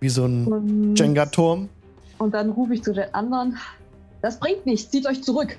[0.00, 1.68] Wie so ein Jenga-Turm.
[2.18, 3.58] und dann rufe ich zu den anderen.
[4.20, 5.58] Das bringt nichts, zieht euch zurück.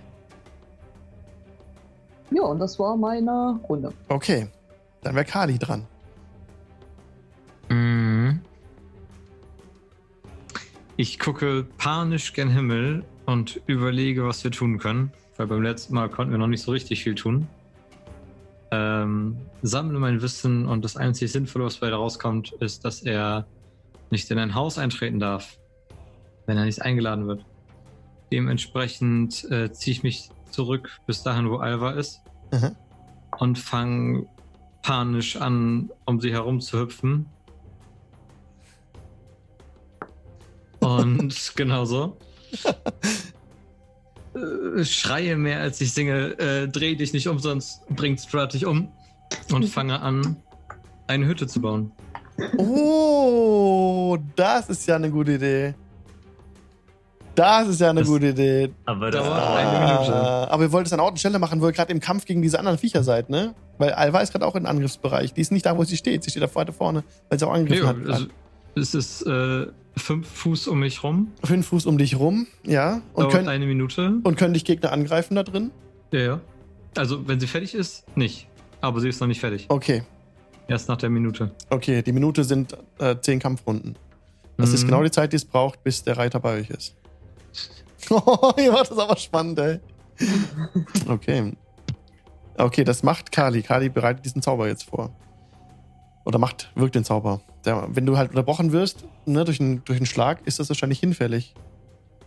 [2.32, 3.92] Ja, und das war meine Runde.
[4.08, 4.48] Okay,
[5.02, 5.86] dann wäre Kali dran.
[7.70, 8.40] Mhm.
[10.98, 15.12] Ich gucke panisch gen Himmel und überlege, was wir tun können.
[15.38, 17.48] Weil beim letzten Mal konnten wir noch nicht so richtig viel tun.
[18.72, 23.46] Ähm, sammle mein Wissen und das einzig Sinnvolle, was bei da rauskommt, ist, dass er
[24.12, 25.58] nicht in ein Haus eintreten darf,
[26.46, 27.46] wenn er nicht eingeladen wird.
[28.32, 32.22] Dementsprechend äh, ziehe ich mich zurück bis dahin, wo Alva ist
[32.52, 32.76] Mhm.
[33.40, 34.28] und fange
[34.84, 37.26] panisch an, um sie herum zu hüpfen.
[40.80, 42.06] Und genauso.
[42.06, 42.12] Äh,
[44.84, 48.90] schreie mehr als ich singe, äh, dreh dich nicht um, sonst bringt Strat dich um.
[49.52, 50.38] Und fange an,
[51.08, 51.92] eine Hütte zu bauen.
[52.58, 55.74] Oh, das ist ja eine gute Idee.
[57.34, 58.72] Das ist ja eine Das- gute Idee.
[58.86, 60.14] Aber das Dauert war eine Minute.
[60.16, 62.26] Ah, aber ihr wollt es an Ort und Stelle machen, wo ihr gerade im Kampf
[62.26, 63.56] gegen diese anderen Viecher seid, ne?
[63.78, 65.34] Weil Alva ist gerade auch im Angriffsbereich.
[65.34, 66.24] Die ist nicht da, wo sie steht.
[66.24, 68.14] Sie steht da weiter vorne, weil sie auch Nee, angegriffen hat.
[68.14, 68.26] also,
[68.76, 71.32] es ist äh, fünf Fuß um mich rum.
[71.44, 73.02] Fünf Fuß um dich rum, ja.
[73.14, 74.20] Und Dauert können, eine Minute.
[74.24, 75.72] und können dich Gegner angreifen da drin?
[76.12, 76.42] Ja, ja.
[76.98, 78.48] Also, wenn sie fertig ist, nicht.
[78.82, 79.66] Aber sie ist noch nicht fertig.
[79.70, 80.04] Okay,
[80.68, 81.52] Erst nach der Minute.
[81.70, 82.02] okay.
[82.02, 83.96] Die Minute sind äh, zehn Kampfrunden.
[84.58, 84.88] Das ist Mhm.
[84.88, 86.96] genau die Zeit, die es braucht, bis der Reiter bei euch ist.
[88.10, 89.80] Oh, ihr macht das aber spannend, ey.
[91.08, 91.54] Okay.
[92.58, 93.62] Okay, das macht Kali.
[93.64, 95.12] Kali bereitet diesen Zauber jetzt vor.
[96.26, 97.42] Oder macht, wirkt den Zauber.
[97.66, 101.00] Der, wenn du halt unterbrochen wirst, ne, durch einen, durch einen Schlag, ist das wahrscheinlich
[101.00, 101.54] hinfällig.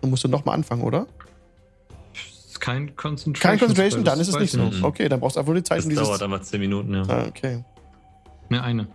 [0.01, 1.07] Dann musst du nochmal anfangen, oder?
[2.61, 3.35] Kein Concentration.
[3.51, 4.87] Kein Concentration, dann ist es nicht ich so.
[4.87, 6.07] Okay, dann brauchst du einfach nur die Zeit, Das um dieses.
[6.07, 7.03] dauert aber 10 Minuten, ja.
[7.09, 7.65] Ah, okay.
[8.49, 8.87] Ne, eine.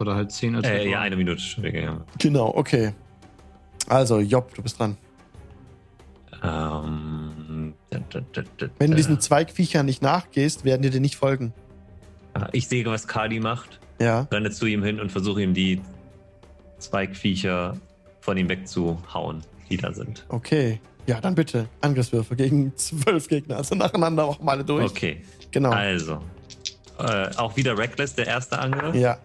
[0.00, 0.90] Oder halt zehn als Äh, Ritual.
[0.90, 1.42] ja, eine Minute
[1.72, 2.04] ja.
[2.18, 2.92] Genau, okay.
[3.88, 4.96] Also, Job, du bist dran.
[6.42, 11.16] Ähm, da, da, da, da, Wenn du diesen Zweigviechern nicht nachgehst, werden die dir nicht
[11.16, 11.52] folgen.
[12.34, 14.28] Ah, Ich sehe, was Kali macht, Ja.
[14.32, 15.80] renne zu ihm hin und versuche ihm die
[16.78, 17.76] Zweigviecher
[18.20, 19.42] von ihm wegzuhauen.
[19.70, 20.24] die da sind.
[20.28, 20.80] Okay.
[21.06, 21.66] Ja, dann bitte.
[21.80, 23.56] Angriffswürfe gegen zwölf Gegner.
[23.56, 24.90] Also nacheinander auch mal durch.
[24.90, 25.70] Okay, Genau.
[25.70, 26.20] also.
[26.98, 28.94] Äh, auch wieder Reckless, der erste Angriff.
[28.94, 29.18] Ja,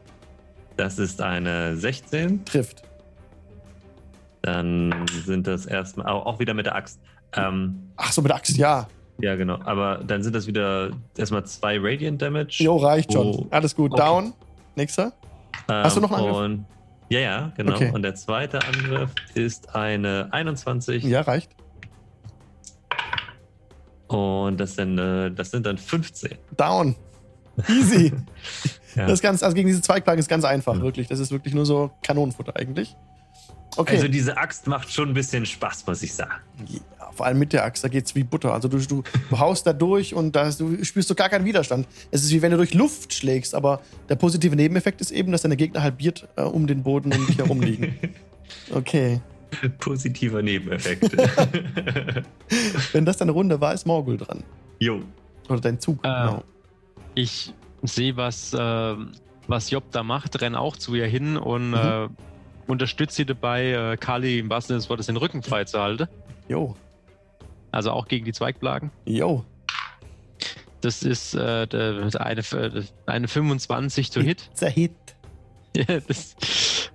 [0.78, 2.46] Das ist eine 16.
[2.46, 2.84] trifft.
[4.42, 4.94] Dann
[5.26, 7.00] sind das erstmal, auch, auch wieder mit der Axt.
[7.34, 8.88] Ähm, Ach so, mit der Axt, ja.
[9.20, 9.60] ja, genau.
[9.64, 12.64] Aber dann sind das wieder erstmal zwei Radiant Damage.
[12.64, 13.28] Jo, reicht schon.
[13.28, 13.48] Oh.
[13.50, 13.92] Alles gut.
[13.94, 14.02] Okay.
[14.02, 14.34] Down.
[14.76, 15.14] Nächster.
[15.70, 16.38] Ähm, Hast du noch einen Angriff?
[16.46, 16.66] Und,
[17.10, 17.76] ja, ja, genau.
[17.76, 17.92] Okay.
[17.94, 21.04] Und der zweite Angriff ist eine 21.
[21.04, 21.52] Ja, reicht.
[24.08, 26.38] Und das sind, äh, das sind dann 15.
[26.58, 26.96] Down.
[27.68, 28.14] Easy.
[28.96, 29.04] Ja.
[29.06, 30.82] Das ist ganz, also gegen diese Zweigplagen ist ganz einfach, Ja.
[30.82, 31.08] wirklich.
[31.08, 32.96] Das ist wirklich nur so Kanonenfutter eigentlich.
[33.78, 33.96] Okay.
[33.96, 36.32] Also diese Axt macht schon ein bisschen Spaß, muss ich sagen.
[36.68, 36.80] ja,
[37.12, 38.54] vor allem mit der Axt, da geht's wie Butter.
[38.54, 41.88] Also du, du, du haust da durch und da, du spürst du gar keinen Widerstand.
[42.12, 45.42] Es ist wie wenn du durch Luft schlägst, aber der positive Nebeneffekt ist eben, dass
[45.44, 47.98] deine Gegner halbiert äh, um den Boden um dich herum liegen.
[48.72, 49.20] Okay.
[49.80, 51.12] Positiver Nebeneffekt.
[52.94, 54.44] Wenn das deine Runde war, ist Morgul dran.
[54.80, 55.02] jo.
[55.50, 56.00] Oder dein Zug.
[56.04, 56.44] Äh, genau.
[57.16, 58.96] Ich sehe, was, äh,
[59.48, 62.10] was Job da macht, renne auch zu ihr hin und Mhm.
[62.68, 66.08] Unterstütze sie dabei, äh, Kali im wahrsten Sinne des Wortes den Rücken frei zu halten.
[66.48, 66.76] Jo.
[67.72, 68.92] Also auch gegen die Zweigplagen.
[69.06, 69.44] Jo.
[70.82, 71.68] Das ist äh,
[72.20, 72.44] eine,
[73.06, 74.50] eine 25 to Hit.
[74.52, 74.92] It's a Hit.
[75.76, 76.36] Ja, das,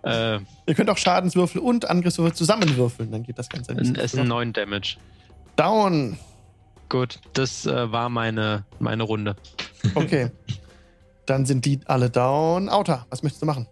[0.04, 3.96] äh, Ihr könnt auch Schadenswürfel und Angriffswürfel zusammenwürfeln, dann geht das Ganze ein bisschen.
[3.96, 4.98] es sind 9 Damage.
[5.56, 6.16] Down.
[6.88, 9.34] Gut, das äh, war meine, meine Runde.
[9.96, 10.30] Okay.
[11.26, 12.70] Dann sind die alle down.
[12.70, 13.66] Auta, was möchtest du machen?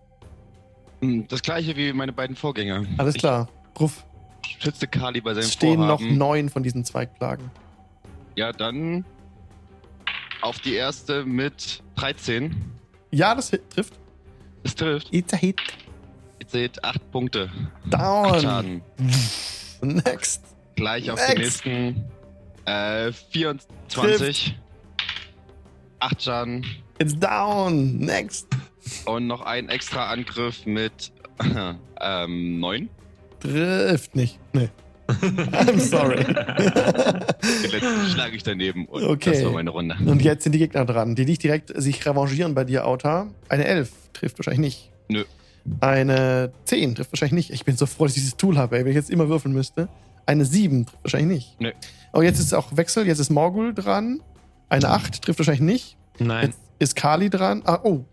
[1.01, 2.85] Hm, Das gleiche wie meine beiden Vorgänger.
[2.99, 3.49] Alles klar.
[3.79, 4.05] Ruff.
[4.45, 6.19] Ich schütze Kali bei seinem Es stehen noch Vorhaben.
[6.19, 7.51] neun von diesen Zweigplagen.
[8.37, 9.05] Ja, dann
[10.43, 12.55] auf die erste mit 13.
[13.11, 13.95] Ja, das hit, trifft.
[14.63, 15.13] Das trifft.
[15.13, 15.61] It's a Hit.
[16.41, 17.51] Ihr seht 8 Punkte.
[17.91, 18.41] Down.
[18.41, 18.83] Schaden.
[19.81, 20.43] Next.
[20.77, 21.65] Gleich auf Next.
[21.65, 22.05] den nächsten.
[22.67, 24.57] Äh, 24.
[26.01, 26.67] 8 Schaden.
[26.99, 27.99] It's down.
[27.99, 28.47] Next.
[29.05, 31.13] Und noch ein extra Angriff mit
[32.01, 32.89] ähm, 9.
[33.41, 34.39] Trifft nicht.
[34.53, 34.69] Nee.
[35.09, 36.25] I'm sorry.
[36.25, 38.87] Den letzten schlage ich daneben.
[38.87, 39.33] Und Okay.
[39.33, 39.97] das war meine Runde.
[40.05, 43.29] Und jetzt sind die Gegner dran, die nicht direkt sich revanchieren bei dir, Auta.
[43.49, 44.91] Eine 11 trifft wahrscheinlich nicht.
[45.09, 45.25] Nö.
[45.81, 47.51] Eine 10 trifft wahrscheinlich nicht.
[47.51, 49.55] Ich bin so froh, dass ich dieses Tool habe, ey, wenn ich jetzt immer würfeln
[49.55, 49.89] müsste.
[50.25, 51.61] Eine 7 trifft wahrscheinlich nicht.
[51.61, 51.71] Nö.
[52.13, 54.21] Oh, jetzt ist auch Wechsel, jetzt ist Morgul dran.
[54.69, 55.97] Eine 8 trifft wahrscheinlich nicht.
[56.19, 56.47] Nein.
[56.47, 57.63] Jetzt ist Kali dran.
[57.65, 58.05] Ah, oh.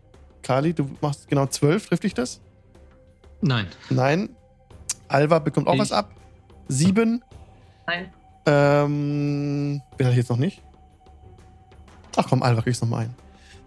[0.43, 2.39] Kali, du machst genau 12, trifft dich das?
[3.41, 3.67] Nein.
[3.89, 4.29] Nein.
[5.07, 6.11] Alva bekommt auch Ich- was ab.
[6.67, 7.23] 7.
[7.87, 8.13] Nein.
[8.45, 10.61] Ähm, hatte ich jetzt noch nicht?
[12.15, 13.15] Ach komm, Alva kriegst noch mal ein.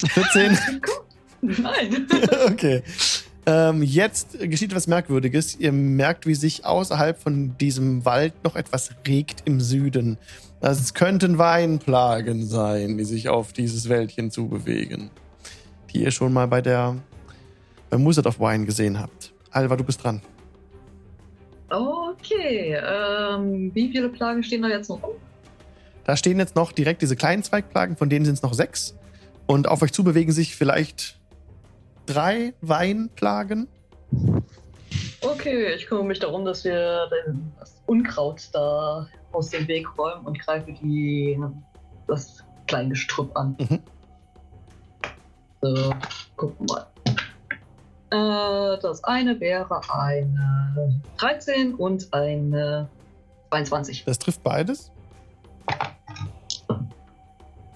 [0.07, 0.59] 14.
[1.43, 2.07] Nein.
[2.47, 2.83] okay.
[3.47, 5.57] Ähm, jetzt geschieht etwas Merkwürdiges.
[5.57, 10.19] Ihr merkt, wie sich außerhalb von diesem Wald noch etwas regt im Süden.
[10.61, 15.11] Also es könnten Weinplagen sein, die sich auf dieses Wäldchen zubewegen.
[15.97, 16.95] Die ihr schon mal bei der
[17.89, 19.33] beim Wizard of Wine gesehen habt.
[19.51, 20.21] Alva, du bist dran.
[21.71, 22.79] Okay.
[22.87, 25.15] Ähm, wie viele Plagen stehen da jetzt noch rum?
[26.05, 28.95] Da stehen jetzt noch direkt diese kleinen Zweigplagen, von denen sind es noch sechs.
[29.47, 31.19] Und auf euch zu bewegen sich vielleicht
[32.05, 33.67] drei Weinplagen.
[35.23, 37.09] Okay, ich kümmere mich darum, dass wir
[37.59, 41.41] das Unkraut da aus dem Weg räumen und greife die,
[42.07, 43.57] das Kleingestrüpp an.
[43.59, 43.81] Mhm.
[45.75, 45.91] So,
[46.37, 46.75] gucken wir
[48.11, 48.75] mal.
[48.75, 52.89] Äh, das eine wäre eine 13 und eine
[53.51, 54.05] 22.
[54.05, 54.91] Das trifft beides.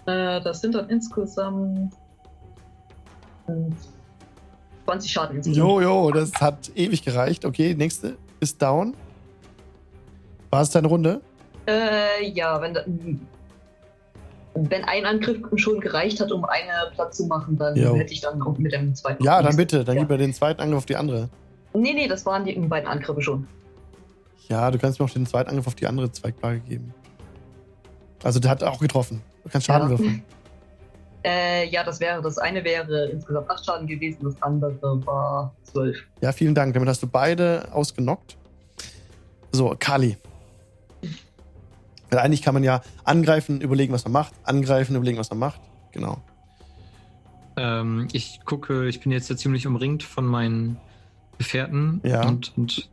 [0.07, 1.93] Äh, das sind dann insgesamt
[3.49, 3.53] äh,
[4.85, 5.57] 20 Schaden insgesamt.
[5.57, 7.45] Jo, jo, das hat ewig gereicht.
[7.45, 8.95] Okay, nächste ist down.
[10.51, 11.21] War es deine Runde?
[11.67, 12.85] Äh, ja, wenn, da-
[14.55, 17.94] wenn ein Angriff schon gereicht hat, um eine platt zu machen, dann Jo.
[17.94, 19.22] hätte ich dann auch mit dem zweiten.
[19.22, 19.85] Ja, dann bitte.
[19.85, 20.02] Dann ja.
[20.02, 21.28] gib mir den zweiten Angriff auf die andere.
[21.72, 23.47] Nee, nee, das waren die beiden Angriffe schon.
[24.48, 26.93] Ja, du kannst mir auch den zweiten Angriff auf die andere Zweigplage geben.
[28.24, 29.22] Also der hat auch getroffen.
[29.44, 29.98] Du kannst Schaden Ja.
[29.98, 30.22] würfeln.
[31.22, 34.74] Äh, ja, das wäre, das eine wäre insgesamt 8 Schaden gewesen, das andere
[35.05, 35.98] war 12.
[36.22, 36.72] Ja, vielen Dank.
[36.72, 38.39] Damit hast du beide ausgenockt.
[39.52, 40.16] So, Kali.
[42.11, 44.35] Weil eigentlich kann man ja angreifen, überlegen, was man macht.
[44.45, 45.61] Angreifen, überlegen, was man macht.
[45.93, 46.19] Genau.
[47.57, 50.77] Ähm, ich gucke, ich bin jetzt ja ziemlich umringt von meinen
[51.39, 52.27] Gefährten Ja.
[52.27, 52.89] und, und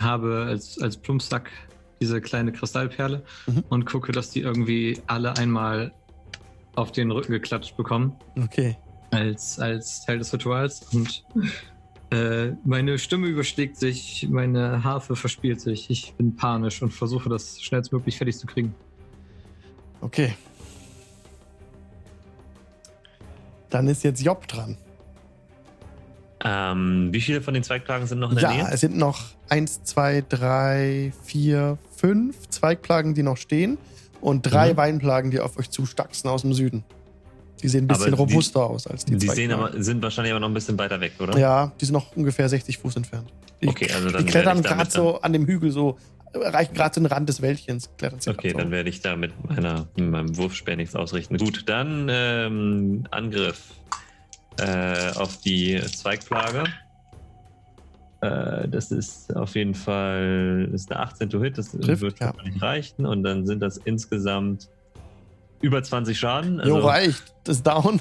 [0.00, 1.50] habe als, als Plumpsack
[2.00, 3.64] diese kleine Kristallperle Mhm.
[3.68, 5.92] und gucke, dass die irgendwie alle einmal
[6.74, 8.76] auf den Rücken geklatscht bekommen Okay.
[9.12, 11.24] als, als Teil des Rituals und
[12.10, 15.90] Äh, meine Stimme überschlägt sich, meine Harfe verspielt sich.
[15.90, 18.74] Ich bin panisch und versuche das schnellstmöglich fertig zu kriegen.
[20.00, 20.34] Okay.
[23.70, 24.76] Dann ist jetzt Job dran.
[26.44, 28.68] Ähm, wie viele von den Zweigplagen sind noch in der Ja, Nähe?
[28.70, 33.78] es sind noch eins, zwei, drei, vier, fünf Zweigplagen, die noch stehen
[34.20, 34.76] und drei Mhm.
[34.76, 36.84] Weinplagen, die auf euch zustachsen aus dem Süden.
[37.62, 40.32] Die sehen ein bisschen Aber die- robuster aus als die, Die sehen aber, sind wahrscheinlich
[40.32, 41.38] aber noch ein bisschen weiter weg, oder?
[41.38, 43.32] Ja, die sind noch ungefähr 60 Fuß entfernt.
[43.62, 45.96] Die, Okay, also dann die klettern gerade so an dem Hügel so,
[46.32, 47.88] erreichen gerade so den Rand des Wäldchens.
[48.26, 51.38] Okay, dann werde ich da mit, meiner, mit meinem Wurfspeer nichts ausrichten.
[51.38, 53.72] Gut, dann ähm, Angriff
[54.60, 56.64] äh, auf die Zweigplage.
[58.20, 61.30] Äh, das ist auf jeden Fall das ist der 18.
[61.42, 62.32] Hit, das Trifft, wird ja.
[62.44, 63.06] nicht reichen.
[63.06, 64.68] Und dann sind das insgesamt
[65.60, 66.58] über 20 Schaden.
[66.62, 66.68] so.
[66.68, 67.34] Jo, Also reicht.
[67.44, 68.00] Das ist down.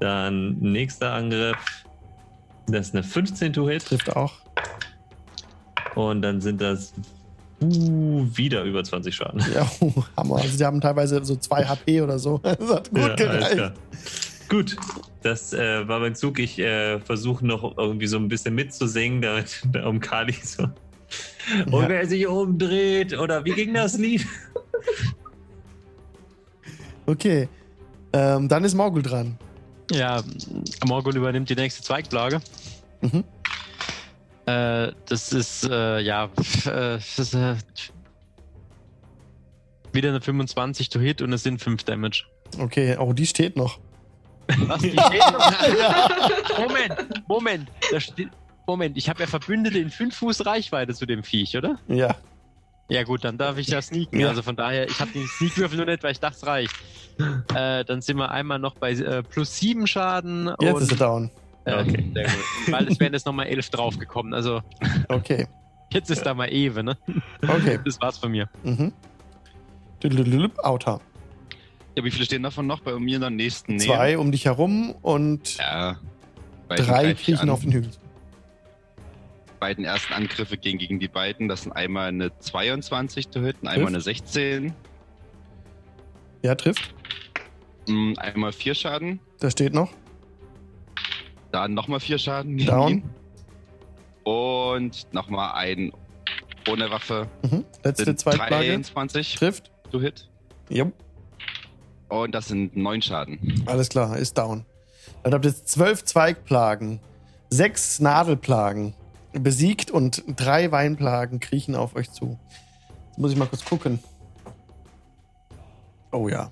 [0.00, 1.56] dann nächster Angriff.
[2.66, 3.54] Das ist eine 15.
[3.68, 3.86] Hit.
[3.86, 4.32] Trifft auch.
[5.94, 6.92] Und dann sind das
[7.62, 9.42] uh, wieder über 20 Schaden.
[9.54, 10.36] Ja, oh, Hammer.
[10.36, 12.38] Also die haben teilweise so 2 HP oder so.
[12.42, 13.52] Das hat gut Ja, alles gereicht.
[13.52, 13.72] klar.
[14.48, 14.76] Gut,
[15.22, 16.38] das äh, war mein Zug.
[16.38, 20.64] Ich äh, versuche noch irgendwie so ein bisschen mitzusingen, damit um Kali so.
[21.66, 21.88] Und Ja.
[21.88, 24.26] wer sich umdreht, oder wie ging das Lied?
[27.08, 27.48] Okay.
[28.12, 29.38] Ähm, dann ist Morgul dran.
[29.90, 30.22] Ja,
[30.86, 32.40] Morgul übernimmt die nächste Zweigplage.
[33.00, 33.24] Mhm.
[34.44, 36.28] Äh, das ist, äh, ja, äh,
[36.66, 37.54] das ist, äh,
[39.92, 42.24] wieder eine 25 to hit und es sind 5 Damage.
[42.58, 43.78] Okay, oh, die steht noch.
[44.66, 44.82] Was?
[44.82, 46.58] Die steht noch?
[46.58, 47.70] Moment, Moment.
[47.90, 48.28] Da steht,
[48.66, 51.78] Moment, ich habe ja Verbündete in 5 Fuß Reichweite zu dem Viech, oder?
[51.88, 52.16] Ja.
[52.90, 54.18] Ja gut, dann darf ich ja sneaken.
[54.20, 54.28] Ja.
[54.28, 56.74] Also von daher, ich habe den Sneakwürfel nur nicht, weil ich dachte, es reicht.
[57.54, 60.50] Äh, dann sind wir einmal noch bei äh, plus 7 Schaden.
[60.60, 61.30] Jetzt und, ist er down.
[61.64, 62.10] äh, Okay.
[62.14, 62.24] Sehr
[62.64, 62.72] gut.
[62.72, 64.32] Weil es wären jetzt nochmal 11 draufgekommen.
[64.32, 64.62] Also
[65.08, 65.46] Okay.
[65.92, 66.96] jetzt ist da mal Ewe, ne?
[67.42, 67.78] Okay.
[67.84, 68.48] Das war's von mir.
[68.62, 68.92] Mhm.
[70.62, 71.00] Outer.
[71.96, 73.86] Ja, wie viele stehen davon noch bei mir in der nächsten Nähe?
[73.86, 75.98] Zwei um dich herum und Ja.
[76.68, 77.90] Drei kriechen auf den Hügel.
[79.58, 81.48] Beiden ersten Angriffe gehen gegen die beiden.
[81.48, 84.72] Das sind einmal eine 22 to hit und einmal eine 16.
[86.42, 86.94] Ja, trifft.
[87.88, 89.18] Mm, Einmal vier Schaden.
[89.40, 89.90] Da steht noch.
[91.50, 92.58] Dann nochmal vier Schaden.
[92.58, 93.02] Down.
[94.24, 95.92] Und nochmal ein
[96.68, 97.28] ohne Waffe.
[97.42, 97.64] Mhm.
[97.82, 98.66] Letzte Zweitplage.
[98.66, 99.70] 23 Trifft.
[99.90, 100.28] to hit.
[100.68, 100.92] Jo,
[102.10, 103.62] Und das sind neun Schaden.
[103.66, 104.66] alles klar, ist down.
[105.22, 107.00] Dann habt ihr jetzt zwölf Zweigplagen,
[107.48, 108.92] sechs Nadelplagen
[109.32, 112.38] besiegt und drei Weinplagen kriechen auf euch zu.
[113.08, 113.98] Jetzt muss ich mal kurz gucken.
[116.12, 116.50] Oh ja.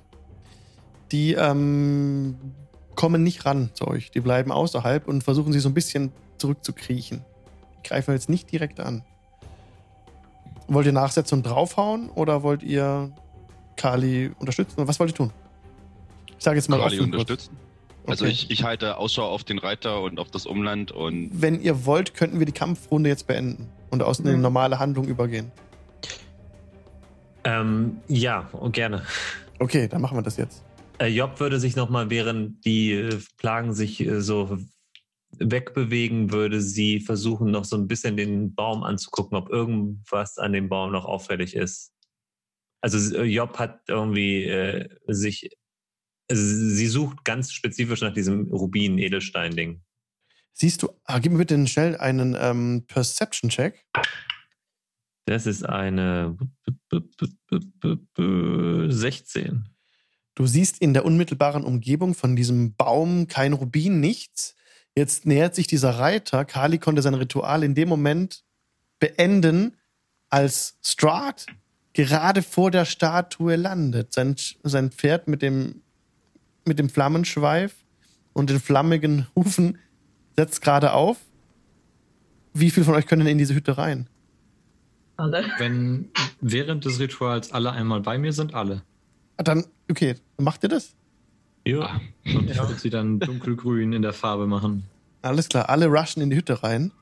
[1.13, 2.37] Die ähm,
[2.95, 4.11] kommen nicht ran zu euch.
[4.11, 7.25] Die bleiben außerhalb und versuchen sich so ein bisschen zurückzukriechen.
[7.79, 9.03] Die greifen jetzt nicht direkt an.
[10.69, 13.13] Wollt ihr nachsetzen und draufhauen oder wollt ihr
[13.77, 14.89] Kali unterstützen?
[14.89, 15.33] Was wollt ihr tun?
[16.39, 17.51] Ich sage jetzt mal Kali offen kurz.
[18.07, 18.33] Also Okay.
[18.33, 22.15] ich, ich halte Ausschau auf den Reiter und auf das Umland und Wenn ihr wollt,
[22.15, 24.29] könnten wir die Kampfrunde jetzt beenden und aus Mhm.
[24.29, 25.51] eine normale Handlung übergehen.
[27.45, 29.03] Ähm, ja, und gerne.
[29.59, 30.63] Okay, dann machen wir das jetzt.
[30.99, 34.59] Äh, Job würde sich nochmal, während die äh, Plagen sich äh, so
[35.39, 40.69] wegbewegen, würde sie versuchen, noch so ein bisschen den Baum anzugucken, ob irgendwas an dem
[40.69, 41.93] Baum noch auffällig ist.
[42.81, 45.57] Also äh, Job hat irgendwie äh, sich, also
[46.29, 49.81] sie sucht ganz spezifisch nach diesem Rubin-Edelstein-Ding.
[50.53, 53.85] Siehst du, ah, gib mir bitte schnell einen ähm, Perception-Check.
[55.27, 56.37] Das ist eine
[58.89, 59.65] 16.
[60.35, 64.55] Du siehst in der unmittelbaren Umgebung von diesem Baum kein Rubin, nichts.
[64.95, 66.45] Jetzt nähert sich dieser Reiter.
[66.45, 68.45] Kali konnte sein Ritual in dem Moment
[68.99, 69.77] beenden,
[70.29, 71.47] als Strahd
[71.93, 74.13] gerade vor der Statue landet.
[74.13, 75.83] Sein, sein Pferd mit dem,
[76.67, 77.75] mit dem Flammenschweif
[78.33, 79.79] und den flammigen Hufen
[80.37, 81.19] setzt gerade auf.
[82.53, 84.09] Wie viel von euch können denn in diese Hütte rein?
[85.17, 85.45] Alle.
[85.59, 86.11] Wenn
[86.41, 88.83] während des Rituals alle einmal bei mir sind, alle.
[89.37, 90.95] Ah, Dann, okay, macht ihr das?
[91.67, 92.01] Ja.
[92.25, 94.85] Und ich würde sie dann dunkelgrün in der Farbe machen.
[95.23, 96.93] Alles klar, alle rushen in die Hütte rein.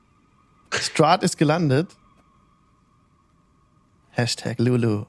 [0.73, 1.95] Strahd ist gelandet.
[4.09, 5.05] Hashtag Lulu.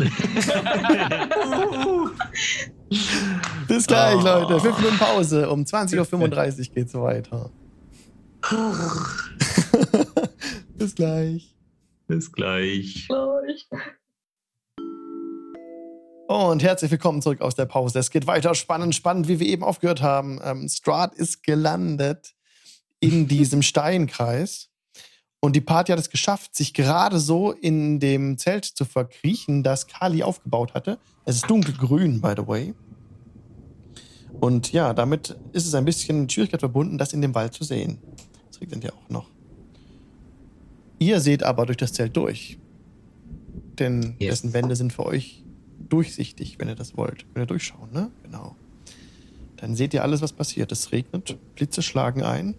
[3.68, 4.20] Bis gleich, Oh.
[4.22, 4.60] Leute.
[4.60, 5.48] Fünf Minuten Pause.
[5.50, 7.50] Um 20.35 Uhr geht's weiter.
[10.76, 11.54] Bis gleich.
[12.06, 13.08] Bis gleich.
[13.08, 13.68] Gleich.
[16.28, 17.98] Und herzlich willkommen zurück aus der Pause.
[17.98, 20.40] Es geht weiter spannend, spannend, wie wir eben aufgehört haben.
[20.42, 22.34] Ähm, Strahd ist gelandet.
[23.00, 24.69] in diesem Steinkreis.
[25.40, 29.86] Und die Party hat es geschafft, sich gerade so in dem Zelt zu verkriechen, das
[29.86, 30.98] Kali aufgebaut hatte.
[31.24, 32.74] Es ist dunkelgrün, by the way.
[34.38, 37.98] Und ja, damit ist es ein bisschen Schwierigkeit verbunden, das in dem Wald zu sehen.
[38.48, 39.30] Das regnet ja auch noch.
[40.98, 42.58] Ihr seht aber durch das Zelt durch.
[43.78, 44.42] Denn Yes.
[44.42, 45.42] dessen Wände sind für euch
[45.88, 47.24] durchsichtig, wenn ihr das wollt.
[47.32, 48.10] Wenn ihr durchschauen, ne?
[48.22, 48.56] Genau.
[49.56, 50.70] Dann seht ihr alles, was passiert.
[50.72, 52.54] Es regnet, Blitze schlagen ein.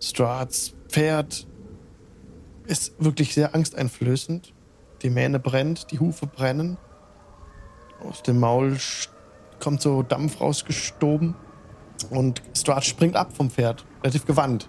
[0.00, 1.46] Strats Pferd
[2.66, 4.52] ist wirklich sehr angsteinflößend.
[5.02, 6.78] Die Mähne brennt, die Hufe brennen.
[8.00, 8.76] Aus dem Maul
[9.60, 11.34] kommt so Dampf rausgestoben.
[12.10, 14.68] Und Strat springt ab vom Pferd, relativ gewandt.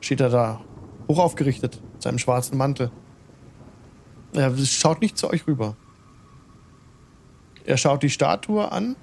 [0.00, 0.60] Steht er da,
[1.08, 2.90] hoch aufgerichtet, mit seinem schwarzen Mantel.
[4.32, 5.76] Er schaut nicht zu euch rüber.
[7.64, 8.96] Er schaut die Statue an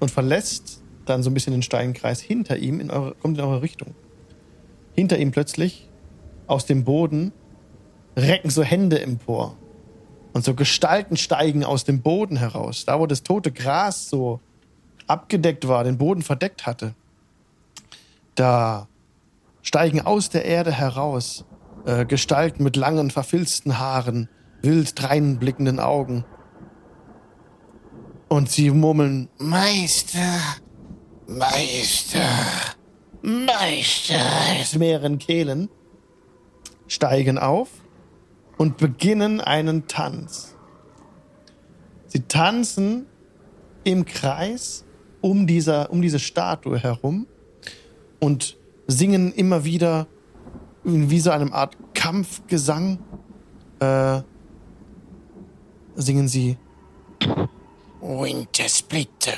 [0.00, 0.75] und verlässt
[1.06, 3.94] dann so ein bisschen den Steinkreis hinter ihm, in eure, kommt in eure Richtung.
[4.94, 5.88] Hinter ihm plötzlich
[6.46, 7.32] aus dem Boden
[8.16, 9.56] recken so Hände empor.
[10.32, 12.84] Und so Gestalten steigen aus dem Boden heraus.
[12.84, 14.40] Da, wo das tote Gras so
[15.06, 16.94] abgedeckt war, den Boden verdeckt hatte.
[18.34, 18.88] Da
[19.62, 21.44] steigen aus der Erde heraus
[21.86, 24.28] äh, Gestalten mit langen, verfilzten Haaren,
[24.62, 26.24] wild dreinblickenden Augen.
[28.28, 30.38] Und sie murmeln, Meister,
[31.28, 32.20] Meister,
[33.20, 34.20] Meister,
[34.60, 35.68] aus mehreren Kehlen,
[36.86, 37.68] steigen auf
[38.56, 40.54] und beginnen einen Tanz.
[42.06, 43.06] Sie tanzen
[43.82, 44.84] im Kreis
[45.20, 47.26] um, dieser, um diese Statue herum
[48.20, 50.06] und singen immer wieder
[50.84, 53.00] wie so eine Art Kampfgesang.
[53.80, 54.20] Äh,
[55.96, 56.56] singen sie
[58.00, 59.32] Winter Splitter,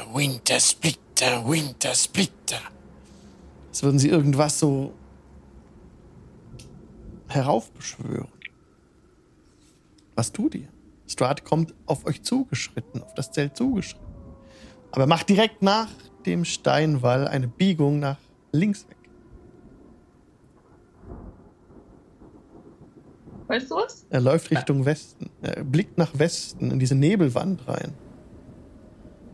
[1.18, 2.60] Winter Splitter, Winter Splitter.
[3.68, 4.92] Als würden sie irgendwas so
[7.26, 8.28] heraufbeschwören.
[10.14, 10.68] Was tut ihr?
[11.08, 14.06] Strahd kommt auf euch zugeschritten, auf das Zelt zugeschritten.
[14.92, 15.88] Aber er macht direkt nach
[16.24, 18.18] dem Steinwall eine Biegung nach
[18.52, 18.96] links weg.
[23.48, 24.06] Weißt du was?
[24.08, 25.30] Er läuft Richtung Westen.
[25.42, 27.92] Er blickt nach Westen in diese Nebelwand rein.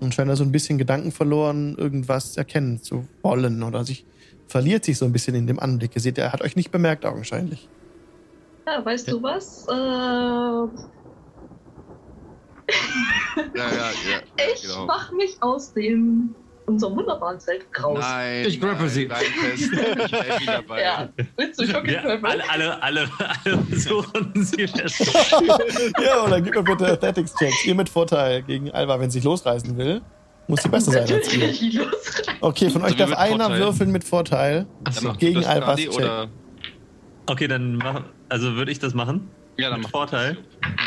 [0.04, 4.04] Und scheint da so ein bisschen Gedanken verloren, irgendwas erkennen zu wollen oder sich
[4.46, 5.94] verliert sich so ein bisschen in dem Anblick.
[5.94, 7.68] Ihr seht, er hat euch nicht bemerkt augenscheinlich.
[8.66, 9.66] Ja, weißt du was?
[9.68, 10.68] Äh,
[13.36, 14.20] Ja, ja, ja.
[14.54, 14.86] ich genau.
[14.86, 16.34] mach mich aus dem
[16.66, 17.98] unserem wunderbaren Zelt raus.
[18.00, 18.44] Nein.
[18.46, 19.04] Ich grapple nein, sie.
[19.06, 19.62] Bleib fest.
[19.62, 19.70] Ich
[20.10, 20.82] bleib wieder bei.
[20.82, 23.08] Ja, willst du schon Ja, alle, alle, alle,
[23.44, 25.14] alle versuchen sie fest.
[26.04, 27.64] ja, oder gib mir bitte Athletics-Checks.
[27.66, 30.00] Ihr mit Vorteil gegen Alba, wenn sie sich losreißen will.
[30.46, 31.06] Muss sie besser sein.
[32.40, 33.60] Okay, von euch Also darf mit einer Vorteil.
[33.60, 34.66] würfeln mit Vorteil.
[35.00, 36.28] Du Gegen Albas Check.
[37.26, 39.30] Okay, dann mach, also würde ich das machen?
[39.56, 40.36] Ja, dann Mit Vorteil?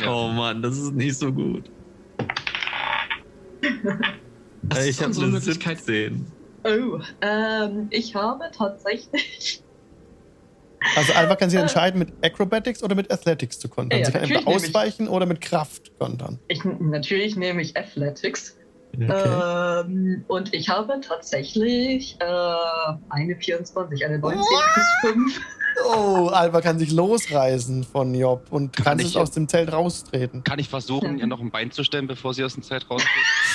[0.04, 0.12] Ja.
[0.14, 1.72] Oh Mann, das ist nicht so gut.
[4.70, 5.78] Das ich habe eine Möglichkeit.
[5.80, 6.26] 17.
[6.64, 9.62] Oh, ähm, ich habe tatsächlich.
[10.96, 14.00] Also Alba kann sich entscheiden, mit Acrobatics oder mit Athletics zu kontern.
[14.00, 16.40] Ja, sie kann entweder natürlich nehme ich- ausweichen oder mit Kraft kontern.
[16.48, 18.56] ich natürlich nehme ich Athletics.
[18.96, 19.84] Okay.
[19.86, 22.26] Ähm, und ich habe tatsächlich äh,
[23.10, 24.40] eine 24, eine 19
[24.74, 25.42] plus 5.
[25.86, 29.72] Oh, Alba kann sich losreißen von Job und kann, Kann es ich- aus dem Zelt
[29.72, 30.44] raustreten.
[30.44, 31.24] Kann ich versuchen, Ja.
[31.24, 33.08] ihr noch ein Bein zu stellen, bevor sie aus dem Zelt rausgeht?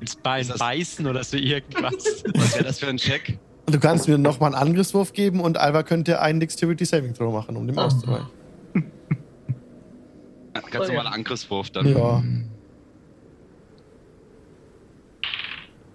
[0.00, 2.24] Ins Bein beißen oder so irgendwas.
[2.34, 3.38] Was wäre das für ein Check?
[3.66, 7.56] Du kannst mir nochmal einen Angriffswurf geben und Alba könnte einen Dexterity Saving Throw machen,
[7.56, 8.26] um dem auszuweichen.
[10.70, 11.86] Ganz Oh, normaler Angriffswurf dann.
[11.88, 12.22] Ja.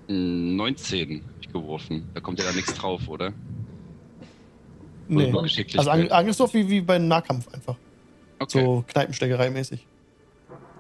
[0.07, 2.09] Mm, 19 hab ich geworfen.
[2.13, 3.31] Da kommt ja da nichts drauf, oder?
[5.07, 5.33] Nee.
[5.77, 7.75] Also Ang Angriffswurf wie, wie beim Nahkampf einfach.
[8.39, 8.61] okay.
[8.61, 9.79] So Kneipensteckerei-mäßig.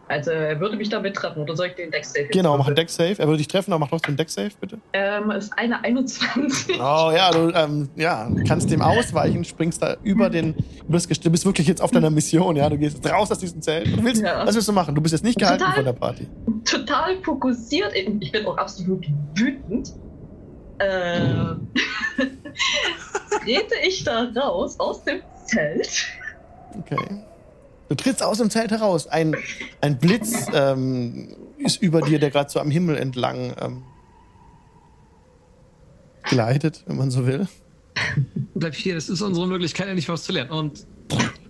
[0.09, 2.65] Also er würde mich damit treffen, oder soll ich den Deck Save jetzt Genau, mach
[2.65, 2.75] einen?
[2.75, 3.19] Deck-Save.
[3.19, 4.79] Er würde dich treffen, aber mach trotzdem einen Deck-Save, bitte.
[4.93, 6.79] Ähm, ist eine 21.
[6.79, 10.55] Oh ja, du ähm, ja, kannst dem ausweichen, springst da über den.
[10.55, 12.67] Du bist, du bist wirklich jetzt auf deiner Mission, ja.
[12.69, 13.85] Du gehst jetzt raus aus diesem Zelt.
[13.95, 14.45] Du willst, Ja.
[14.47, 14.95] Was willst du machen?
[14.95, 15.75] Du bist jetzt nicht gehalten Total.
[15.75, 16.27] von der Party.
[16.65, 17.93] Total fokussiert.
[17.93, 19.05] Ich bin auch absolut
[19.35, 19.93] wütend.
[20.79, 21.67] Ähm,
[23.43, 26.07] trete ich da raus aus dem Zelt.
[26.79, 26.97] Okay.
[27.89, 29.07] Du trittst aus dem Zelt heraus.
[29.07, 29.35] Ein,
[29.81, 33.83] ein Blitz ähm, ist über dir, der gerade so am Himmel entlang ähm,
[36.23, 37.47] gleitet, wenn man so will.
[38.53, 40.51] Bleib hier, das ist unsere Möglichkeit, endlich was zu lernen.
[40.51, 40.85] Und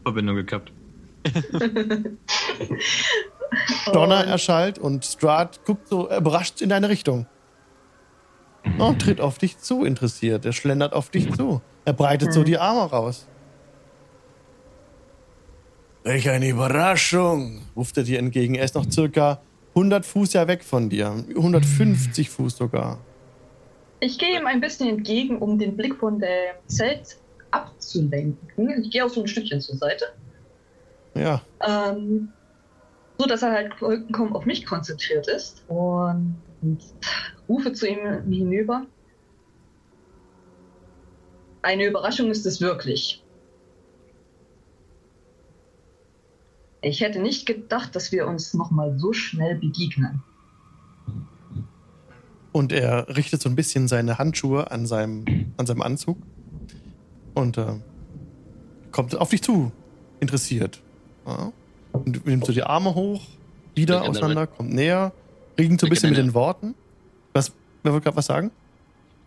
[0.04, 0.72] Verbindung gekappt.
[3.92, 7.26] Donner Und- erschallt und Strahd guckt so überrascht in deine Richtung.
[8.78, 10.46] Oh, tritt auf dich zu, interessiert.
[10.46, 11.62] Er schlendert auf dich zu.
[11.86, 13.28] Er breitet so die Arme raus.
[16.04, 18.56] Welch eine Überraschung, ruft er dir entgegen.
[18.56, 19.42] Er ist noch circa
[19.76, 21.24] 100 Fuß ja weg von dir.
[21.30, 23.00] 150 Fuß sogar.
[24.00, 27.18] Ich gehe ihm ein bisschen entgegen, um den Blick von dem Zelt
[27.52, 28.82] abzulenken.
[28.82, 30.06] Ich gehe auch so ein Stückchen zur Seite.
[31.16, 32.30] Ja, Ähm,
[33.18, 36.82] so dass er halt vollkommen auf mich konzentriert ist und, und
[37.50, 38.86] rufe zu ihm hinüber.
[41.62, 43.22] Eine Überraschung ist es wirklich.
[46.82, 50.24] Ich hätte nicht gedacht, dass wir uns nochmal so schnell begegnen.
[52.52, 56.18] Und er richtet so ein bisschen seine Handschuhe an seinem, an seinem Anzug
[57.36, 57.76] und äh,
[58.92, 59.72] kommt auf dich zu,
[60.20, 60.82] interessiert.
[61.28, 61.52] Ja.
[61.92, 63.22] Und nimmt so die Arme hoch,
[63.76, 65.12] wieder Ich auseinander, kommt näher,
[65.58, 66.76] ringt so ein Ich bisschen mit den Worten.
[67.34, 67.52] Was,
[67.84, 68.52] wer wollte gerade was sagen?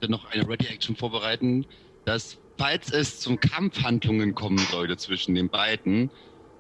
[0.03, 1.65] dann noch eine Ready-Action vorbereiten,
[2.05, 6.11] dass, falls es zum Kampfhandlungen kommen sollte zwischen den beiden,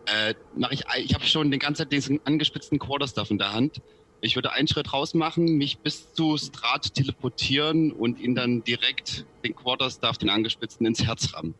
[0.06, 3.80] äh, mache ich, ich habe schon den ganzen Zeit diesen angespitzten Quarterstaff in der Hand.
[4.20, 9.26] Ich würde einen Schritt raus machen, mich bis zu Strat teleportieren und ihn dann direkt
[9.44, 11.54] den Quarterstaff, den angespitzten, ins Herz rammen.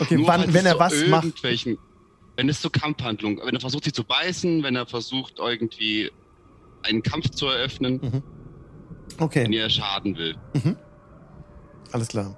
[0.00, 1.42] Okay, Nur wann, wenn er zu was macht.
[2.36, 6.10] Wenn es zur Kampfhandlung, wenn er versucht, sie zu beißen, wenn er versucht, irgendwie
[6.82, 8.22] einen Kampf zu eröffnen, wenn
[9.18, 10.36] Okay, ihr schaden will.
[11.90, 12.36] alles klar.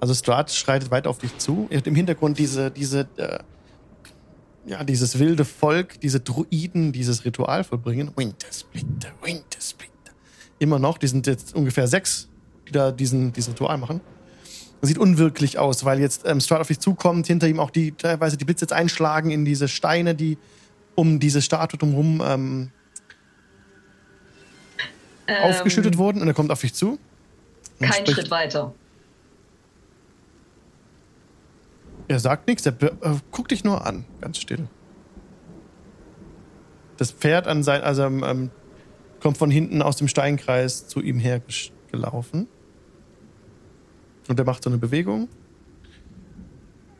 [0.00, 1.66] Also Strat schreitet weit auf dich zu.
[1.70, 3.38] Ihr habt im Hintergrund diese, diese, äh,
[4.66, 8.10] ja, dieses wilde Volk, diese Druiden, dieses Ritual vollbringen.
[8.16, 9.92] Wintersplitter, Wintersplitter.
[10.58, 12.28] Immer noch, die sind jetzt ungefähr sechs,
[12.68, 14.00] die da diesen, dieses Ritual machen.
[14.80, 17.92] Das sieht unwirklich aus, weil jetzt ähm, Strat auf dich zukommt, hinter ihm auch die,
[17.92, 20.38] teilweise die Blitze jetzt einschlagen in diese Steine, die
[20.94, 22.70] um diese Statue drumherum ähm,
[25.28, 26.20] Ähm, aufgeschüttet wurden.
[26.20, 26.98] Und er kommt auf dich zu.
[27.80, 28.74] Kein Schritt weiter.
[32.12, 34.68] Er sagt nichts, er äh, guckt dich nur an, ganz still.
[36.98, 38.50] Das Pferd an sein, also ähm, ähm,
[39.20, 42.48] kommt von hinten aus dem Steinkreis zu ihm hergelaufen.
[44.28, 45.30] Und er macht so eine Bewegung.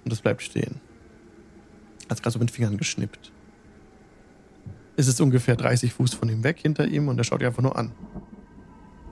[0.06, 0.80] Und es bleibt stehen.
[2.08, 3.32] Hat gerade so mit den Fingern geschnippt.
[4.96, 7.62] Es ist ungefähr 30 Fuß von ihm weg, hinter ihm, und er schaut dich einfach
[7.62, 7.92] nur an.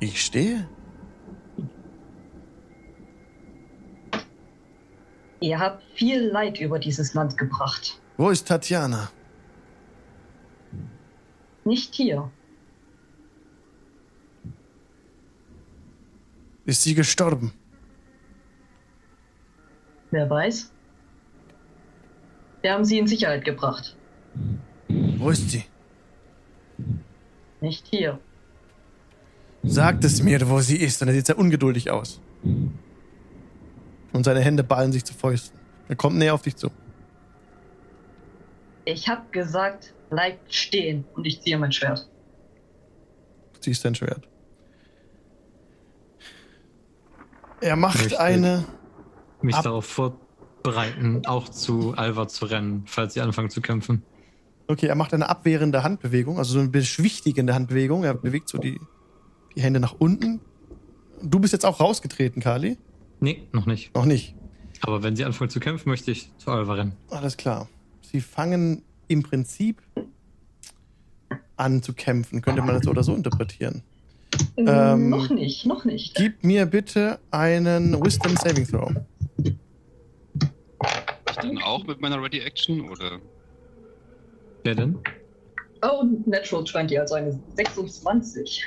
[0.01, 0.66] Ich stehe?
[5.41, 7.99] Ihr habt viel Leid über dieses Land gebracht.
[8.19, 9.11] Wo ist Tatjana?
[11.65, 12.31] Nicht hier.
[16.67, 17.53] Ist sie gestorben?
[20.11, 20.71] Wer weiß?
[22.61, 23.97] Wir haben sie in Sicherheit gebracht.
[24.89, 25.65] Wo ist sie?
[27.61, 28.19] Nicht hier.
[29.62, 31.01] Sagt es mir, wo sie ist.
[31.01, 32.21] Und er sieht sehr ungeduldig aus.
[34.12, 35.59] Und seine Hände ballen sich zu Fäusten.
[35.89, 36.70] Er kommt näher auf dich zu.
[38.85, 42.09] Ich hab gesagt, bleibt stehen und ich ziehe mein Schwert.
[43.55, 44.27] Du ziehst dein Schwert.
[47.61, 48.65] Er macht eine.
[49.43, 54.03] Mich Ab- darauf vorbereiten, auch zu Alva zu rennen, falls sie anfangen zu kämpfen.
[54.66, 58.05] Okay, er macht eine abwehrende Handbewegung, also so eine beschwichtigende Handbewegung.
[58.05, 58.81] Er bewegt so die,
[59.57, 60.41] die Hände nach unten.
[61.23, 62.78] Du bist jetzt auch rausgetreten, Kali?
[63.21, 63.95] Nee, noch nicht.
[63.95, 64.35] Noch nicht.
[64.83, 66.93] Aber wenn sie anfangen zu kämpfen, möchte ich zu Alva rennen.
[67.11, 67.69] Alles klar.
[68.03, 69.83] Sie fangen im Prinzip
[71.57, 72.41] an zu kämpfen.
[72.41, 73.83] Könnte man das so oder so interpretieren.
[74.57, 76.15] Ähm, noch nicht, noch nicht.
[76.15, 78.91] Gib mir bitte einen Wisdom Saving Throw.
[79.45, 83.19] Ich dann auch mit meiner Ready Action oder?
[84.65, 84.99] Wer denn?
[85.83, 88.65] Oh, Natural 20, also eine 26.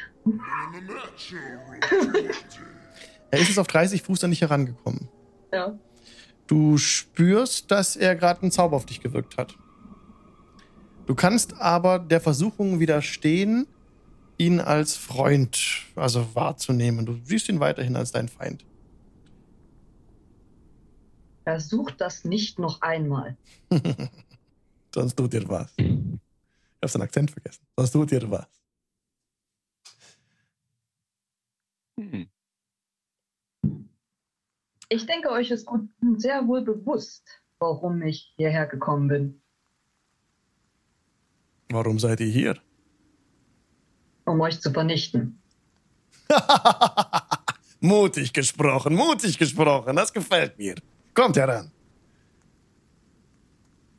[3.34, 5.10] Er ist es auf 30 Fuß dann nicht herangekommen.
[5.51, 5.76] Ja.
[6.45, 9.57] Du spürst, dass er gerade einen Zauber auf dich gewirkt hat.
[11.07, 13.65] Du kannst aber der Versuchung widerstehen,
[14.38, 17.07] ihn als Freund, also wahrzunehmen.
[17.07, 18.65] Du siehst ihn weiterhin als dein Feind.
[21.43, 23.35] Versucht das nicht noch einmal.
[24.93, 25.73] Sonst tut dir was.
[25.77, 25.88] Ich
[26.84, 27.65] hab seinen Akzent vergessen.
[27.76, 28.45] Sonst tut dir was.
[31.99, 32.27] Hm.
[34.94, 37.24] Ich denke, euch ist gut, sehr wohl bewusst,
[37.57, 39.41] warum ich hierher gekommen bin.
[41.70, 42.60] Warum seid ihr hier?
[44.26, 45.41] Um euch zu vernichten.
[47.80, 49.95] mutig gesprochen, mutig gesprochen.
[49.95, 50.76] Das gefällt mir.
[51.15, 51.72] Kommt heran.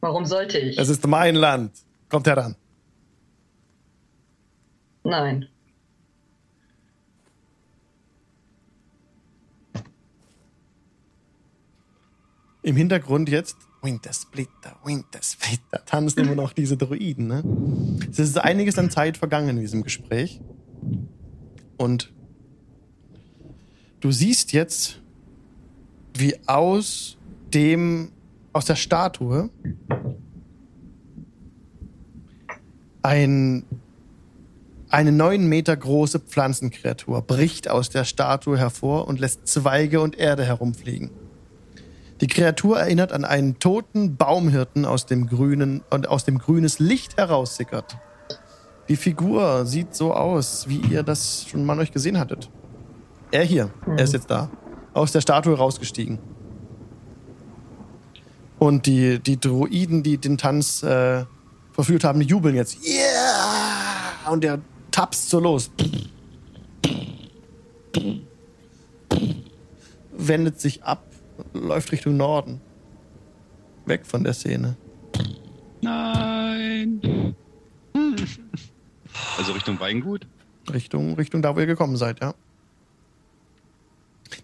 [0.01, 0.79] Warum sollte ich?
[0.79, 1.73] Es ist mein Land.
[2.09, 2.55] Kommt heran.
[5.03, 5.49] Nein.
[12.65, 17.27] Im Hintergrund jetzt Wintersplitter, Wintersplitter, tanzen immer noch diese Druiden.
[17.27, 17.45] Ne?
[18.11, 20.41] Es ist einiges an Zeit vergangen in diesem Gespräch.
[21.77, 22.13] Und
[24.01, 25.03] du siehst jetzt,
[26.17, 27.19] wie aus
[27.53, 28.13] dem,
[28.55, 29.51] aus der Statue
[33.03, 33.65] ein,
[34.89, 40.45] eine neun Meter große Pflanzenkreatur bricht aus der Statue hervor und lässt Zweige und Erde
[40.45, 41.11] herumfliegen.
[42.21, 47.17] Die Kreatur erinnert an einen toten Baumhirten aus dem grünen und aus dem grünes Licht
[47.17, 47.97] heraussickert.
[48.89, 52.51] Die Figur sieht so aus, wie ihr das schon mal euch gesehen hattet.
[53.31, 54.51] Er hier, er ist jetzt da.
[54.93, 56.19] Aus der Statue rausgestiegen.
[58.59, 61.25] Und die, die Druiden, die den Tanz äh,
[61.73, 62.79] verführt haben, die jubeln jetzt.
[62.87, 64.31] Yeah!
[64.31, 64.61] Und der
[64.91, 65.71] tapst so los.
[70.17, 71.05] Wendet sich ab,
[71.53, 72.61] läuft Richtung Norden.
[73.87, 74.77] Weg von der Szene.
[75.83, 77.35] Nein.
[79.39, 80.27] Also Richtung Weingut?
[80.73, 82.35] Richtung, Richtung da, wo ihr gekommen seid, ja.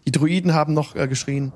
[0.07, 1.53] Die Druiden haben noch äh, geschrien.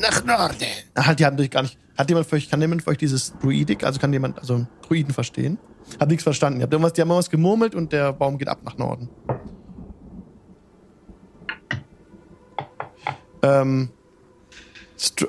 [0.00, 0.66] Nach Norden.
[0.94, 1.76] Ach, halt, die haben durch gar nicht.
[1.96, 5.12] Hat jemand für euch, kann jemand für euch dieses Druidik, also kann jemand, also Druiden
[5.12, 5.58] verstehen?
[5.98, 6.60] Hab nichts verstanden.
[6.60, 9.08] Ihr habt irgendwas, die haben irgendwas gemurmelt und der Baum geht ab nach Norden.
[13.42, 13.90] Ähm,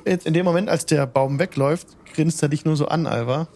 [0.04, 3.48] jetzt in dem Moment, als der Baum wegläuft, grinst er dich nur so an, Alva.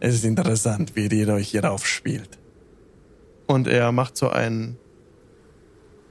[0.00, 2.38] Es ist interessant, wie ihr euch hier aufspielt.
[3.46, 4.76] Und er macht so ein.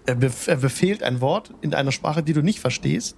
[0.05, 3.17] Er, bef er befehlt ein Wort in einer Sprache, die du nicht verstehst.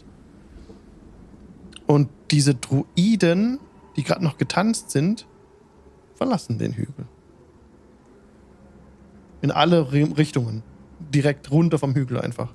[1.88, 3.60] Und diese Druiden,
[3.96, 5.28] die gerade noch getanzt sind,
[6.16, 7.06] verlassen den Hügel.
[9.42, 10.64] In alle Ri- Richtungen.
[11.16, 12.54] Direkt runter vom Hügel einfach.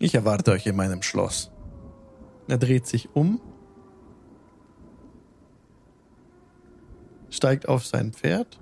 [0.00, 1.52] Ich erwarte euch in meinem Schloss.
[2.48, 3.40] Er dreht sich um,
[7.30, 8.58] steigt auf sein Pferd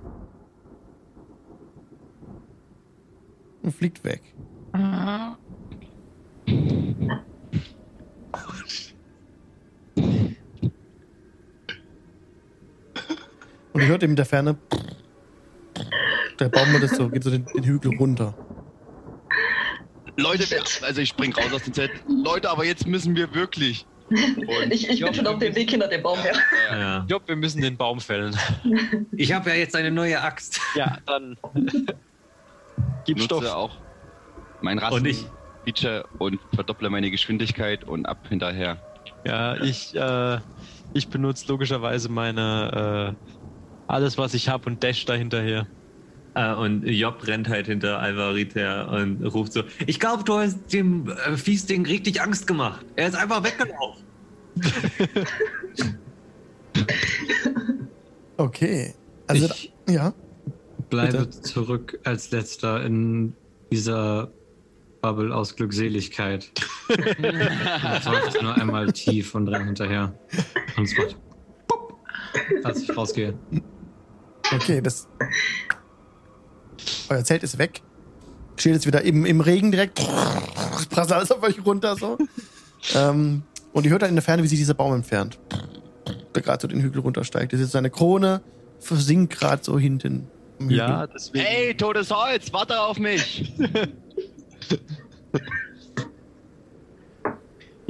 [3.63, 4.21] und fliegt weg.
[13.81, 14.59] Und ihr hört eben in der Ferne,
[16.39, 18.35] der Baum wird so, geht so den, den Hügel runter.
[20.17, 20.45] Leute,
[20.83, 21.93] also ich spring raus aus dem Zelt.
[22.07, 23.87] Leute, aber jetzt müssen wir wirklich.
[24.11, 26.35] Und Ich, ich bin schon auf dem Weg hinter dem Baum her.
[26.71, 27.01] Ja.
[27.01, 28.37] Ich glaube, wir müssen den Baum fällen.
[29.17, 30.61] Ich habe ja jetzt eine neue Axt.
[30.75, 31.37] Ja, dann.
[33.07, 33.45] Gib nutze Stoff.
[33.47, 33.77] auch
[34.61, 35.25] mein Und Rassen ich-
[35.65, 38.77] Feature und verdopple meine Geschwindigkeit und ab hinterher.
[39.25, 40.39] Ja, ich, äh,
[40.95, 43.40] ich benutze logischerweise meine äh,
[43.91, 45.67] alles, was ich habe und dash da hinterher.
[46.35, 50.73] Äh, und Job rennt halt hinter Alvarit her und ruft so: Ich glaube, du hast
[50.73, 52.85] dem äh, Fiesding richtig Angst gemacht.
[52.97, 54.05] Er ist einfach weggelaufen.
[58.41, 58.95] Okay.
[59.27, 60.15] Also, ich ja.
[60.89, 61.43] bleibe bitte.
[61.43, 63.35] zurück als letzter in
[63.71, 64.33] dieser
[65.03, 66.51] Bubble aus Glückseligkeit.
[66.89, 70.19] Und seufze nur einmal tief und renn hinterher.
[70.77, 71.17] Und es macht
[71.69, 72.01] Pup,
[72.65, 73.35] als ich rausgehe.
[74.53, 75.09] Okay, das.
[77.09, 77.83] Euer Zelt ist weg.
[78.57, 79.97] Steht jetzt wieder im, im Regen direkt.
[80.91, 82.19] Prasselt alles auf euch runter so.
[82.95, 85.39] ähm, und ihr hört dann in der Ferne, wie sich dieser Baum entfernt.
[86.35, 87.53] Der gerade so den Hügel runtersteigt.
[87.53, 88.43] Das ist seine Krone,
[88.79, 90.29] versinkt gerade so hinten.
[90.69, 91.45] Ja, deswegen.
[91.45, 93.53] Hey, totes Holz, warte auf mich!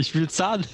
[0.01, 0.65] Ich will Zahn.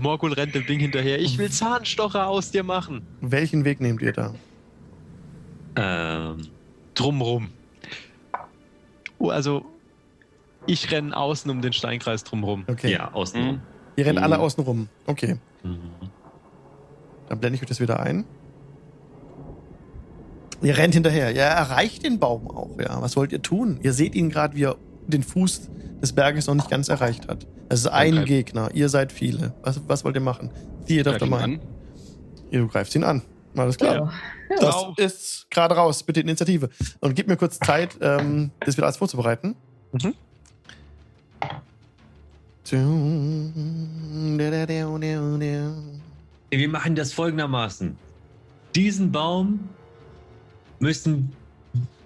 [0.00, 1.20] Morgul rennt dem Ding hinterher.
[1.20, 3.06] Ich will Zahnstocher aus dir machen.
[3.20, 4.34] Welchen Weg nehmt ihr da?
[5.80, 6.48] Ähm,
[6.94, 7.48] Drumrum.
[9.18, 9.64] Oh, also.
[10.66, 12.64] Ich renne außen um den Steinkreis drumrum.
[12.66, 12.92] Okay.
[12.92, 13.40] Ja, außen.
[13.42, 13.60] Hm?
[13.96, 14.24] Ihr rennt Mhm.
[14.24, 14.88] alle außen rum.
[15.06, 15.38] Okay.
[15.62, 15.78] Mhm.
[17.28, 18.24] Dann blende ich euch das wieder ein.
[20.60, 21.30] Ihr rennt hinterher.
[21.32, 23.00] Ihr erreicht den Baum auch, ja.
[23.00, 23.78] Was wollt ihr tun?
[23.82, 24.76] Ihr seht ihn gerade, wie er
[25.06, 25.70] den Fuß
[26.02, 27.46] des Berges noch nicht ganz erreicht hat.
[27.68, 28.70] Es ist ein Gegner.
[28.74, 29.54] Ihr seid viele.
[29.62, 30.50] Was, was wollt ihr machen?
[30.88, 31.44] Die, ihr dürft Greif doch mal.
[31.44, 31.60] an.
[32.50, 33.22] Ihr greifst ihn an.
[33.56, 33.94] Alles klar.
[33.94, 34.12] Ja.
[34.60, 34.98] Das Auf.
[34.98, 36.02] ist gerade raus.
[36.02, 36.68] Bitte Initiative.
[37.00, 39.56] Und gib mir kurz Zeit, ähm, das wieder alles vorzubereiten.
[39.92, 40.14] Mhm.
[46.50, 47.96] Wir machen das folgendermaßen.
[48.74, 49.68] Diesen Baum
[50.78, 51.32] müssen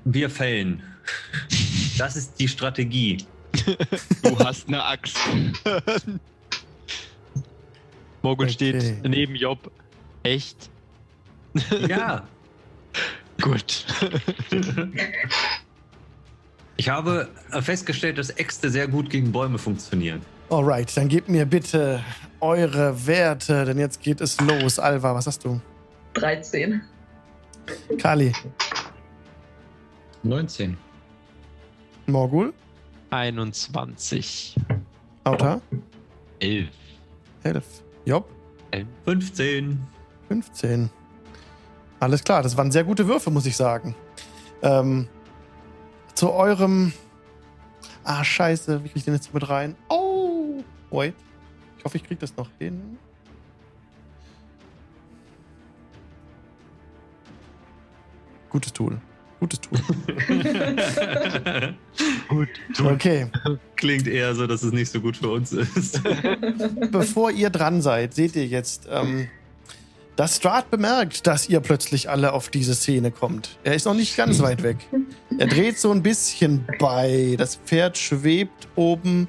[0.05, 0.83] wir fällen.
[1.99, 3.19] Das ist die Strategie.
[4.23, 5.15] Du hast eine Axt.
[8.23, 8.55] Morgul Okay.
[8.55, 9.71] steht neben Job.
[10.23, 10.71] Echt?
[11.87, 12.27] Ja.
[13.43, 13.85] Gut.
[16.79, 17.29] Ich habe
[17.61, 20.21] festgestellt, dass Äxte sehr gut gegen Bäume funktionieren.
[20.51, 22.03] Alright, dann gebt mir bitte
[22.41, 24.81] eure Werte, denn jetzt geht es los.
[24.81, 25.61] Alva, was hast du?
[26.15, 26.81] 13.
[27.99, 28.33] Kali,
[30.25, 30.77] 19.
[32.07, 32.53] Morgul,
[33.11, 34.57] 21.
[35.23, 35.61] Auta,
[36.41, 36.69] Elf.
[37.45, 37.65] 11.
[38.05, 38.29] Job,
[39.05, 39.79] 15.
[40.29, 40.91] 15.
[42.03, 43.95] Alles klar, das waren sehr gute Würfe, muss ich sagen.
[44.61, 45.07] Ähm,
[46.15, 46.93] zu eurem.
[48.03, 49.77] Ah, scheiße, wie krieg ich den jetzt mit rein?
[49.89, 50.65] Oh!
[50.91, 51.15] Wait.
[51.79, 52.99] Ich hoffe, ich krieg das noch hin.
[58.51, 59.01] Gutes Tool.
[59.39, 59.79] Gutes Tool.
[62.29, 62.49] Gut.
[62.85, 63.31] Okay.
[63.77, 66.03] Klingt eher so, dass es nicht so gut für uns ist.
[66.91, 69.29] Bevor ihr dran seid, seht ihr jetzt, ähm,
[70.17, 73.59] dass Strahd bemerkt, dass ihr plötzlich alle auf diese Szene kommt.
[73.65, 74.77] Er ist noch nicht ganz weit weg.
[75.39, 77.35] Er dreht so ein bisschen bei.
[77.39, 79.27] Das Pferd schwebt oben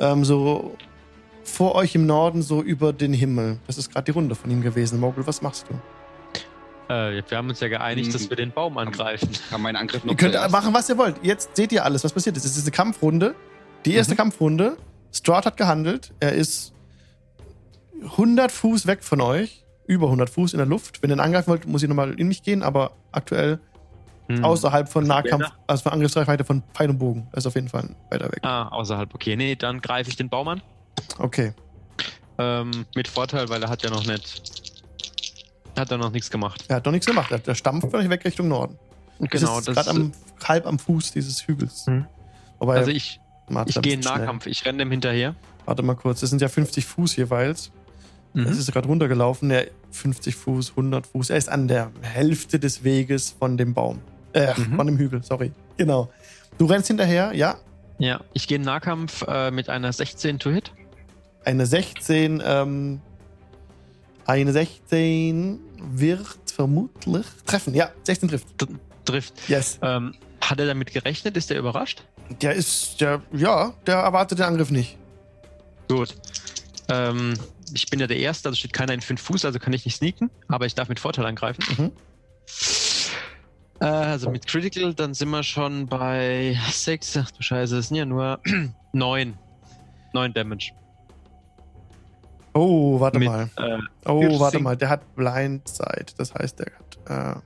[0.00, 0.74] ähm, so
[1.44, 3.58] vor euch im Norden, so über den Himmel.
[3.66, 4.98] Das ist gerade die Runde von ihm gewesen.
[5.00, 5.74] Mogul, was machst du?
[6.92, 8.12] Äh, wir haben uns ja geeinigt, Hm.
[8.12, 9.28] dass wir den Baum angreifen.
[9.50, 10.50] Kann mein Angriff noch Ihr könnt zuerst?
[10.50, 11.16] machen, was ihr wollt.
[11.22, 12.44] Jetzt seht ihr alles, was passiert ist.
[12.44, 13.34] Es ist eine Kampfrunde.
[13.84, 14.76] Die erste Kampfrunde.
[15.12, 16.12] Strahd hat gehandelt.
[16.20, 16.72] Er ist
[18.02, 19.61] 100 Fuß weg von euch.
[19.86, 21.02] Über 100 Fuß in der Luft.
[21.02, 22.62] Wenn ihr ihn angreifen wollt, muss ich nochmal in mich gehen.
[22.62, 23.58] Aber aktuell
[24.28, 24.44] Hm.
[24.44, 27.26] außerhalb von Nahkampf, also von Angriffsreichweite von Pfeil und Bogen.
[27.32, 28.38] Er ist auf jeden Fall weiter weg.
[28.42, 29.12] Ah, außerhalb.
[29.14, 30.62] Okay, nee, dann greife ich den Baum an.
[31.18, 31.52] Okay.
[32.38, 34.72] Ähm, mit Vorteil, weil er hat ja noch nicht.
[35.76, 36.64] Hat er noch nichts gemacht.
[36.68, 37.32] Er hat noch nichts gemacht.
[37.32, 38.78] Er- Der stampft völlig weg Richtung Norden.
[39.18, 39.74] Genau, ist das.
[39.74, 40.12] gerade am,
[40.44, 41.86] halb am Fuß dieses Hügels.
[41.86, 42.06] Hm.
[42.58, 43.20] Wobei, also ich,
[43.66, 44.18] ich gehe in bisschen schnell.
[44.18, 44.46] Nahkampf.
[44.46, 45.34] Ich renne dem hinterher.
[45.64, 46.20] Warte mal kurz.
[46.20, 47.70] Das sind ja 50 Fuß jeweils.
[48.34, 48.46] Mhm.
[48.46, 51.30] Es ist gerade runtergelaufen, der 50 Fuß, 100 Fuß.
[51.30, 54.00] Er ist an der Hälfte des Weges von dem Baum.
[54.32, 54.76] Äh, Mhm.
[54.76, 55.52] von dem Hügel, sorry.
[55.76, 56.10] Genau.
[56.58, 57.56] Du rennst hinterher, ja.
[57.98, 60.72] Ja, ich gehe in Nahkampf äh, mit einer 16 to Hit.
[61.44, 63.00] Eine 16, ähm,
[64.24, 65.58] eine 16
[65.90, 67.74] wird vermutlich treffen.
[67.74, 68.46] Ja, 16 trifft.
[69.04, 69.34] Trifft.
[69.48, 69.78] Yes.
[69.82, 71.36] Ähm, hat er damit gerechnet?
[71.36, 72.02] Ist er überrascht?
[72.40, 74.96] Der ist, der, ja, der erwartet den Angriff nicht.
[75.88, 76.14] Gut.
[76.88, 77.34] Ähm,
[77.74, 79.96] ich bin ja der Erste, also steht keiner in 5 Fuß, also kann ich nicht
[79.96, 81.64] sneaken, aber ich darf mit Vorteil angreifen.
[81.78, 81.92] Mhm.
[83.80, 87.16] Äh, also mit Critical, dann sind wir schon bei 6.
[87.18, 88.40] Ach du Scheiße, das sind ja nur
[88.92, 89.38] 9.
[90.12, 90.72] 9 Damage.
[92.54, 93.48] Oh, warte Mit, mal.
[93.56, 94.40] Äh, Oh, Piercing.
[94.40, 94.76] warte mal.
[94.76, 96.12] Der hat Blindside.
[96.18, 96.66] Das heißt, der
[97.06, 97.42] hat,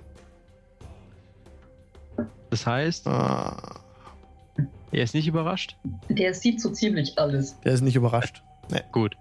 [2.51, 3.81] das heißt, äh, ah,
[4.91, 5.77] er ist nicht überrascht.
[6.09, 7.59] Der sieht so ziemlich alles.
[7.61, 8.43] der ist nicht überrascht.
[8.91, 9.17] Gut.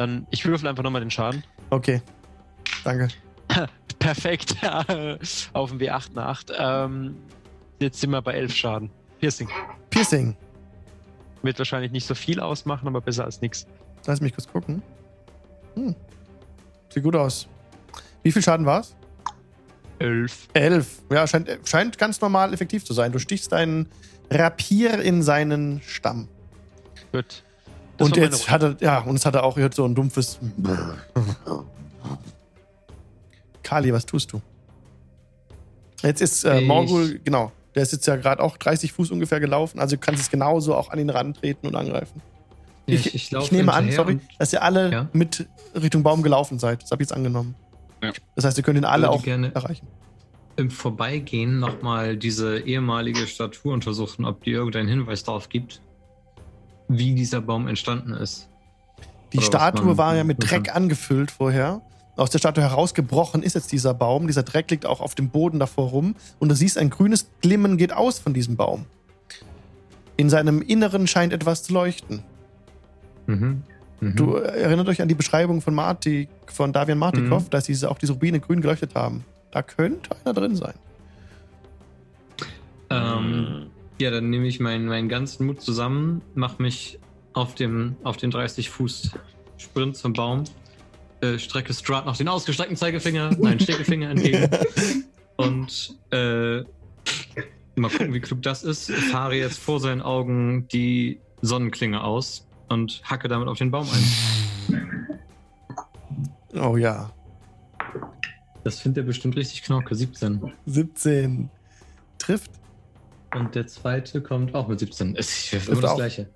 [0.00, 1.44] Dann, ich würfel einfach nochmal den Schaden.
[1.68, 2.00] Okay.
[2.84, 3.08] Danke.
[3.98, 4.56] Perfekt.
[5.52, 6.52] Auf dem W8 eine 8.
[6.58, 7.16] Ähm,
[7.80, 8.90] jetzt sind wir bei 11 Schaden.
[9.18, 9.50] Piercing.
[9.90, 10.34] Piercing.
[11.42, 13.66] Wird wahrscheinlich nicht so viel ausmachen, aber besser als nichts.
[14.06, 14.82] Lass mich kurz gucken.
[15.74, 15.94] Hm.
[16.88, 17.46] Sieht gut aus.
[18.22, 18.96] Wie viel Schaden war's?
[19.98, 20.48] 11.
[20.54, 21.02] Elf.
[21.10, 23.12] Ja, scheint, scheint ganz normal effektiv zu sein.
[23.12, 23.86] Du stichst deinen
[24.30, 26.26] Rapier in seinen Stamm.
[27.12, 27.44] Gut.
[28.00, 28.50] Das und jetzt Runde.
[28.50, 30.38] hat er, ja, und es hat er auch gehört so ein dumpfes.
[33.62, 34.40] Kali, was tust du?
[36.02, 39.38] Jetzt ist äh, Ich- Morgul, genau, der ist jetzt ja gerade auch 30 Fuß ungefähr
[39.40, 42.22] gelaufen, also du kannst es genauso auch an ihn rantreten und angreifen.
[42.86, 45.08] Ich, ich, laufe nehme an, sorry, dass ihr alle Ja.
[45.12, 45.46] mit
[45.80, 46.82] Richtung Baum gelaufen seid.
[46.82, 47.54] Das habe ich jetzt angenommen.
[48.02, 48.12] Ja.
[48.34, 49.86] Das heißt, ihr könnt ihn alle auch gerne erreichen.
[50.56, 55.80] im Vorbeigehen nochmal diese ehemalige Statue untersuchen, ob die irgendeinen Hinweis darauf gibt,
[56.98, 58.48] wie dieser Baum entstanden ist.
[59.32, 60.62] Die Oder Statue war ja mit tun kann.
[60.64, 61.80] Dreck angefüllt vorher.
[62.16, 64.26] Aus der Statue herausgebrochen ist jetzt dieser Baum.
[64.26, 66.16] Dieser Dreck liegt auch auf dem Boden davor rum.
[66.38, 68.86] Und du siehst, ein grünes Glimmen geht aus von diesem Baum.
[70.16, 72.22] In seinem Inneren scheint etwas zu leuchten.
[73.26, 73.62] Mhm.
[74.00, 74.16] Mhm.
[74.16, 77.50] Du erinnert euch an die Beschreibung von Marti, von Davian Martikov, Mhm.
[77.50, 79.24] dass diese, auch diese Rubine grün geleuchtet haben.
[79.52, 80.74] Da könnte einer drin sein.
[82.90, 83.69] ähm,
[84.00, 86.98] ja, dann nehme ich meinen, meinen ganzen Mut zusammen, mache mich
[87.32, 89.12] auf, dem, auf den 30 Fuß
[89.58, 90.44] Sprint zum Baum,
[91.20, 94.48] äh, strecke Strat noch den ausgestreckten Zeigefinger, nein, Stickefinger entgegen
[95.36, 96.62] und äh,
[97.76, 98.90] mal gucken, wie klug das ist.
[98.90, 105.20] Fahre jetzt vor seinen Augen die Sonnenklinge aus und hacke damit auf den Baum ein.
[106.54, 107.12] Oh ja.
[108.64, 110.52] Das findet er bestimmt richtig knorke, 17.
[110.66, 111.50] 17.
[112.18, 112.59] Trifft.
[113.34, 115.14] Und der zweite kommt auch mit 17.
[115.14, 115.96] Ist immer das auch.
[115.96, 116.28] gleiche.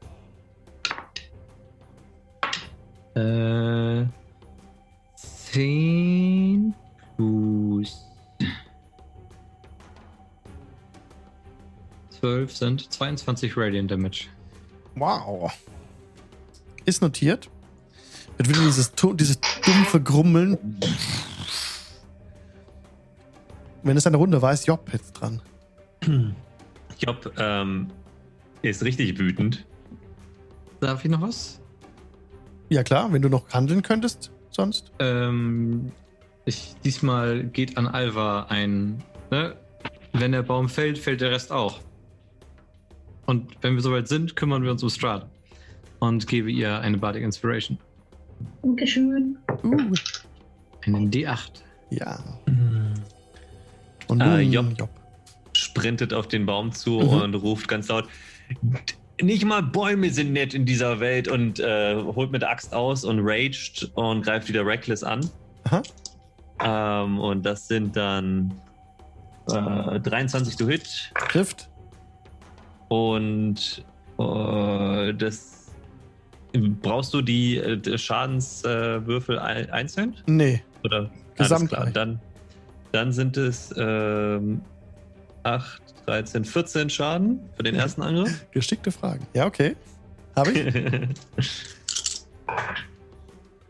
[3.15, 4.07] Äh,
[5.17, 6.75] 10
[7.17, 8.05] plus
[12.21, 14.27] 12 sind 22 Radiant Damage.
[14.95, 15.53] Wow.
[16.85, 17.51] Ist notiert.
[18.37, 20.59] Wird wieder dieses, dieses dumpfe Grummeln.
[23.83, 25.43] Wenn es eine Runde war, ist Job jetzt dran.
[27.07, 27.89] Job ähm,
[28.63, 29.67] ist richtig wütend.
[30.81, 31.61] Darf ich noch was?
[32.69, 34.91] Ja klar, wenn du noch handeln könntest, sonst.
[34.99, 35.93] Ähm,
[36.47, 39.03] ich, diesmal geht an Alva ein.
[39.31, 39.55] Ne?
[40.13, 41.81] Wenn der Baum fällt, fällt der Rest auch.
[43.27, 45.27] Und wenn wir soweit sind, kümmern wir uns um Strahd.
[45.99, 47.79] Und gebe ihr eine Bardic Inspiration.
[48.63, 49.39] Dankeschön.
[49.63, 49.95] Uh,
[50.85, 51.63] Einen D8.
[51.91, 52.23] ja.
[54.09, 54.67] Und Äh, nun Job.
[54.79, 54.91] Job.
[55.77, 57.09] Sprintet auf den Baum zu Mhm.
[57.23, 58.05] und ruft ganz laut:
[59.21, 63.05] Nicht mal Bäume sind nett in dieser Welt und äh, holt mit der Axt aus
[63.05, 65.29] und raged und greift wieder Reckless an.
[66.61, 68.55] Ähm, und das sind dann
[69.51, 71.69] äh, 23 to hit Trifft.
[72.89, 73.85] und
[74.19, 75.53] äh, das.
[76.83, 80.15] Brauchst du die äh, Schadenswürfel ein, einzeln?
[80.27, 80.63] Nee.
[80.85, 81.11] Oder?
[81.35, 81.91] Klar.
[81.93, 82.21] Dann,
[82.93, 84.61] dann sind es ähm,
[85.45, 88.47] 8, 13, 14 Schaden für den ersten Angriff.
[88.53, 89.27] Geschickte Fragen.
[89.35, 89.77] Ja, okay.
[90.37, 90.75] Habe ich?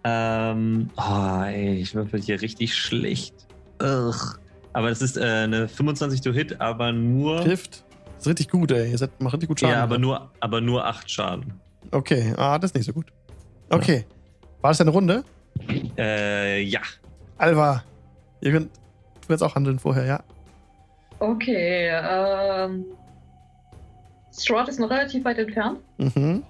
[0.04, 3.34] ähm, oh, ey, ich würfel hier richtig schlecht.
[3.82, 4.38] Ugh.
[4.72, 7.40] Aber das ist äh, eine 25 to Hit, aber nur.
[7.42, 7.84] Trifft.
[8.18, 8.90] ist richtig gut, ey.
[8.90, 9.74] Ihr seid, macht richtig gut Schaden.
[9.74, 11.60] ja, aber nur, aber nur 8 Schaden.
[11.90, 13.06] Okay, ah, das ist nicht so gut.
[13.68, 14.04] Okay.
[14.60, 15.24] War das eine Runde?
[15.96, 16.80] Äh, ja.
[17.36, 17.84] Alva,
[18.40, 18.70] ihr könnt
[19.26, 20.24] du jetzt auch handeln vorher, ja?
[21.30, 22.84] Okay, ähm.
[24.36, 25.78] Strahd ist noch relativ weit entfernt.
[25.98, 26.42] Mhm.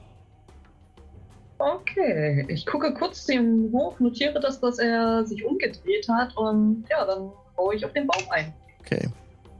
[1.58, 7.04] Okay, ich gucke kurz dem hoch, notiere das, dass er sich umgedreht hat und ja,
[7.04, 8.52] dann baue ich auf den Baum ein.
[8.80, 9.08] Okay.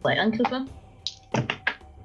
[0.02, 0.64] Zwei Angriffe.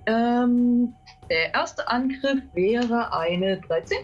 [0.05, 0.93] Ähm,
[1.29, 3.97] der erste Angriff wäre eine 13.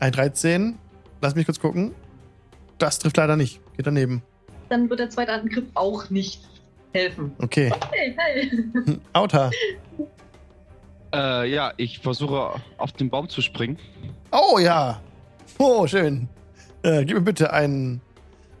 [0.00, 0.78] Ein 13.
[1.20, 1.94] Lass mich kurz gucken.
[2.78, 3.60] Das trifft leider nicht.
[3.76, 4.22] Geht daneben.
[4.68, 6.42] Dann wird der zweite Angriff auch nicht
[6.92, 7.32] helfen.
[7.38, 7.72] Okay.
[7.90, 8.98] Hey, hey.
[9.12, 9.50] Auta.
[11.14, 13.78] Äh, ja, ich versuche auf den Baum zu springen.
[14.30, 15.00] Oh ja.
[15.58, 16.28] Oh, schön.
[16.82, 18.00] Äh, gib mir bitte einen,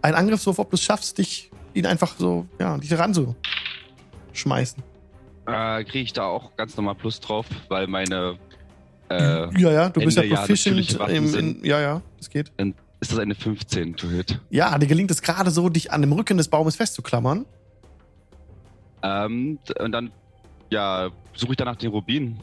[0.02, 3.34] einen Angriffswurf, ob du es schaffst, dich ihn einfach so, ja, dich ran zu
[4.32, 4.82] schmeißen.
[5.46, 8.38] Äh, Kriege ich da auch ganz normal Plus drauf, weil meine.
[9.10, 12.52] Äh, ja, ja, du bist ja Ende, ja, proficient im, in, ja, ja, das geht.
[13.00, 14.40] ist das eine 15 to hit?
[14.50, 17.44] Ja, dir gelingt es gerade so, dich an dem Rücken des Baumes festzuklammern.
[19.02, 20.10] Ähm, und dann,
[20.70, 22.38] ja, suche ich danach den Rubin.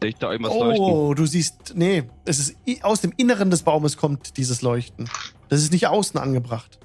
[0.00, 1.16] Sehe ich da irgendwas oh, leuchten?
[1.16, 5.08] du siehst, nee, es ist aus dem Inneren des Baumes kommt dieses Leuchten.
[5.48, 6.78] Das ist nicht außen angebracht.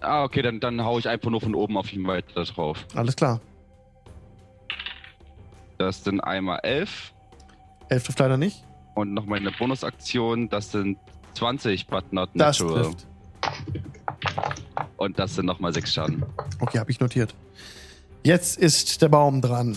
[0.00, 2.86] Ah, okay, dann, dann hau ich einfach nur von oben auf ihn weiter drauf.
[2.94, 3.40] Alles klar.
[5.78, 7.12] Das sind einmal 11
[7.88, 8.64] Elf trifft leider nicht.
[8.94, 10.98] und noch meine Bonusaktion, das sind
[11.34, 12.84] 20, but not Das natural.
[12.84, 13.06] trifft.
[14.96, 16.24] Und das sind nochmal 6 Schaden.
[16.60, 17.34] Okay, habe ich notiert.
[18.24, 19.76] Jetzt ist der Baum dran.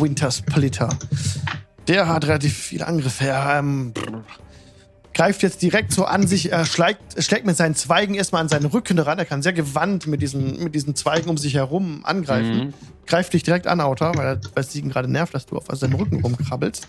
[0.00, 0.88] Winter Splitter.
[1.86, 3.26] Der hat relativ viele Angriffe.
[3.26, 3.94] Er ähm,
[5.14, 6.50] greift jetzt direkt so an sich.
[6.50, 9.18] Er schlägt, schlägt mit seinen Zweigen erstmal an seinen Rücken ran.
[9.18, 12.56] Er kann sehr gewandt mit diesen, mit diesen Zweigen um sich herum angreifen.
[12.66, 12.74] Mhm.
[13.06, 15.94] Greift dich direkt an, Auta, weil, er- es ihn gerade nervt, dass du auf seinem
[15.94, 16.88] Rücken rumkrabbelst.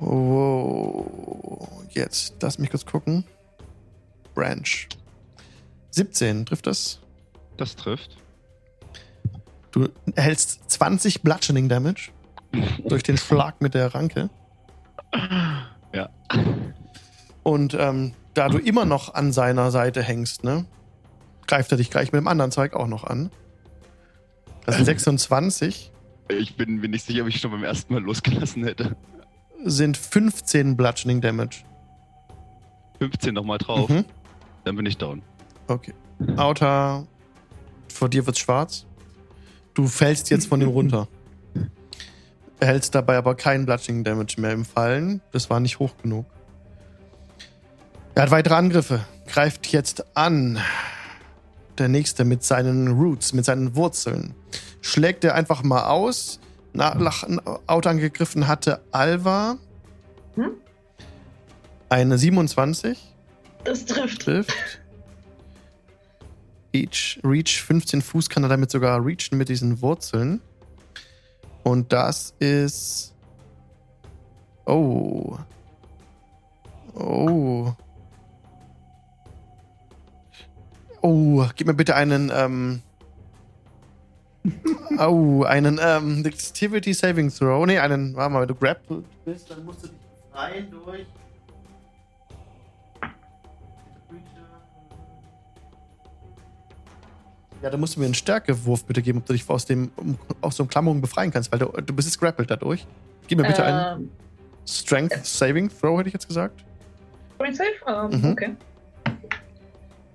[0.00, 3.24] Oh, jetzt, lass mich kurz gucken.
[4.34, 4.88] Branch.
[5.90, 6.98] 17, trifft das?
[7.56, 8.16] Das trifft.
[9.74, 12.10] Du erhältst 20 Bludgeoning Damage
[12.86, 14.30] durch den Schlag mit der Ranke.
[15.92, 16.08] Ja.
[17.42, 20.64] Und ähm, da du immer noch an seiner Seite hängst, ne,
[21.48, 23.30] greift er dich gleich mit dem anderen Zeug auch noch an.
[24.64, 25.90] Das sind 26,
[26.28, 28.94] Ich bin mir nicht sicher, ob ich schon beim ersten Mal losgelassen hätte.
[29.64, 31.64] sind 15 Bludgeoning Damage.
[33.00, 34.04] 15 nochmal drauf, Mhm.
[34.64, 35.20] dann bin ich down.
[35.66, 35.94] Okay.
[36.36, 37.06] Auta,
[37.92, 38.86] vor dir wird's schwarz.
[39.74, 41.08] Du fällst jetzt von ihm runter.
[42.60, 45.20] Erhältst dabei aber keinen Bludgeoning Damage mehr im Fallen.
[45.32, 46.26] Das war nicht hoch genug.
[48.14, 49.04] Er hat weitere Angriffe.
[49.26, 50.58] Greift jetzt an.
[51.78, 54.34] Der nächste mit seinen Roots, mit seinen Wurzeln.
[54.80, 56.38] Schlägt er einfach mal aus.
[56.72, 57.24] Nach, nach
[57.66, 59.56] Auto angegriffen hatte Alva.
[60.36, 60.50] Hm?
[61.88, 62.98] Eine 27
[63.64, 64.22] Das trifft.
[64.22, 64.80] trifft.
[66.74, 70.40] Reach, Reach 15 Fuß kann er damit sogar reachen mit diesen Wurzeln.
[71.62, 73.14] Und das ist.
[74.66, 75.38] Oh.
[76.94, 77.72] Oh.
[81.00, 82.82] Oh, gib mir bitte einen, ähm,
[84.98, 87.66] Au, einen ähm, Dexterity Saving Throw.
[87.66, 89.98] Nee, einen, warte mal, wenn du grappled bist, dann musst du dich
[90.30, 91.06] befreien durch.
[97.64, 100.18] Ja, dann musst du mir einen Stärkewurf bitte geben, ob du dich aus, dem, um,
[100.42, 102.86] aus der Umklammerung befreien kannst, weil du, du bist jetzt grappled dadurch.
[103.26, 104.10] Gib mir bitte einen Ähm,
[104.68, 106.62] Strength Saving Throw, hätte ich jetzt gesagt.
[107.38, 107.70] Point Safe?
[107.88, 108.32] Ähm, Mhm.
[108.32, 108.56] Okay.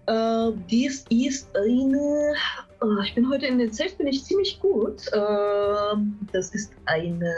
[0.05, 2.35] Äh, dies ist eine.
[2.81, 5.09] Oh, ich bin heute in den Safe bin ich ziemlich gut.
[5.11, 7.33] Ähm, das ist eine.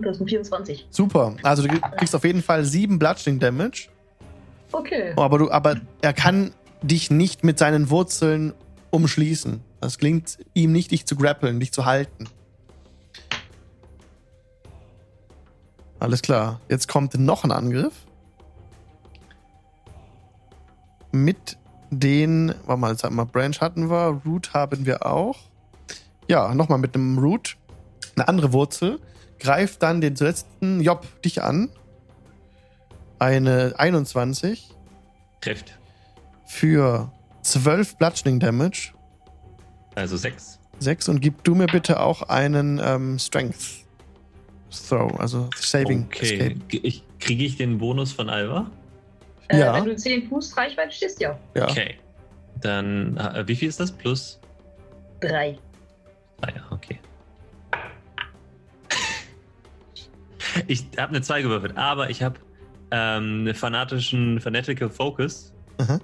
[0.00, 0.86] Das sind 24.
[0.88, 1.36] Super.
[1.42, 3.88] Also du kriegst auf jeden Fall sieben Bludgeoning Damage.
[4.72, 5.12] Okay.
[5.14, 6.54] Aber du, aber er kann
[6.84, 8.52] dich nicht mit seinen Wurzeln
[8.90, 9.60] umschließen.
[9.80, 12.28] Das klingt ihm nicht, dich zu grappeln, dich zu halten.
[15.98, 16.60] Alles klar.
[16.68, 17.94] Jetzt kommt noch ein Angriff.
[21.12, 21.56] Mit
[21.90, 25.38] den, warte mal, jetzt haben wir Branch hatten wir, Root haben wir auch.
[26.28, 27.56] Ja, nochmal mit einem Root.
[28.16, 29.00] Eine andere Wurzel.
[29.38, 31.70] Greift dann den letzten Job dich an.
[33.18, 34.70] Eine 21
[35.40, 35.78] Trifft.
[36.54, 37.10] Für
[37.42, 38.92] 12 Bludgeoning Damage.
[39.96, 40.60] Also sechs.
[40.78, 43.84] 6 und gib du mir bitte auch einen ähm, Strength
[44.88, 46.56] Throw, also Saving Okay.
[46.72, 47.02] Escape.
[47.20, 48.70] Kriege ich den Bonus von Alva?
[49.48, 49.74] Äh, Ja.
[49.74, 51.38] Wenn du 10 Fuß Reichweite stehst, ja.
[51.54, 51.68] Ja.
[51.68, 51.96] Okay.
[52.60, 53.92] Dann, äh, wie viel ist das?
[53.92, 54.40] Plus?
[55.20, 55.58] Drei.
[56.40, 56.98] Ah ja, okay.
[60.66, 62.38] Ich habe eine 2 gewürfelt, aber ich habe
[62.90, 65.98] ähm, einen fanatischen Fanatical Focus Aha.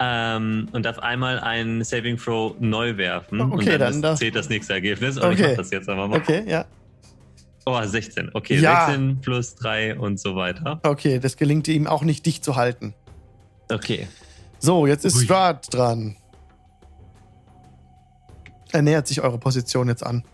[0.00, 3.40] Ähm, und darf einmal einen Saving Throw neu werfen.
[3.40, 5.16] Okay, und dann, dann zählt das nächste Ergebnis.
[5.18, 5.48] Und ich Okay.
[5.48, 6.18] mache das jetzt einfach mal.
[6.18, 6.64] Okay, ja.
[7.66, 8.30] Oh, 16.
[8.34, 8.86] Okay, Ja.
[8.86, 10.80] 16 plus 3 und so weiter.
[10.82, 12.94] Okay, das gelingt ihm auch nicht, dich zu halten.
[13.72, 14.06] Okay.
[14.58, 15.22] So, jetzt ist.
[15.22, 16.16] Strahd dran.
[18.72, 20.24] Er nähert sich eure Position jetzt an.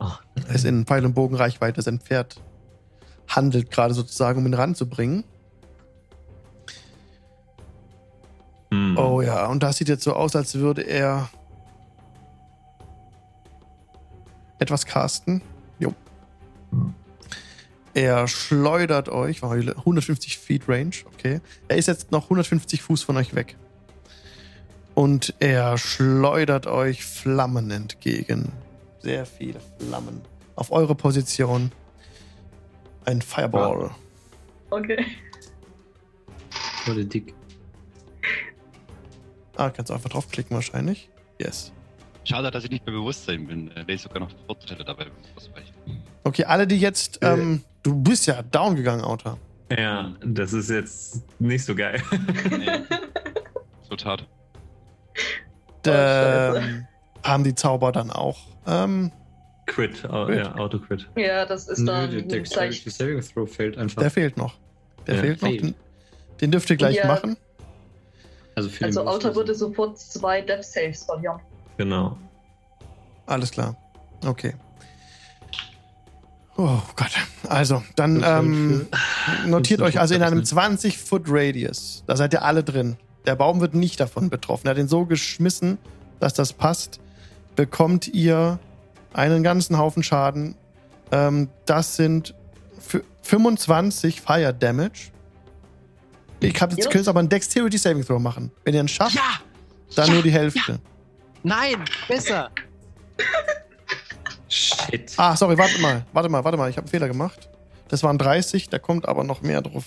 [0.00, 0.10] Oh.
[0.48, 1.82] Er ist in Pfeil- und Bogenreichweite.
[1.82, 2.40] Sein Pferd
[3.28, 5.24] handelt gerade sozusagen, um ihn ranzubringen.
[8.70, 8.96] Hm.
[8.96, 11.28] Oh ja, und das sieht jetzt so aus, als würde er
[14.58, 15.42] etwas casten.
[15.78, 15.94] Jo.
[17.94, 21.40] Er schleudert euch, war 150 Feet Range, okay.
[21.68, 23.56] Er ist jetzt noch 150 Fuß von euch weg.
[24.94, 28.52] Und er schleudert euch Flammen entgegen.
[29.00, 30.20] Sehr viele Flammen.
[30.56, 31.72] Auf eure Position.
[33.06, 33.90] Ein Fireball.
[34.68, 35.04] Okay.
[36.84, 37.34] Wurde dick.
[39.56, 41.08] Ah, kannst du einfach draufklicken wahrscheinlich.
[41.38, 41.72] Yes.
[42.24, 43.70] Schade, dass ich nicht mehr Bewusstsein bin.
[43.72, 45.06] Äh, Wäre ich sogar noch Vorteile dabei.
[46.24, 47.22] Okay, alle, die jetzt.
[47.22, 47.32] Äh.
[47.32, 49.38] Ähm, du bist ja down gegangen, Autor.
[49.76, 52.02] Ja, das ist jetzt nicht so geil.
[52.50, 52.66] Nee.
[53.82, 54.26] Resultat.
[55.84, 56.58] scheiße.
[56.58, 56.86] Ähm,
[57.22, 58.38] haben die Zauber dann auch.
[58.66, 59.12] Ähm,
[59.66, 60.36] Crit, Crit.
[60.36, 61.08] ja, Auto-Crit.
[61.16, 62.28] ja, das ist Nö, dann der gleich.
[62.28, 64.02] Dexterity Saving Throw fällt einfach.
[64.02, 64.54] der fehlt noch.
[65.06, 65.48] Der Ja, fehlt noch.
[65.48, 65.62] fehlt.
[65.62, 65.74] Den,
[66.40, 67.06] den dürft ihr gleich Ja.
[67.06, 67.36] machen.
[68.54, 71.40] Also, für Also Auto würde sofort zwei Death Saves verlieren.
[71.76, 72.16] Genau.
[73.26, 73.76] Alles klar.
[74.26, 74.54] Okay.
[76.56, 77.10] Oh Gott.
[77.48, 78.86] Also, dann ähm,
[79.46, 82.04] notiert euch also in einem das 20-Foot-Radius.
[82.06, 82.96] Da seid ihr alle drin.
[83.26, 84.66] Der Baum wird nicht davon betroffen.
[84.66, 85.78] Er hat ihn so geschmissen,
[86.18, 87.00] dass das passt.
[87.56, 88.58] Bekommt ihr
[89.12, 90.54] einen ganzen Haufen Schaden.
[91.12, 92.34] Ähm, das sind
[92.86, 95.10] fü- 25 Fire Damage.
[96.40, 96.90] Ich hab jetzt Ja.
[96.90, 98.50] könnt aber einen Dexterity Saving Throw machen.
[98.64, 99.22] Wenn ihr ihn schafft, Ja!
[99.94, 100.78] dann ja, nur die Hälfte.
[101.42, 102.50] Nein, besser.
[104.48, 105.12] Shit.
[105.16, 107.48] Ah, sorry, warte mal, warte mal, warte mal, ich habe einen Fehler gemacht.
[107.88, 109.84] Das waren 30, da kommt aber noch mehr drauf.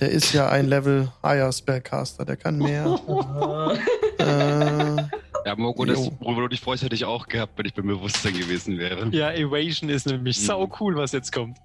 [0.00, 2.98] Der ist ja ein Level higher Spellcaster, der kann mehr.
[4.18, 4.96] Äh,
[5.44, 8.32] Ja, Mogo, das, worüber du dich freust, hätte ich auch gehabt, wenn ich beim Bewusstsein
[8.32, 9.08] gewesen wäre.
[9.10, 10.42] Ja, Evasion ist nämlich Mhm.
[10.42, 11.58] sau cool, was jetzt kommt.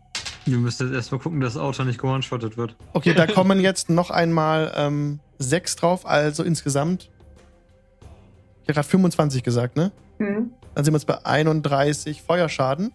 [0.45, 2.75] Wir müssen jetzt erstmal gucken, dass das Auto nicht gewone-shottet wird.
[2.93, 7.09] okay, da kommen jetzt noch einmal ähm, 6 drauf, also insgesamt.
[8.63, 9.91] Ich habe gerade 25 gesagt, ne?
[10.17, 10.51] hm.
[10.73, 12.93] Dann sind wir jetzt bei 31 Feuerschaden.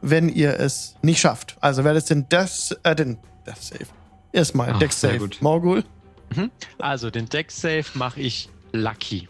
[0.00, 1.56] Wenn ihr es nicht schafft.
[1.60, 3.86] Also wer das den Death, äh, den Death Save.
[4.32, 5.30] Erstmal Ach, sehr Save.
[5.40, 5.84] Morgul.
[6.78, 9.28] Also, den Deck Save mache ich Lucky.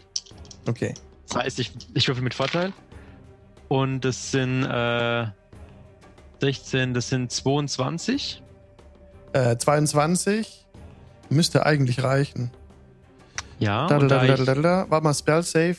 [0.67, 0.93] Okay.
[1.27, 2.73] Das heißt, ich, ich würfel mit Vorteil.
[3.67, 5.27] Und das sind äh,
[6.39, 8.41] 16, das sind 22.
[9.33, 10.65] Äh, 22
[11.29, 12.51] müsste eigentlich reichen.
[13.59, 14.85] Ja, Da, da, da da, da, da, da.
[14.89, 15.77] Warte mal, Spell Save.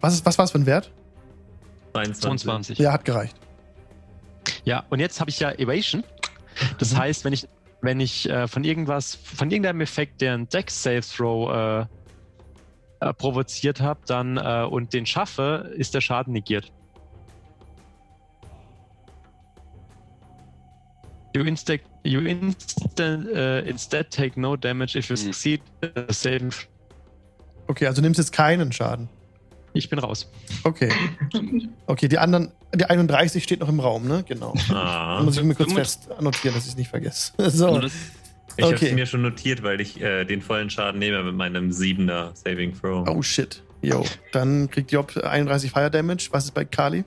[0.00, 0.90] Was, ist, was war es für ein Wert?
[1.92, 2.20] 22.
[2.22, 2.78] 22.
[2.78, 3.36] Ja, hat gereicht.
[4.64, 6.04] Ja, und jetzt habe ich ja Evasion.
[6.78, 6.98] Das Mhm.
[6.98, 7.48] heißt, wenn ich,
[7.80, 11.86] wenn ich äh, von irgendwas, von irgendeinem Effekt, der ein Dex Save Throw äh,
[13.08, 16.72] äh, provoziert habe, dann äh, und den schaffe, ist der Schaden negiert.
[21.36, 25.32] You, insta you instant, uh, instead take no damage if you Hm.
[25.32, 26.52] succeed the saving.
[27.66, 29.08] Okay, also nimmst jetzt keinen Schaden.
[29.72, 30.30] Ich bin raus.
[30.62, 30.90] Okay.
[31.86, 34.24] Okay, die anderen, die 31 steht noch im Raum, ne?
[34.26, 34.54] Genau.
[34.72, 37.32] Ah, Muss ich mir kurz fest annotieren, dass ich es nicht vergesse.
[37.50, 37.80] So.
[38.56, 38.86] Ich habe okay.
[38.88, 42.72] es mir schon notiert, weil ich äh, den vollen Schaden nehme mit meinem 7er Saving
[42.80, 43.06] Throw.
[43.08, 43.62] Oh shit.
[43.82, 44.04] Yo.
[44.32, 46.28] Dann kriegt Job 31 Fire Damage.
[46.30, 47.04] Was ist bei Kali?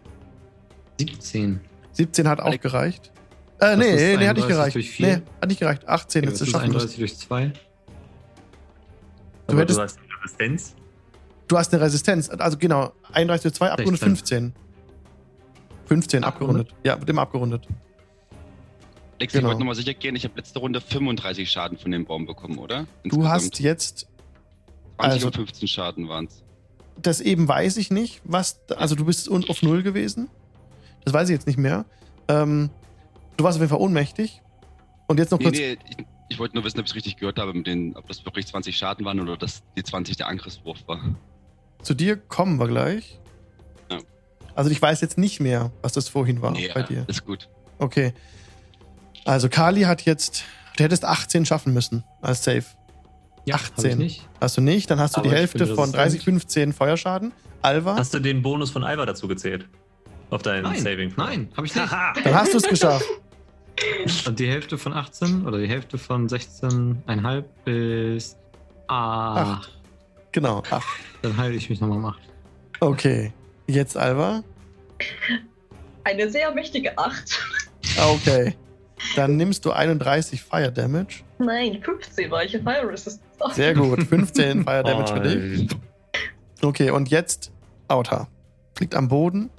[1.00, 1.62] 17.
[1.94, 3.12] 17 hat auch gereicht.
[3.60, 5.00] Äh, nee, ist nee, hat nicht 31 gereicht.
[5.00, 5.88] Nee, hat nicht gereicht.
[5.88, 6.66] 18 Okay, jetzt ist schaffen.
[6.66, 7.46] 31 durch 2.
[9.48, 10.76] Du Aber hättest- du hast Resistenz.
[11.48, 12.30] Du hast eine Resistenz.
[12.30, 14.16] Also genau, 31 durch 2 abgerundet 16.
[14.18, 14.54] 15.
[15.86, 16.68] 15 abgerundet.
[16.68, 16.86] Abgerundet?
[16.86, 17.68] Ja, mit dem abgerundet.
[19.20, 19.40] Alex, Genau.
[19.42, 22.58] ich wollte nochmal sicher gehen, ich habe letzte Runde 35 Schaden von dem Baum bekommen,
[22.60, 22.86] oder?
[23.06, 24.08] Du hast jetzt
[24.98, 26.44] 20 also- und 15 Schaden waren es.
[27.02, 28.60] das eben weiß ich nicht, was.
[28.76, 30.30] Also du bist auf Null gewesen.
[31.06, 31.86] Das weiß ich jetzt nicht mehr.
[32.28, 32.70] Ähm,
[33.38, 34.42] du warst auf jeden Fall ohnmächtig.
[35.08, 35.58] Und jetzt noch Nee, kurz.
[35.58, 38.08] nee, ich, ich wollte nur wissen, ob ich es richtig gehört habe, mit den, ob
[38.08, 41.00] das wirklich 20 Schaden waren oder dass die 20 der Angriffswurf war.
[41.82, 43.20] Zu dir kommen wir gleich.
[43.90, 44.00] Ja.
[44.56, 47.06] Also ich weiß jetzt nicht mehr, was das vorhin war Nee, bei ja, dir.
[47.08, 47.48] Ist gut.
[47.80, 48.14] Okay.
[49.24, 50.44] Also Kali hat jetzt.
[50.78, 52.64] Du hättest 18 schaffen müssen als Safe.
[53.46, 53.76] Ja, 18.
[53.78, 54.30] Hab ich nicht.
[54.42, 54.90] Hast du nicht?
[54.92, 55.96] Dann hast du Aber die Hälfte von resistent.
[55.96, 57.32] 30, 15 Feuerschaden.
[57.62, 59.68] Alva, Hast du den Bonus von Alva dazu gezählt?
[60.30, 61.26] Auf deinen Nein, Saving Throw?
[61.26, 61.92] nein, habe ich nicht.
[61.92, 63.06] Dann hast du es geschafft.
[64.26, 68.38] Und die Hälfte von 18 oder die Hälfte von 16,5 ist
[68.88, 69.70] 8.
[70.32, 70.64] Genau.
[70.70, 70.86] Ach,
[71.22, 72.20] Dann heile ich mich nochmal um 8.
[72.80, 73.34] okay.
[73.68, 74.44] Jetzt Alva.
[76.04, 77.40] Eine sehr mächtige 8.
[78.00, 78.56] Ah, Okay.
[79.16, 81.22] Dann nimmst du 31 Fire Damage.
[81.38, 83.22] Nein, 15 war ich in Fire Resistance.
[83.54, 84.04] Sehr gut.
[84.04, 85.68] 15 Fire Damage für dich.
[86.64, 87.52] Okay, und jetzt
[87.88, 88.28] Auta.
[88.80, 89.50] Liegt am Boden.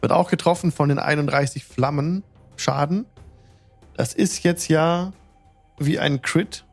[0.00, 2.22] Wird auch getroffen von den 31 Flammen.
[2.56, 3.06] Schaden.
[3.94, 5.12] Das ist jetzt ja
[5.78, 6.64] wie ein Crit.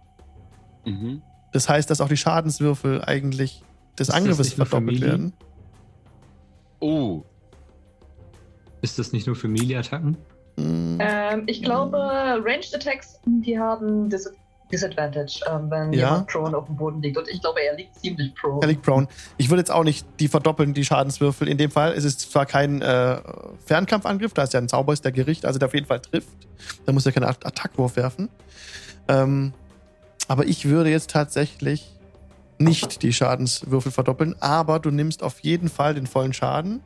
[0.86, 1.22] Mhm.
[1.52, 3.64] Das heißt, dass auch die Schadenswürfel eigentlich
[3.98, 5.34] des Ist das Angriffes verdoppelt werden.
[6.80, 7.24] Oh,
[8.82, 10.18] Ist das nicht nur für Melee-Attacken?
[10.58, 14.30] Hm, Ähm, ich glaube, Ranged Attacks, die haben Dis
[14.74, 16.10] Disadvantage, ähm, wenn Ja.
[16.10, 17.18] jemand prone auf dem Boden liegt.
[17.18, 18.60] Und ich glaube, er liegt ziemlich prone.
[18.62, 19.08] Er liegt prone.
[19.38, 21.48] Ich würde jetzt auch nicht die verdoppeln, die Schadenswürfel.
[21.48, 23.22] In dem Fall ist es zwar kein äh,
[23.66, 26.28] Fernkampfangriff, da ist ja ein Zauber, ist der Gericht, also der auf jeden Fall trifft.
[26.86, 28.30] Da muss er keinen At- Attackwurf werfen.
[29.08, 29.54] Ähm,
[30.28, 31.90] aber ich würde jetzt tatsächlich
[32.58, 36.82] nicht die Schadenswürfel verdoppeln, aber du nimmst auf jeden Fall den vollen Schaden.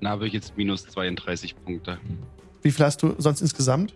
[0.00, 1.98] dann habe ich jetzt minus 32 Punkte.
[2.62, 3.92] Wie viel hast du sonst insgesamt?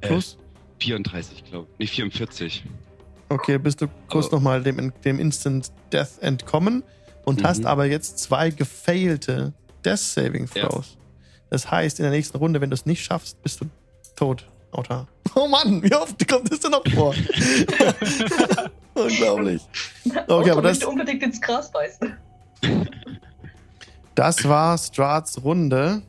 [0.00, 0.36] Äh, Plus?
[0.80, 1.78] 34, glaube ich.
[1.78, 2.64] Nee, 44.
[3.28, 6.82] Okay, bist du kurz Aber- nochmal dem, dem Instant Death entkommen
[7.24, 7.46] und Mhm.
[7.46, 9.52] hast aber jetzt zwei gefailte
[9.84, 10.46] Death Saving.
[10.48, 10.96] Throws.
[11.50, 13.66] Das heißt, in der nächsten Runde, wenn du es nicht schaffst, bist du
[14.16, 15.06] tot, Auta.
[15.36, 17.12] Oh Mann, wie oft kommt das denn noch vor?
[18.94, 19.62] Unglaublich.
[20.28, 22.16] Okay, aber das, möchte unbedingt ins Gras beißen.
[24.14, 26.02] das war Strats Runde.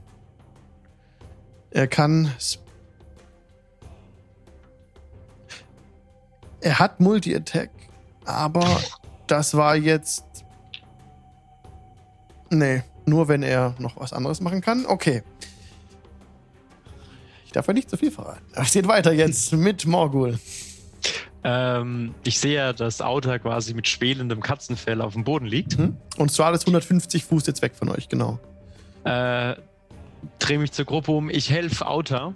[1.72, 2.32] Er kann.
[6.66, 7.70] Er hat Multi-Attack,
[8.26, 8.66] aber
[9.28, 10.26] das war jetzt.
[12.50, 14.88] Nee, nur wenn er noch was anderes machen kann.
[14.88, 15.22] Okay.
[17.46, 18.42] Ich darf ja nicht zu viel verraten.
[18.56, 20.40] Es geht weiter jetzt mit Morgul.
[21.44, 25.78] Ähm, ich sehe ja, dass Auta quasi mit schwelendem Katzenfell auf dem Boden liegt.
[25.78, 25.96] Hm?
[26.18, 28.40] Und Strat ist 150 Fuß jetzt weg von euch, genau.
[29.04, 29.54] Äh,
[30.40, 31.30] drehe mich zur Gruppe um.
[31.30, 32.34] Ich helfe Auta.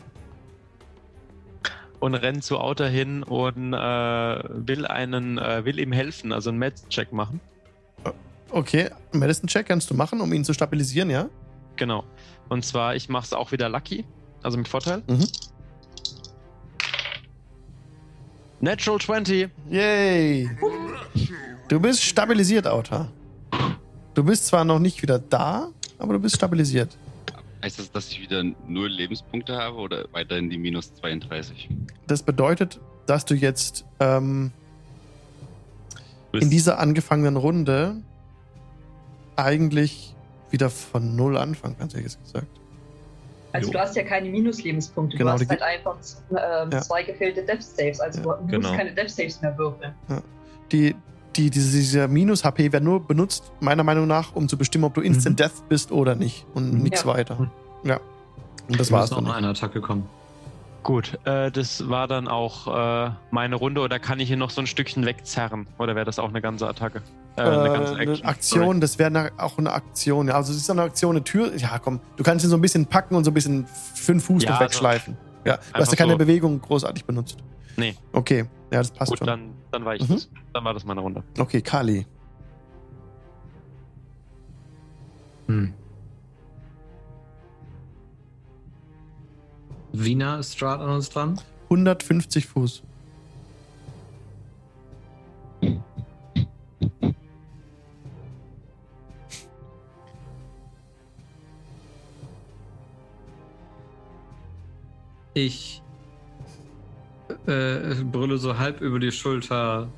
[2.00, 6.60] Und renne zu Auta hin und äh, will einen, äh, will ihm helfen, also einen
[6.60, 7.42] Med-Check machen.
[8.52, 11.30] Okay, Medicine-Check kannst du machen, um ihn zu stabilisieren, ja?
[11.76, 12.04] Genau.
[12.48, 14.06] Und zwar, ich mache es auch wieder lucky,
[14.42, 15.04] also mit Vorteil.
[15.08, 15.28] Mhm.
[18.62, 19.50] Natural 20.
[19.70, 20.50] Yay!
[21.68, 23.10] Du bist stabilisiert, Auta.
[24.16, 26.98] Du bist zwar noch nicht wieder da, aber du bist stabilisiert.
[27.62, 31.70] Heißt das, dass ich wieder null Lebenspunkte habe oder weiterhin die minus 32?
[32.08, 34.52] Das bedeutet, dass du jetzt ähm,
[36.32, 37.98] in dieser angefangenen Runde
[39.36, 40.16] eigentlich
[40.52, 42.48] wieder von Null anfangen kannst, hätte ich jetzt gesagt.
[43.52, 43.74] Also Jo.
[43.74, 45.98] du hast ja keine Minuslebenspunkte, Genau, du hast halt einfach
[46.32, 46.82] ähm, Ja.
[46.82, 48.76] zwei gefehlte Death Saves, also du musst genau.
[48.76, 49.94] keine Death Saves mehr würfeln.
[50.72, 50.96] Die,
[51.36, 55.02] die, diese, dieser Minus-HP wird nur benutzt, meiner Meinung nach, um zu bestimmen, ob du
[55.02, 55.44] Instant Mhm.
[55.44, 56.46] Death bist oder nicht.
[56.54, 56.84] Und Mhm.
[56.84, 57.08] nichts Ja.
[57.08, 57.50] weiter.
[57.84, 58.00] Ja.
[58.68, 59.20] Und das Wir war's dann.
[59.20, 60.08] auch noch eine Attacke kommen.
[60.82, 62.68] Gut, äh, das war dann auch
[63.08, 63.82] äh, meine Runde.
[63.82, 65.68] Oder kann ich hier noch so ein Stückchen wegzerren?
[65.78, 67.02] Oder wäre das auch eine ganze Attacke?
[67.36, 68.26] Äh, eine Äh, ganze eine Action.
[68.26, 70.28] Aktion, das wäre auch eine Aktion.
[70.30, 71.56] Ja, also es ist eine Aktion, eine Tür.
[71.58, 74.44] Ja, komm, du kannst ihn so ein bisschen packen und so ein bisschen fünf Fuß
[74.44, 75.18] Ja, also wegschleifen.
[75.46, 76.18] ja, du hast ja keine so.
[76.18, 77.38] Bewegung großartig benutzt.
[77.76, 77.96] Nee.
[78.14, 79.28] Okay, ja, das passt Gut, schon.
[79.28, 80.14] dann, dann war ich Mhm.
[80.14, 80.30] das.
[80.54, 81.24] Dann war das meine Runde.
[81.38, 82.06] Okay, Kali.
[85.48, 85.74] Hm.
[89.92, 91.40] Wiener ist Strahd an uns dran.
[91.70, 92.84] 150 Fuß.
[105.34, 105.82] Ich
[107.50, 109.90] äh, brülle so halb über die Schulter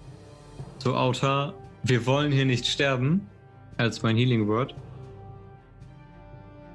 [0.80, 1.53] zu Auta.
[1.84, 3.28] Wir wollen hier nicht sterben,
[3.78, 4.73] als mein Healing Word.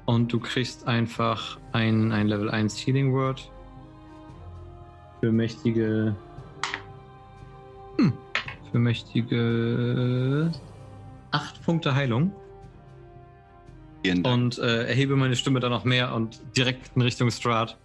[0.05, 3.51] Und du kriegst einfach ein, ein Level 1 Healing Word
[5.19, 6.15] für mächtige.
[7.97, 8.13] Hm,
[8.71, 10.51] für mächtige
[11.31, 12.31] 8 Punkte Heilung.
[14.23, 17.77] Und äh, erhebe meine Stimme dann noch mehr und direkt in Richtung Strahd.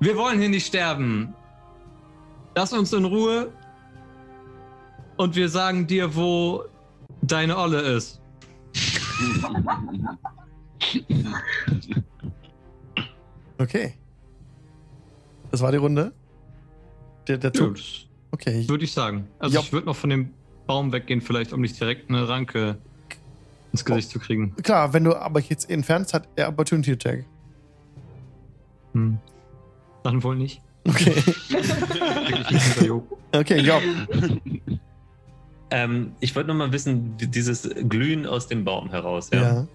[0.00, 1.34] Wir wollen hier nicht sterben.
[2.54, 3.52] Lass uns in Ruhe.
[5.16, 6.64] Und wir sagen dir, wo
[7.22, 8.20] deine Olle ist.
[13.58, 13.92] Okay.
[15.50, 16.12] Das war die Runde.
[17.28, 17.76] Der, der Zug.
[18.30, 18.66] Okay.
[18.68, 19.28] würde ich sagen.
[19.38, 19.60] Also Ja.
[19.60, 20.30] ich würde noch von dem
[20.66, 22.78] Baum weggehen, vielleicht, um nicht direkt eine Ranke
[23.72, 24.54] ins Gesicht zu kriegen.
[24.62, 27.26] Klar, wenn du aber jetzt entfernst, hat er Opportunity Attack.
[28.94, 29.18] Hm.
[30.02, 30.60] Dann wohl nicht.
[30.86, 31.14] Okay.
[33.32, 33.80] Okay, ja.
[35.70, 39.30] Ähm, ich wollte nur mal wissen, dieses Glühen aus dem Baum heraus.
[39.32, 39.40] Ja?
[39.40, 39.66] ja.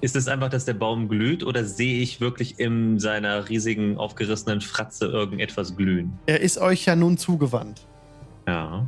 [0.00, 4.60] Ist es einfach, dass der Baum glüht oder sehe ich wirklich in seiner riesigen, aufgerissenen
[4.60, 6.18] Fratze irgendetwas glühen?
[6.26, 7.86] Er ist euch ja nun zugewandt.
[8.46, 8.86] Ja.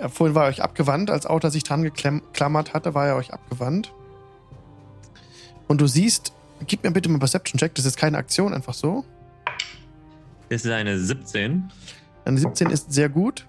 [0.00, 3.32] Äh, Vorhin war er euch abgewandt, als Auta sich dran geklammert hatte, war er euch
[3.32, 3.92] abgewandt.
[5.68, 6.32] Und du siehst,
[6.66, 9.04] gib mir bitte mal einen Perception-Check, das ist keine Aktion, einfach so.
[10.52, 11.72] Ist eine 17.
[12.26, 13.48] Eine 17 ist sehr gut.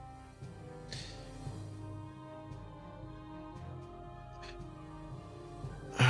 [6.00, 6.04] Äh,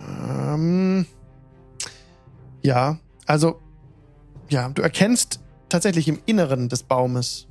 [0.00, 1.06] Ähm,
[2.60, 3.60] ja, also,
[4.48, 5.38] ja, du erkennst
[5.68, 7.46] tatsächlich im Inneren des Baumes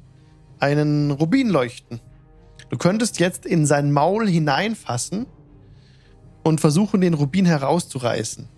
[0.60, 2.02] einen Rubin leuchten.
[2.68, 5.28] Du könntest jetzt in sein Maul hineinfassen
[6.44, 8.50] und versuchen, den Rubin herauszureißen.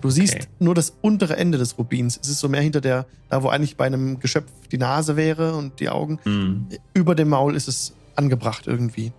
[0.00, 0.46] Du siehst Okay.
[0.58, 2.18] nur das untere Ende des Rubins.
[2.22, 5.54] Es ist so mehr hinter der, da wo eigentlich bei einem Geschöpf die Nase wäre
[5.54, 6.18] und die Augen.
[6.24, 6.66] Hm.
[6.94, 9.12] Über dem Maul ist es angebracht irgendwie.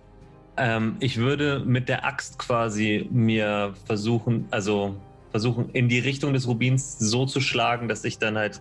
[0.56, 4.96] Ähm, ich würde mit der Axt quasi mir versuchen, also
[5.30, 8.60] versuchen, in die Richtung des Rubins so zu schlagen, dass ich dann halt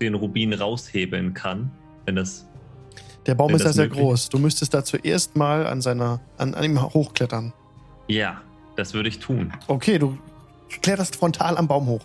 [0.00, 1.70] den Rubin raushebeln kann.
[2.06, 2.46] Wenn das.
[3.26, 4.30] Der Baum ist ja sehr groß.
[4.30, 7.52] Du müsstest da zuerst mal an seiner, an, an ihm hochklettern.
[8.08, 8.40] Ja,
[8.76, 9.52] das würde ich tun.
[9.66, 10.16] Okay, du
[10.68, 12.02] kletterst frontal am Baum hoch.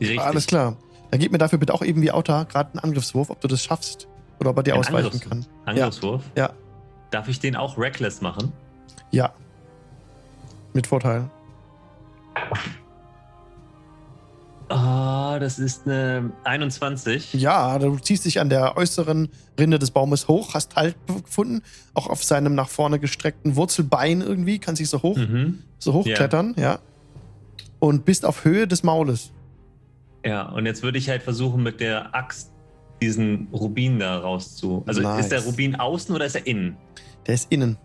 [0.00, 0.20] Richtig.
[0.20, 0.76] Alles klar.
[1.10, 3.62] Dann gib mir dafür bitte auch eben wie Auta gerade einen Angriffswurf, ob du das
[3.62, 4.06] schaffst.
[4.38, 5.46] Oder ob er dir Ein ausweichen Angriffs- kann.
[5.66, 6.22] Angriffswurf.
[6.36, 6.50] Ja.
[7.10, 8.52] Darf ich den auch reckless machen?
[9.10, 9.32] Ja.
[10.72, 11.28] Mit Vorteil.
[14.68, 17.34] Ah, das ist eine 21.
[17.34, 19.28] Ja, du ziehst dich an der äußeren
[19.58, 20.94] Rinde des Baumes hoch, hast Halt
[21.24, 21.62] gefunden,
[21.94, 25.64] auch auf seinem nach vorne gestreckten Wurzelbein irgendwie, kannst dich so hoch, Mhm.
[25.80, 26.78] so hochklettern, ja.
[27.80, 29.32] Und bist auf Höhe des Maules.
[30.24, 32.52] Ja, und jetzt würde ich halt versuchen, mit der Axt
[33.00, 34.82] diesen Rubin da rauszu.
[34.86, 35.20] Also Nice.
[35.24, 36.76] ist der Rubin außen oder ist er innen?
[37.26, 37.78] Der ist innen.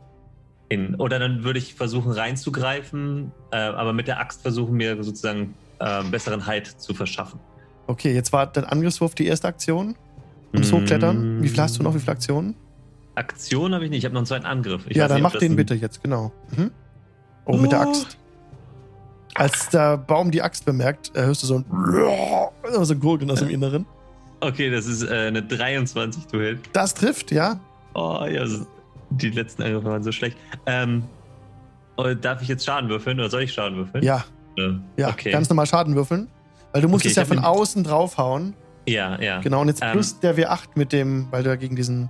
[0.68, 0.96] innen?
[0.96, 6.04] Oder dann würde ich versuchen reinzugreifen, äh, aber mit der Axt versuchen, mir sozusagen äh,
[6.04, 7.40] besseren Halt zu verschaffen.
[7.88, 9.96] Okay, jetzt war dein Angriffswurf die erste Aktion.
[10.52, 10.76] Und das Mm.
[10.76, 11.44] Hochklettern.
[11.44, 11.94] Wie viel hast du noch?
[11.96, 12.56] Wie viele Aktionen?
[13.16, 14.84] Aktion habe ich nicht, ich habe noch einen zweiten Angriff.
[14.90, 16.34] Ich ja, dann nicht, mach den bitte jetzt, genau.
[16.58, 16.72] Mhm.
[17.46, 17.90] Oh, mit der Oh.
[17.90, 18.18] Axt.
[19.36, 21.66] Als der Baum die Axt bemerkt, äh, hörst du so ein
[22.84, 23.86] so ein Gurgeln aus dem Inneren.
[24.40, 26.60] Okay, das ist äh, eine 23 to hit.
[26.74, 27.60] Das trifft, ja.
[27.94, 28.46] Oh ja,
[29.10, 30.38] die letzten Angriffe waren so schlecht.
[30.66, 31.04] Ähm,
[31.98, 34.04] oh, darf ich jetzt Schaden würfeln oder soll ich Schaden würfeln?
[34.04, 34.26] Ja,
[34.58, 35.10] Ja, ja.
[35.10, 35.32] Okay.
[35.32, 36.28] Ganz normal Schaden würfeln.
[36.74, 38.54] Weil du musst Okay, es ja von außen draufhauen.
[38.88, 39.40] ja, ja.
[39.42, 42.10] Genau, und jetzt Ähm, plus der W8 mit dem, weil du ja gegen diesen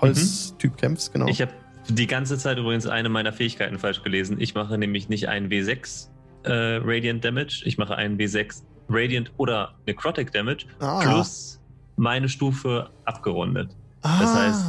[0.00, 1.26] Holztyp kämpfst, genau.
[1.26, 1.52] Ich habe
[1.88, 4.36] die ganze Zeit übrigens eine meiner Fähigkeiten falsch gelesen.
[4.40, 6.08] Ich mache nämlich nicht einen W6
[6.44, 11.00] äh, Radiant Damage, ich mache einen W6 Radiant oder Necrotic Damage ah.
[11.00, 11.60] plus
[11.96, 13.70] meine Stufe abgerundet.
[14.02, 14.18] ah.
[14.20, 14.64] das heißt-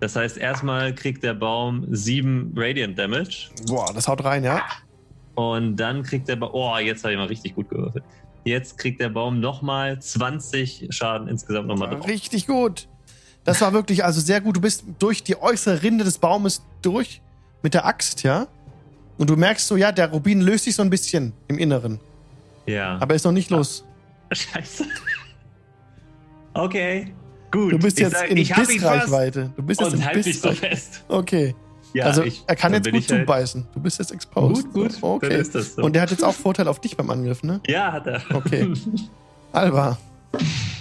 [0.00, 4.62] Das heißt, erstmal kriegt der Baum 7 Radiant Damage Boah, das haut rein, ja.
[5.34, 6.50] und dann kriegt der Baum.
[6.52, 8.04] Oh, jetzt habe ich mal richtig gut gewürfelt.
[8.44, 12.06] Jetzt kriegt der Baum nochmal 20 Schaden insgesamt nochmal drauf.
[12.06, 12.88] Richtig gut.
[13.44, 14.56] Das war wirklich also sehr gut.
[14.56, 17.22] Du bist durch die äußere Rinde des Baumes durch
[17.62, 18.46] mit der Axt, ja?
[19.18, 22.00] Und du merkst so, ja, der Rubin löst sich so ein bisschen im Inneren.
[22.66, 22.98] Ja.
[23.00, 23.84] Aber ist noch nicht los.
[24.32, 24.84] Scheiße.
[26.54, 27.12] Okay.
[27.50, 27.72] Gut.
[27.72, 29.52] Du bist Ich jetzt sag, in Bissreichweite.
[29.56, 31.04] Du bist jetzt Und in halt dich so fest.
[31.08, 31.54] Okay.
[31.92, 33.66] Ja, also ich- er kann jetzt gut halt- zubeißen.
[33.72, 34.64] Du bist jetzt exposed.
[34.72, 34.92] Gut, gut.
[34.94, 35.40] Dann Okay.
[35.40, 35.82] ist das so.
[35.82, 37.60] Und der hat jetzt auch Vorteil auf dich beim Angriff, ne?
[37.68, 38.20] ja, hat er.
[38.34, 38.72] Okay.
[39.52, 39.96] Alba.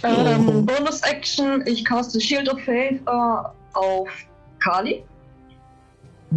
[0.01, 4.10] Ähm, Bonus-Action, ich caste Shield of Faith äh, auf
[4.60, 5.03] Kali.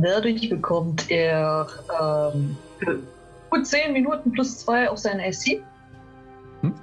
[0.03, 1.67] Dadurch bekommt er
[2.01, 2.57] ähm,
[3.51, 5.63] gut 10 Minuten plus 2 auf seine AC.
[6.61, 6.75] Hm?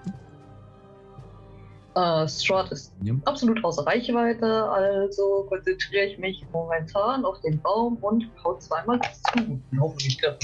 [1.95, 3.13] Äh, Strahd ist Ja.
[3.25, 8.99] absolut außer Reichweite, also konzentriere ich mich momentan auf den Baum und hau zweimal
[9.35, 9.59] zu.
[9.79, 10.43] Hoffentlich klappt.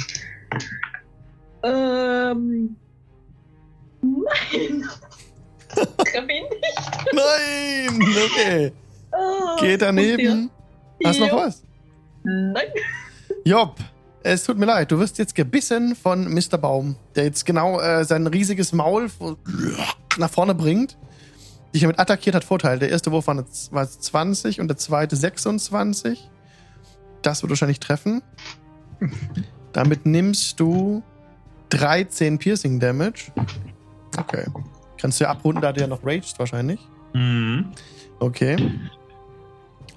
[1.64, 2.76] Ähm.
[4.02, 4.84] Nein!
[5.70, 7.14] Treff ihn nicht.
[7.14, 8.16] Nein!
[8.26, 8.72] Okay.
[9.12, 10.52] Ah, Geht daneben.
[11.04, 11.64] Hast du noch was?
[12.24, 12.68] Nein.
[13.46, 13.76] Job,
[14.24, 16.58] es tut mir leid, du wirst jetzt gebissen von Mr.
[16.58, 19.10] Baum, der jetzt genau äh, sein riesiges Maul
[20.18, 20.98] nach vorne bringt.
[21.74, 22.80] Dich damit attackiert hat Vorteil.
[22.80, 26.30] Der erste Wurf war, eine, war 20 und der zweite 26.
[27.22, 28.22] Das wird wahrscheinlich treffen.
[29.72, 31.04] Damit nimmst du
[31.70, 33.32] 13 Piercing Damage.
[34.18, 34.46] Okay.
[35.00, 36.80] Kannst du ja abrunden, da du ja noch raged wahrscheinlich.
[37.14, 37.72] Mhm.
[38.20, 38.58] Okay.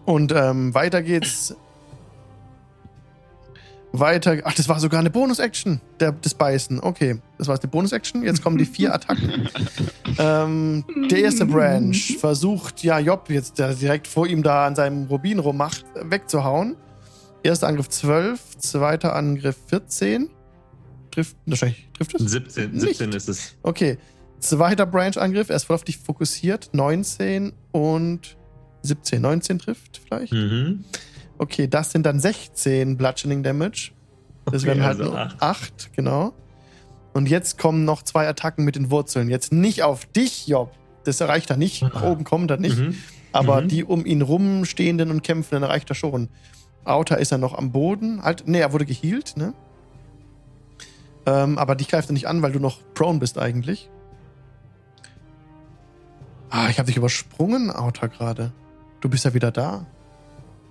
[0.05, 1.57] Und ähm, weiter geht's.
[3.93, 4.39] Weiter.
[4.45, 6.81] Ach, das war sogar eine Bonus-Action, der- das Beißen.
[6.81, 8.23] Okay, das war jetzt eine Bonus-Action.
[8.23, 9.49] Jetzt kommen die vier Attacken.
[10.19, 15.05] ähm, der erste Branch versucht, ja, Job jetzt, der direkt vor ihm da an seinem
[15.07, 16.77] Rubin rummacht, wegzuhauen.
[17.43, 20.31] Erster Angriff 12, zweiter Angriff 14.
[21.11, 22.31] Trifft, wahrscheinlich, trifft es?
[22.31, 22.83] 17, Nicht.
[22.99, 23.55] 17 ist es.
[23.63, 23.99] Okay.
[24.39, 26.71] Zweiter Branch-Angriff, er ist voll auf dich fokussiert.
[26.73, 28.37] 19 und
[28.83, 29.21] 17.
[29.23, 30.33] 19 trifft vielleicht.
[30.33, 30.85] Mhm.
[31.43, 33.91] Okay, das sind dann 16 Bludgeoning Damage.
[34.45, 35.43] Das Okay, werden halt also nur acht.
[35.43, 36.33] 8, genau.
[37.15, 39.29] Und jetzt kommen noch zwei Attacken mit den Wurzeln.
[39.29, 40.73] Jetzt nicht auf dich, Job.
[41.05, 41.83] Das erreicht er nicht.
[41.83, 42.79] Nach oben kommt er nicht.
[42.79, 42.97] Mhm.
[43.33, 43.69] Aber Mhm.
[43.69, 46.29] die um ihn rumstehenden und kämpfenden erreicht er schon.
[46.85, 48.23] Outer ist er noch am Boden.
[48.23, 49.53] Halt, nee, er wurde geheilt, ne?
[51.27, 53.89] Ähm, aber dich greift er nicht an, weil du noch prone bist eigentlich.
[56.51, 58.53] Ah, ich habe dich übersprungen, Outer, gerade.
[59.01, 59.87] Du bist ja wieder da.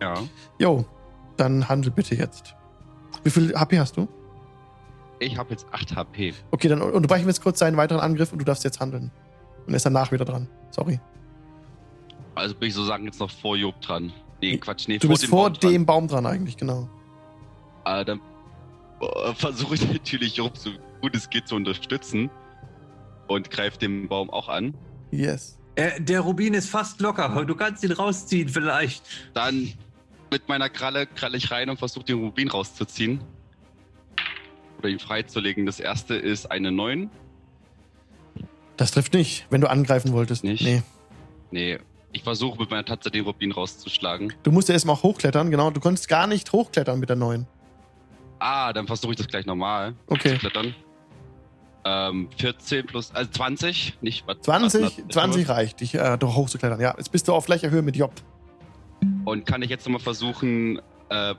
[0.01, 0.15] Ja.
[0.59, 0.85] Jo,
[1.37, 2.55] dann handel bitte jetzt.
[3.23, 4.07] Wie viel HP hast du?
[5.19, 6.33] Ich habe jetzt 8 HP.
[6.49, 9.11] Okay, dann unterbrechen wir jetzt kurz seinen weiteren Angriff und du darfst jetzt handeln.
[9.67, 10.47] Und er ist danach wieder dran.
[10.71, 10.99] Sorry.
[12.33, 14.11] Also bin ich sozusagen jetzt noch vor Job dran.
[14.41, 16.89] Nee, Quatsch, nee, Du bist vor Baum dem Baum dran eigentlich, genau.
[17.85, 18.19] Äh, dann
[18.99, 20.71] äh, versuche ich natürlich Job so
[21.01, 22.31] gut es geht zu unterstützen.
[23.27, 24.73] Und greife den Baum auch an.
[25.11, 25.59] Yes.
[25.75, 27.45] Äh, der Rubin ist fast locker.
[27.45, 29.03] Du kannst ihn rausziehen, vielleicht.
[29.33, 29.73] Dann
[30.31, 33.19] mit meiner Kralle kralle ich rein und versuche den Rubin rauszuziehen.
[34.79, 35.65] Oder ihn freizulegen.
[35.65, 37.09] Das erste ist eine 9.
[38.77, 40.43] Das trifft nicht, wenn du angreifen wolltest.
[40.43, 40.63] Nicht?
[40.63, 40.81] Nee.
[41.51, 41.77] Nee,
[42.13, 44.33] ich versuche mit meiner Tatze den Rubin rauszuschlagen.
[44.43, 45.69] Du musst ja erstmal auch hochklettern, genau.
[45.69, 47.45] Du konntest gar nicht hochklettern mit der neuen.
[48.39, 50.29] Ah, dann versuche ich das gleich normal Okay.
[50.33, 50.73] zu klettern.
[51.83, 54.39] Ähm, 14 plus, also 20, nicht was.
[54.41, 56.79] 20, was- 20 reicht, dich äh, doch hochzuklettern.
[56.79, 58.13] Ja, jetzt bist du auf gleicher Höhe mit Job.
[59.25, 60.79] Und kann ich jetzt nochmal versuchen,
[61.09, 61.35] äh,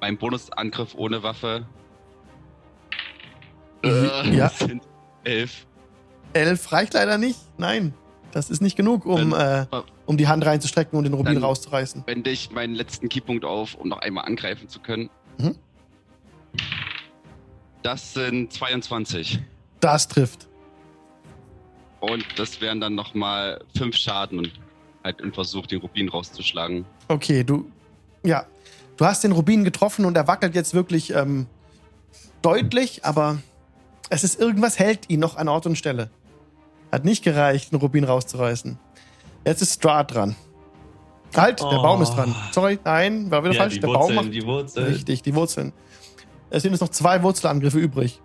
[0.00, 1.66] meinen Bonusangriff ohne Waffe.
[3.84, 4.44] Äh, Ja.
[4.48, 4.82] das sind
[5.24, 5.66] 11.
[6.32, 7.38] 11 reicht leider nicht.
[7.58, 7.94] Nein,
[8.32, 9.66] das ist nicht genug, um, äh,
[10.06, 12.02] um die Hand reinzustrecken und den Rubin Dann- rauszureißen.
[12.06, 15.10] Wende ich meinen letzten Keypunkt auf, um noch einmal angreifen zu können.
[15.38, 15.56] Mhm.
[17.82, 19.40] Das sind 22.
[19.80, 20.48] Das trifft.
[22.00, 24.50] Und das wären dann nochmal 5 Schaden.
[25.04, 26.86] Halt im Versuch, den Rubin rauszuschlagen.
[27.08, 27.66] Okay, du.
[28.24, 28.46] Ja.
[28.96, 31.46] Du hast den Rubin getroffen und er wackelt jetzt wirklich ähm,
[32.42, 33.38] deutlich, aber
[34.08, 36.10] es ist irgendwas hält ihn noch an Ort und Stelle.
[36.92, 38.78] Hat nicht gereicht, den Rubin rauszureißen.
[39.44, 40.36] Jetzt ist Strahd dran.
[41.36, 41.82] Halt, der Oh.
[41.82, 42.34] Baum ist dran.
[42.52, 43.74] Sorry, nein, war wieder Ja, falsch.
[43.74, 44.86] die Der Baum Wurzeln, macht die Wurzeln.
[44.86, 45.72] Richtig, die Wurzeln.
[46.50, 48.20] Es sind jetzt noch zwei Wurzelangriffe übrig.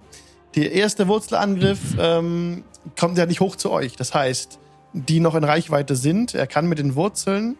[0.56, 2.64] Der erste Wurzelangriff ähm,
[2.98, 3.96] kommt ja nicht hoch zu euch.
[3.96, 4.60] Das heißt,
[4.94, 7.58] die noch in Reichweite sind, er kann mit den Wurzeln,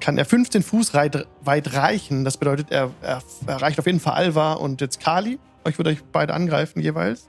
[0.00, 2.24] kann er 15 Fuß reit, weit reichen.
[2.24, 5.38] Das bedeutet, er, er erreicht auf jeden Fall Alva und jetzt Kali.
[5.64, 7.28] Euch würde euch beide angreifen jeweils.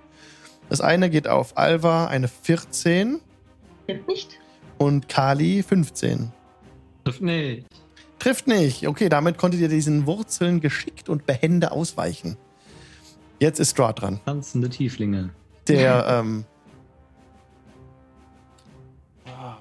[0.70, 3.20] Das eine geht auf Alva, eine 14
[3.88, 4.40] Jetzt nicht.
[4.78, 6.32] und Kali 15.
[7.04, 7.66] Trifft nicht.
[8.20, 8.88] Trifft nicht.
[8.88, 12.38] Okay, damit konntet ihr diesen Wurzeln geschickt und behende ausweichen.
[13.40, 14.22] Jetzt ist Strahd dran.
[14.24, 15.32] Tanzende Tieflinge.
[15.68, 16.46] Der, ähm,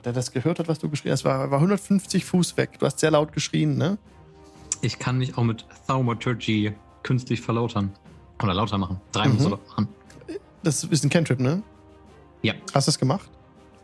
[0.05, 1.25] der das gehört hat, was du geschrien hast.
[1.25, 2.79] War, war 150 Fuß weg.
[2.79, 3.99] Du hast sehr laut geschrien, ne?
[4.83, 6.73] Ich kann mich auch mit Thaumaturgy
[7.03, 7.93] künstlich verlautern.
[8.43, 9.01] Oder lauter machen.
[9.13, 9.41] Dreimal Mhm.
[9.41, 9.89] so laut machen.
[10.63, 11.63] Das ist ein Cantrip, ne?
[12.43, 12.55] Ja.
[12.73, 13.29] Hast du es gemacht?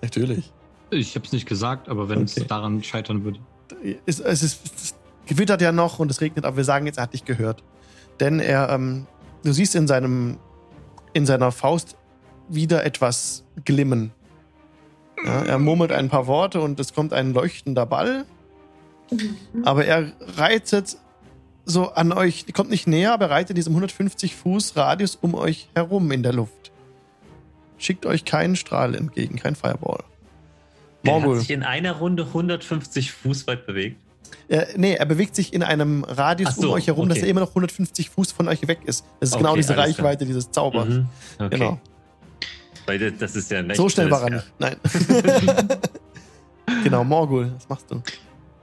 [0.02, 0.52] Natürlich.
[0.90, 2.40] Ich habe es nicht gesagt, aber wenn Okay.
[2.40, 3.38] es daran scheitern würde.
[4.06, 4.94] Es, es, ist, es
[5.26, 7.62] gewittert ja noch und es regnet, aber wir sagen jetzt, er hat dich gehört.
[8.20, 9.06] Denn er, ähm,
[9.42, 10.38] du siehst in seinem,
[11.12, 11.96] in seiner Faust
[12.48, 14.12] wieder etwas glimmen.
[15.24, 18.24] Ja, er murmelt ein paar Worte und es kommt ein leuchtender Ball.
[19.62, 20.98] Aber er reitet
[21.64, 25.68] so an euch, kommt nicht näher, aber reitet in diesem 150 Fuß Radius um euch
[25.74, 26.72] herum in der Luft.
[27.78, 30.04] Schickt euch keinen Strahl entgegen, kein Fireball.
[31.04, 31.40] Der hat Morgul.
[31.40, 34.00] sich in einer Runde 150 Fuß weit bewegt.
[34.48, 37.26] Äh, nee, er bewegt sich in einem Radius so, um euch herum, dass okay.
[37.26, 39.04] er immer noch 150 Fuß von euch weg ist.
[39.20, 40.06] Das ist Okay, genau diese alles klar.
[40.06, 40.88] Reichweite dieses Zaubers.
[40.88, 41.08] Mhm.
[41.38, 41.58] Okay.
[41.58, 41.80] Genau.
[42.86, 44.52] Weil das- ist ja ein So schnell war er nicht.
[44.58, 44.76] Nein.
[46.84, 48.02] genau, Morgul, was machst du?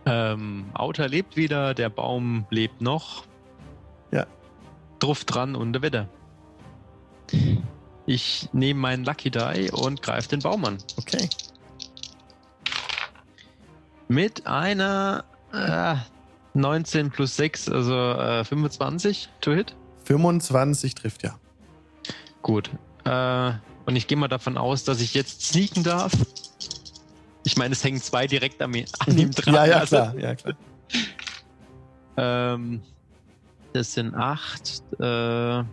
[0.06, 3.26] Ähm, Outer lebt wieder, der Baum lebt noch.
[4.12, 4.26] Ja.
[5.00, 6.10] Druff dran und der Wetter.
[8.06, 10.78] Ich nehme meinen Lucky Die und greife den Baum an.
[10.98, 11.30] Okay.
[14.10, 15.24] Mit einer
[15.54, 15.95] äh,
[16.54, 19.76] 19 plus 6, also äh, 25 to hit.
[20.06, 21.36] 25 trifft ja.
[22.41, 22.70] Gut.
[23.06, 23.54] Äh,
[23.86, 26.14] und ich gehe mal davon aus, dass ich jetzt sneaken darf.
[27.46, 29.54] Ich meine, es hängen zwei direkt an, mir, an ihm dran.
[29.54, 29.56] Mhm.
[29.56, 30.18] ja, ja, also, klar.
[30.18, 30.56] Ja, klar.
[32.16, 32.82] Ähm,
[33.74, 35.64] das sind 8, äh,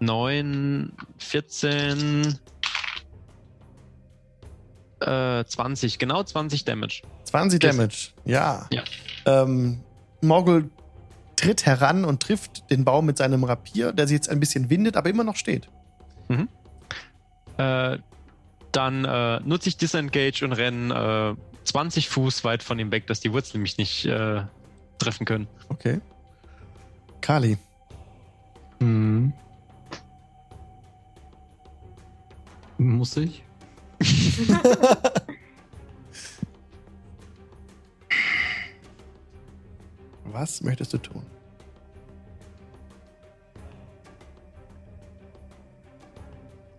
[0.00, 2.38] 9, 14,
[5.00, 5.98] äh, 20.
[5.98, 7.02] Genau 20 Damage.
[7.24, 7.70] 20 Kiss.
[7.70, 8.08] Damage.
[8.24, 8.66] Ja.
[8.70, 8.82] Ja.
[9.26, 9.80] Ähm,
[10.22, 10.70] Morgul
[11.36, 14.96] tritt heran und trifft den Baum mit seinem Rapier, der sich jetzt ein bisschen windet,
[14.96, 15.68] aber immer noch steht.
[17.56, 17.98] Äh,
[18.72, 23.20] dann äh, nutze ich Disengage und renne äh, 20 Fuß weit von ihm weg, dass
[23.20, 24.42] die Wurzeln mich nicht äh,
[24.98, 25.46] treffen können.
[25.68, 26.00] Okay.
[27.20, 27.56] Kali.
[28.80, 29.32] Mhm.
[32.78, 33.42] Muss ich?
[40.24, 41.24] Was möchtest du tun?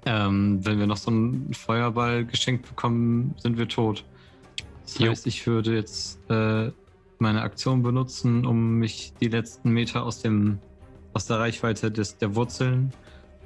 [0.06, 4.06] Ähm, wenn wir noch so einen Feuerball geschenkt bekommen, sind wir tot.
[4.84, 5.10] Das Jo.
[5.10, 6.72] heißt, ich würde jetzt äh,
[7.18, 10.60] meine Aktion benutzen, um mich die letzten Meter aus dem
[11.14, 12.92] aus der Reichweite des, der Wurzeln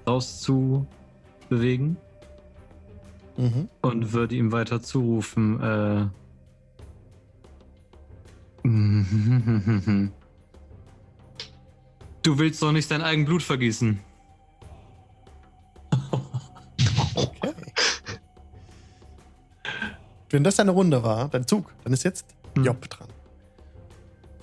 [0.08, 1.98] rauszubewegen
[3.38, 3.70] Mhm.
[3.82, 5.62] und würde ihm weiter zurufen.
[5.62, 6.08] Äh,
[12.22, 14.00] du willst doch nicht dein eigen Blut vergießen.
[20.30, 22.26] Wenn das deine Runde war, dein Zug, dann ist jetzt
[22.56, 22.66] Hm.
[22.66, 23.08] Job dran.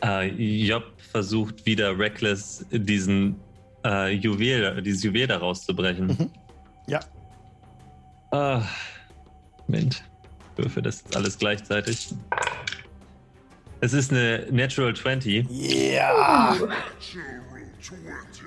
[0.02, 3.36] Äh, Job versucht wieder reckless diesen
[3.84, 6.06] äh, Juwel, dieses Juwel da rauszubrechen.
[6.06, 6.30] Mhm.
[6.86, 7.00] Ja.
[8.30, 8.62] Ah,
[9.66, 10.02] Moment.
[10.56, 12.14] Ich würfe das alles gleichzeitig.
[13.80, 15.46] Es ist eine Natural 20.
[15.50, 16.56] Ja!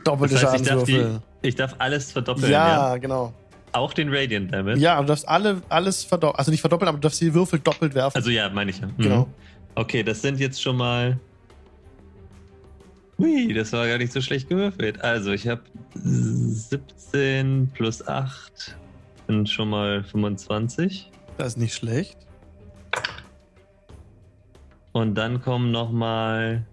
[0.03, 2.51] Doppelte Das heißt, ich darf, die, ich darf alles verdoppeln.
[2.51, 2.91] Ja.
[2.91, 3.33] Ja, genau.
[3.71, 4.79] Auch den Radiant Damage.
[4.79, 6.39] Ja, du darfst alle, alles verdoppeln.
[6.39, 8.15] Also nicht verdoppeln, aber du darfst die Würfel doppelt werfen.
[8.17, 8.87] Also ja, meine ich ja.
[8.87, 8.93] Mhm.
[8.97, 9.27] Genau.
[9.75, 11.19] Okay, das sind jetzt schon mal.
[13.17, 15.01] Hui, das war gar nicht so schlecht gewürfelt.
[15.01, 15.61] Also, ich habe
[15.93, 18.77] 17 plus 8
[19.27, 21.11] sind schon mal 25.
[21.37, 22.17] Das ist nicht schlecht.
[24.91, 26.65] Und dann kommen noch mal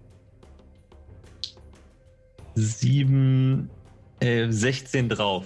[2.55, 3.69] 7,
[4.21, 5.45] äh, 16 drauf.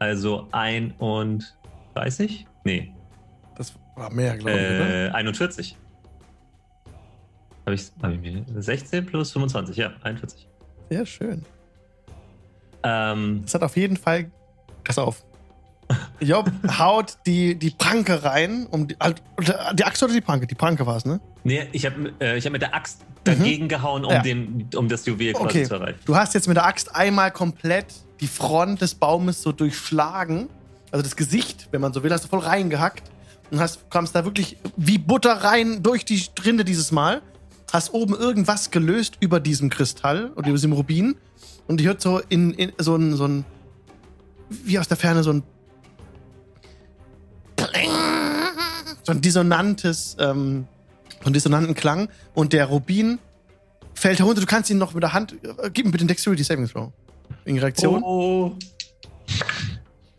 [0.00, 2.46] Also 31?
[2.64, 2.92] Nee,
[3.56, 5.06] Das war mehr, glaube ich, oder?
[5.08, 5.76] äh, 41.
[7.66, 10.48] Habe ich, hab ich mir 16 plus 25, ja, 41.
[10.88, 11.44] Sehr schön.
[12.82, 14.30] Ähm, Das hat auf jeden Fall.
[14.84, 15.22] Pass auf.
[16.20, 18.66] Job haut die, die Pranke rein.
[18.70, 19.22] Um die, halt,
[19.74, 20.46] die Axt oder die Pranke?
[20.46, 21.20] Die Pranke war es, ne?
[21.44, 24.20] nee, ich habe äh, ich hab mit der Axt dagegen gehauen, um, Ja.
[24.22, 25.62] den, um das Juwel quasi Okay.
[25.64, 25.98] zu erreichen.
[26.04, 27.86] Du hast jetzt mit der Axt einmal komplett
[28.20, 30.48] die Front des Baumes so durchschlagen.
[30.90, 33.10] Also das Gesicht, wenn man so will, hast du voll reingehackt.
[33.50, 37.20] Und hast, kamst da wirklich wie Butter rein durch die Rinde dieses Mal.
[37.72, 41.16] Hast oben irgendwas gelöst über diesem Kristall oder über diesem Rubin.
[41.66, 43.44] Und die hört so in, in so ein, so ein,
[44.48, 45.42] wie aus der Ferne so ein,
[49.02, 50.66] so ein dissonantes, ähm,
[51.20, 52.08] so einen dissonanten Klang.
[52.34, 53.18] Und der Rubin
[53.94, 54.40] fällt herunter.
[54.40, 55.34] Du kannst ihn noch mit der Hand.
[55.42, 56.90] Äh, gib mir bitte den Dexterity Saving Throw.
[57.44, 58.02] In Reaktion.
[58.02, 58.56] Oh.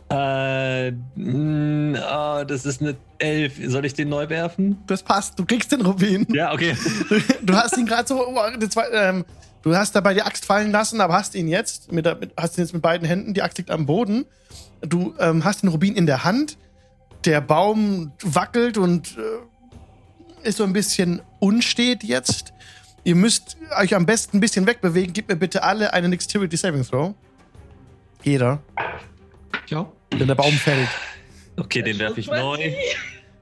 [0.09, 3.61] Äh, mh, oh, das ist eine 11.
[3.67, 4.77] Soll ich den neu werfen?
[4.87, 6.27] Das passt, du kriegst den Rubin.
[6.33, 6.75] Ja, okay.
[7.43, 8.37] Du hast ihn gerade so, oh,
[8.91, 9.23] ähm,
[9.61, 12.61] du hast dabei die Axt fallen lassen, aber hast ihn jetzt mit, mit, hast ihn
[12.61, 14.25] jetzt mit beiden Händen, die Axt liegt am Boden.
[14.81, 16.57] Du ähm, hast den Rubin in der Hand.
[17.25, 22.53] Der Baum wackelt und äh, ist so ein bisschen unstet jetzt.
[23.03, 25.13] Ihr müsst euch am besten ein bisschen wegbewegen.
[25.13, 27.13] Gebt mir bitte alle einen Dexterity Saving Throw.
[28.23, 28.61] Jeder.
[29.67, 29.91] Ja.
[30.13, 30.87] Denn der Baum fällt.
[31.57, 32.73] Okay, den werfe ich neu.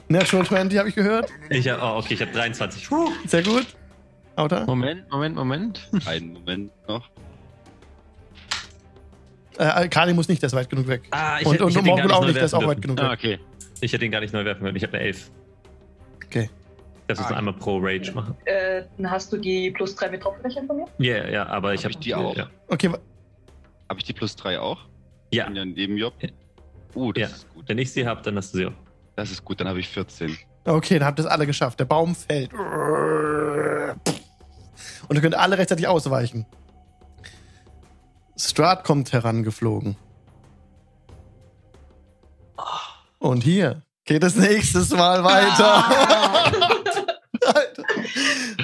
[0.07, 1.29] Natural 20 habe ich gehört.
[1.49, 2.89] Ich hab, oh, okay, ich habe 23.
[3.25, 3.67] Sehr gut.
[4.35, 4.65] Auta?
[4.65, 5.89] Moment, Moment, Moment.
[6.05, 7.09] Einen Moment noch.
[9.57, 11.03] Äh, Kali muss nicht, der ist weit genug weg.
[11.11, 12.99] Ah, ich und hätte, und ich hätte Morgul auch nicht, der ist auch weit genug
[13.01, 13.39] Ah, weg.
[13.81, 14.75] Ich hätte ihn gar nicht neu werfen können.
[14.75, 15.31] Ich habe eine 11.
[16.25, 16.49] Okay.
[17.07, 17.37] Das ist Ah.
[17.37, 18.35] einmal pro Rage machen.
[18.45, 20.85] Äh, dann hast du die plus 3 Betroffenfläche von mir?
[20.99, 22.35] Ja, yeah, ja, aber ich Hab habe ich die auch?
[22.35, 24.77] Ja, Okay, Habe ich die plus drei auch?
[25.31, 25.45] ja.
[25.47, 26.13] Bin ja neben Job.
[26.19, 26.29] Ja.
[26.95, 27.27] Uh, das Ja.
[27.35, 27.67] ist gut.
[27.67, 28.73] wenn ich sie habe, dann hast du sie auch.
[29.15, 30.37] Das ist gut, dann habe ich 14.
[30.65, 31.79] okay, dann habt ihr es alle geschafft.
[31.79, 32.51] Der Baum fällt.
[35.07, 36.45] Und ihr könnt alle rechtzeitig ausweichen.
[38.37, 39.95] Strat kommt herangeflogen.
[43.19, 45.85] Und hier geht es nächstes Mal weiter.
[45.85, 47.05] Alter.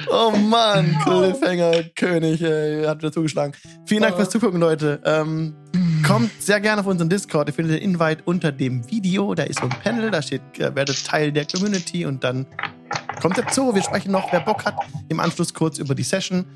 [0.08, 3.54] Oh Mann, Cliffhanger, König, ey, hat wieder zugeschlagen.
[3.84, 5.00] Vielen Dank fürs Zugucken, Leute.
[5.04, 5.54] Ähm,
[6.06, 7.48] kommt sehr gerne auf unseren Discord.
[7.48, 9.34] Ihr findet den Invite unter dem Video.
[9.34, 12.46] Da ist so ein Panel, da steht, äh, werdet Teil der Community und dann
[13.20, 13.74] kommt dazu.
[13.74, 14.76] Wir sprechen noch, wer Bock hat,
[15.08, 16.46] im Anschluss kurz über die Session.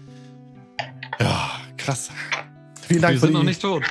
[1.18, 2.10] Ja, krass.
[2.80, 3.82] Vielen Dank Wir für sind die, noch nicht tot.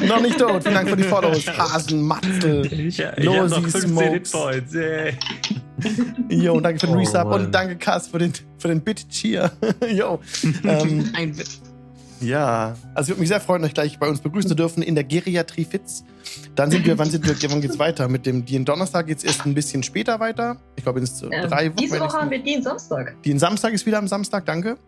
[0.08, 0.62] noch nicht tot.
[0.62, 1.46] Vielen Dank für die Follows.
[1.46, 2.66] Hasen, Matzel.
[2.72, 4.30] Ich, ich Losi noch 15 Smokes.
[4.32, 4.74] Points.
[4.74, 5.14] Yay.
[6.28, 7.44] Jo, und danke für den Oh, Resub Mann.
[7.46, 9.50] und danke, Kass, für den, für den Bit-Cheer.
[9.92, 10.20] Jo.
[10.64, 11.34] Ähm, Ein
[12.20, 14.94] ja, also ich würde mich sehr freuen, euch gleich bei uns begrüßen zu dürfen in
[14.94, 16.04] der Geriatrie Fitz.
[16.54, 18.08] Dann sind wir, wann sind wir, wann geht's weiter?
[18.08, 20.56] Mit dem, den Donnerstag geht's erst ein bisschen später weiter.
[20.76, 21.76] Ich glaube, sind Ähm, drei Wochen.
[21.76, 23.20] diese Woche haben wir den Samstag.
[23.24, 24.78] Den Samstag ist wieder am Samstag, danke.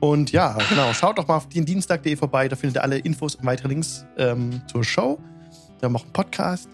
[0.00, 3.34] Und ja, genau, schaut doch mal auf den Dienstag.de vorbei, da findet ihr alle Infos
[3.34, 5.18] und weitere Links ähm, zur Show.
[5.78, 6.68] Wir haben auch einen Podcast.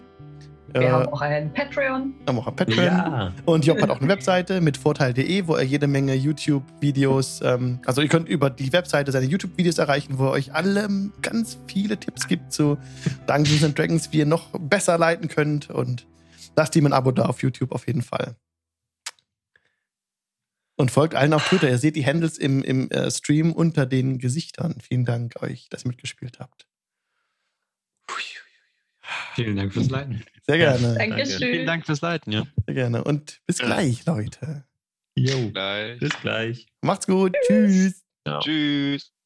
[0.73, 2.13] Wir äh, haben auch einen Patreon.
[2.27, 2.85] haben auch einen Patreon.
[2.85, 3.33] Ja.
[3.45, 8.01] Und Job hat auch eine Webseite mit vorteil.de, wo er jede Menge YouTube-Videos, ähm, also
[8.01, 10.87] ihr könnt über die Webseite seine YouTube-Videos erreichen, wo er euch alle
[11.21, 12.77] ganz viele Tipps gibt zu
[13.27, 15.69] Dungeons and Dragons, wie ihr noch besser leiten könnt.
[15.69, 16.05] Und
[16.55, 18.35] lasst ihm ein Abo da auf YouTube auf jeden Fall.
[20.77, 21.69] Und folgt allen auf Twitter.
[21.69, 24.77] Ihr seht die Handles im, im äh, Stream unter den Gesichtern.
[24.79, 26.67] Vielen Dank euch, dass ihr mitgespielt habt.
[29.35, 30.23] Vielen Dank fürs Leiten.
[30.45, 30.95] Sehr gerne.
[30.95, 31.37] Dankeschön.
[31.37, 32.47] Vielen Dank fürs Leiten, ja.
[32.65, 33.03] Sehr gerne.
[33.03, 34.65] Und bis gleich, Leute.
[35.15, 35.51] Jo.
[35.51, 35.99] Gleich.
[35.99, 36.67] Bis gleich.
[36.81, 37.35] Macht's gut.
[37.45, 38.03] Tschüss.
[38.41, 39.16] Tschüss.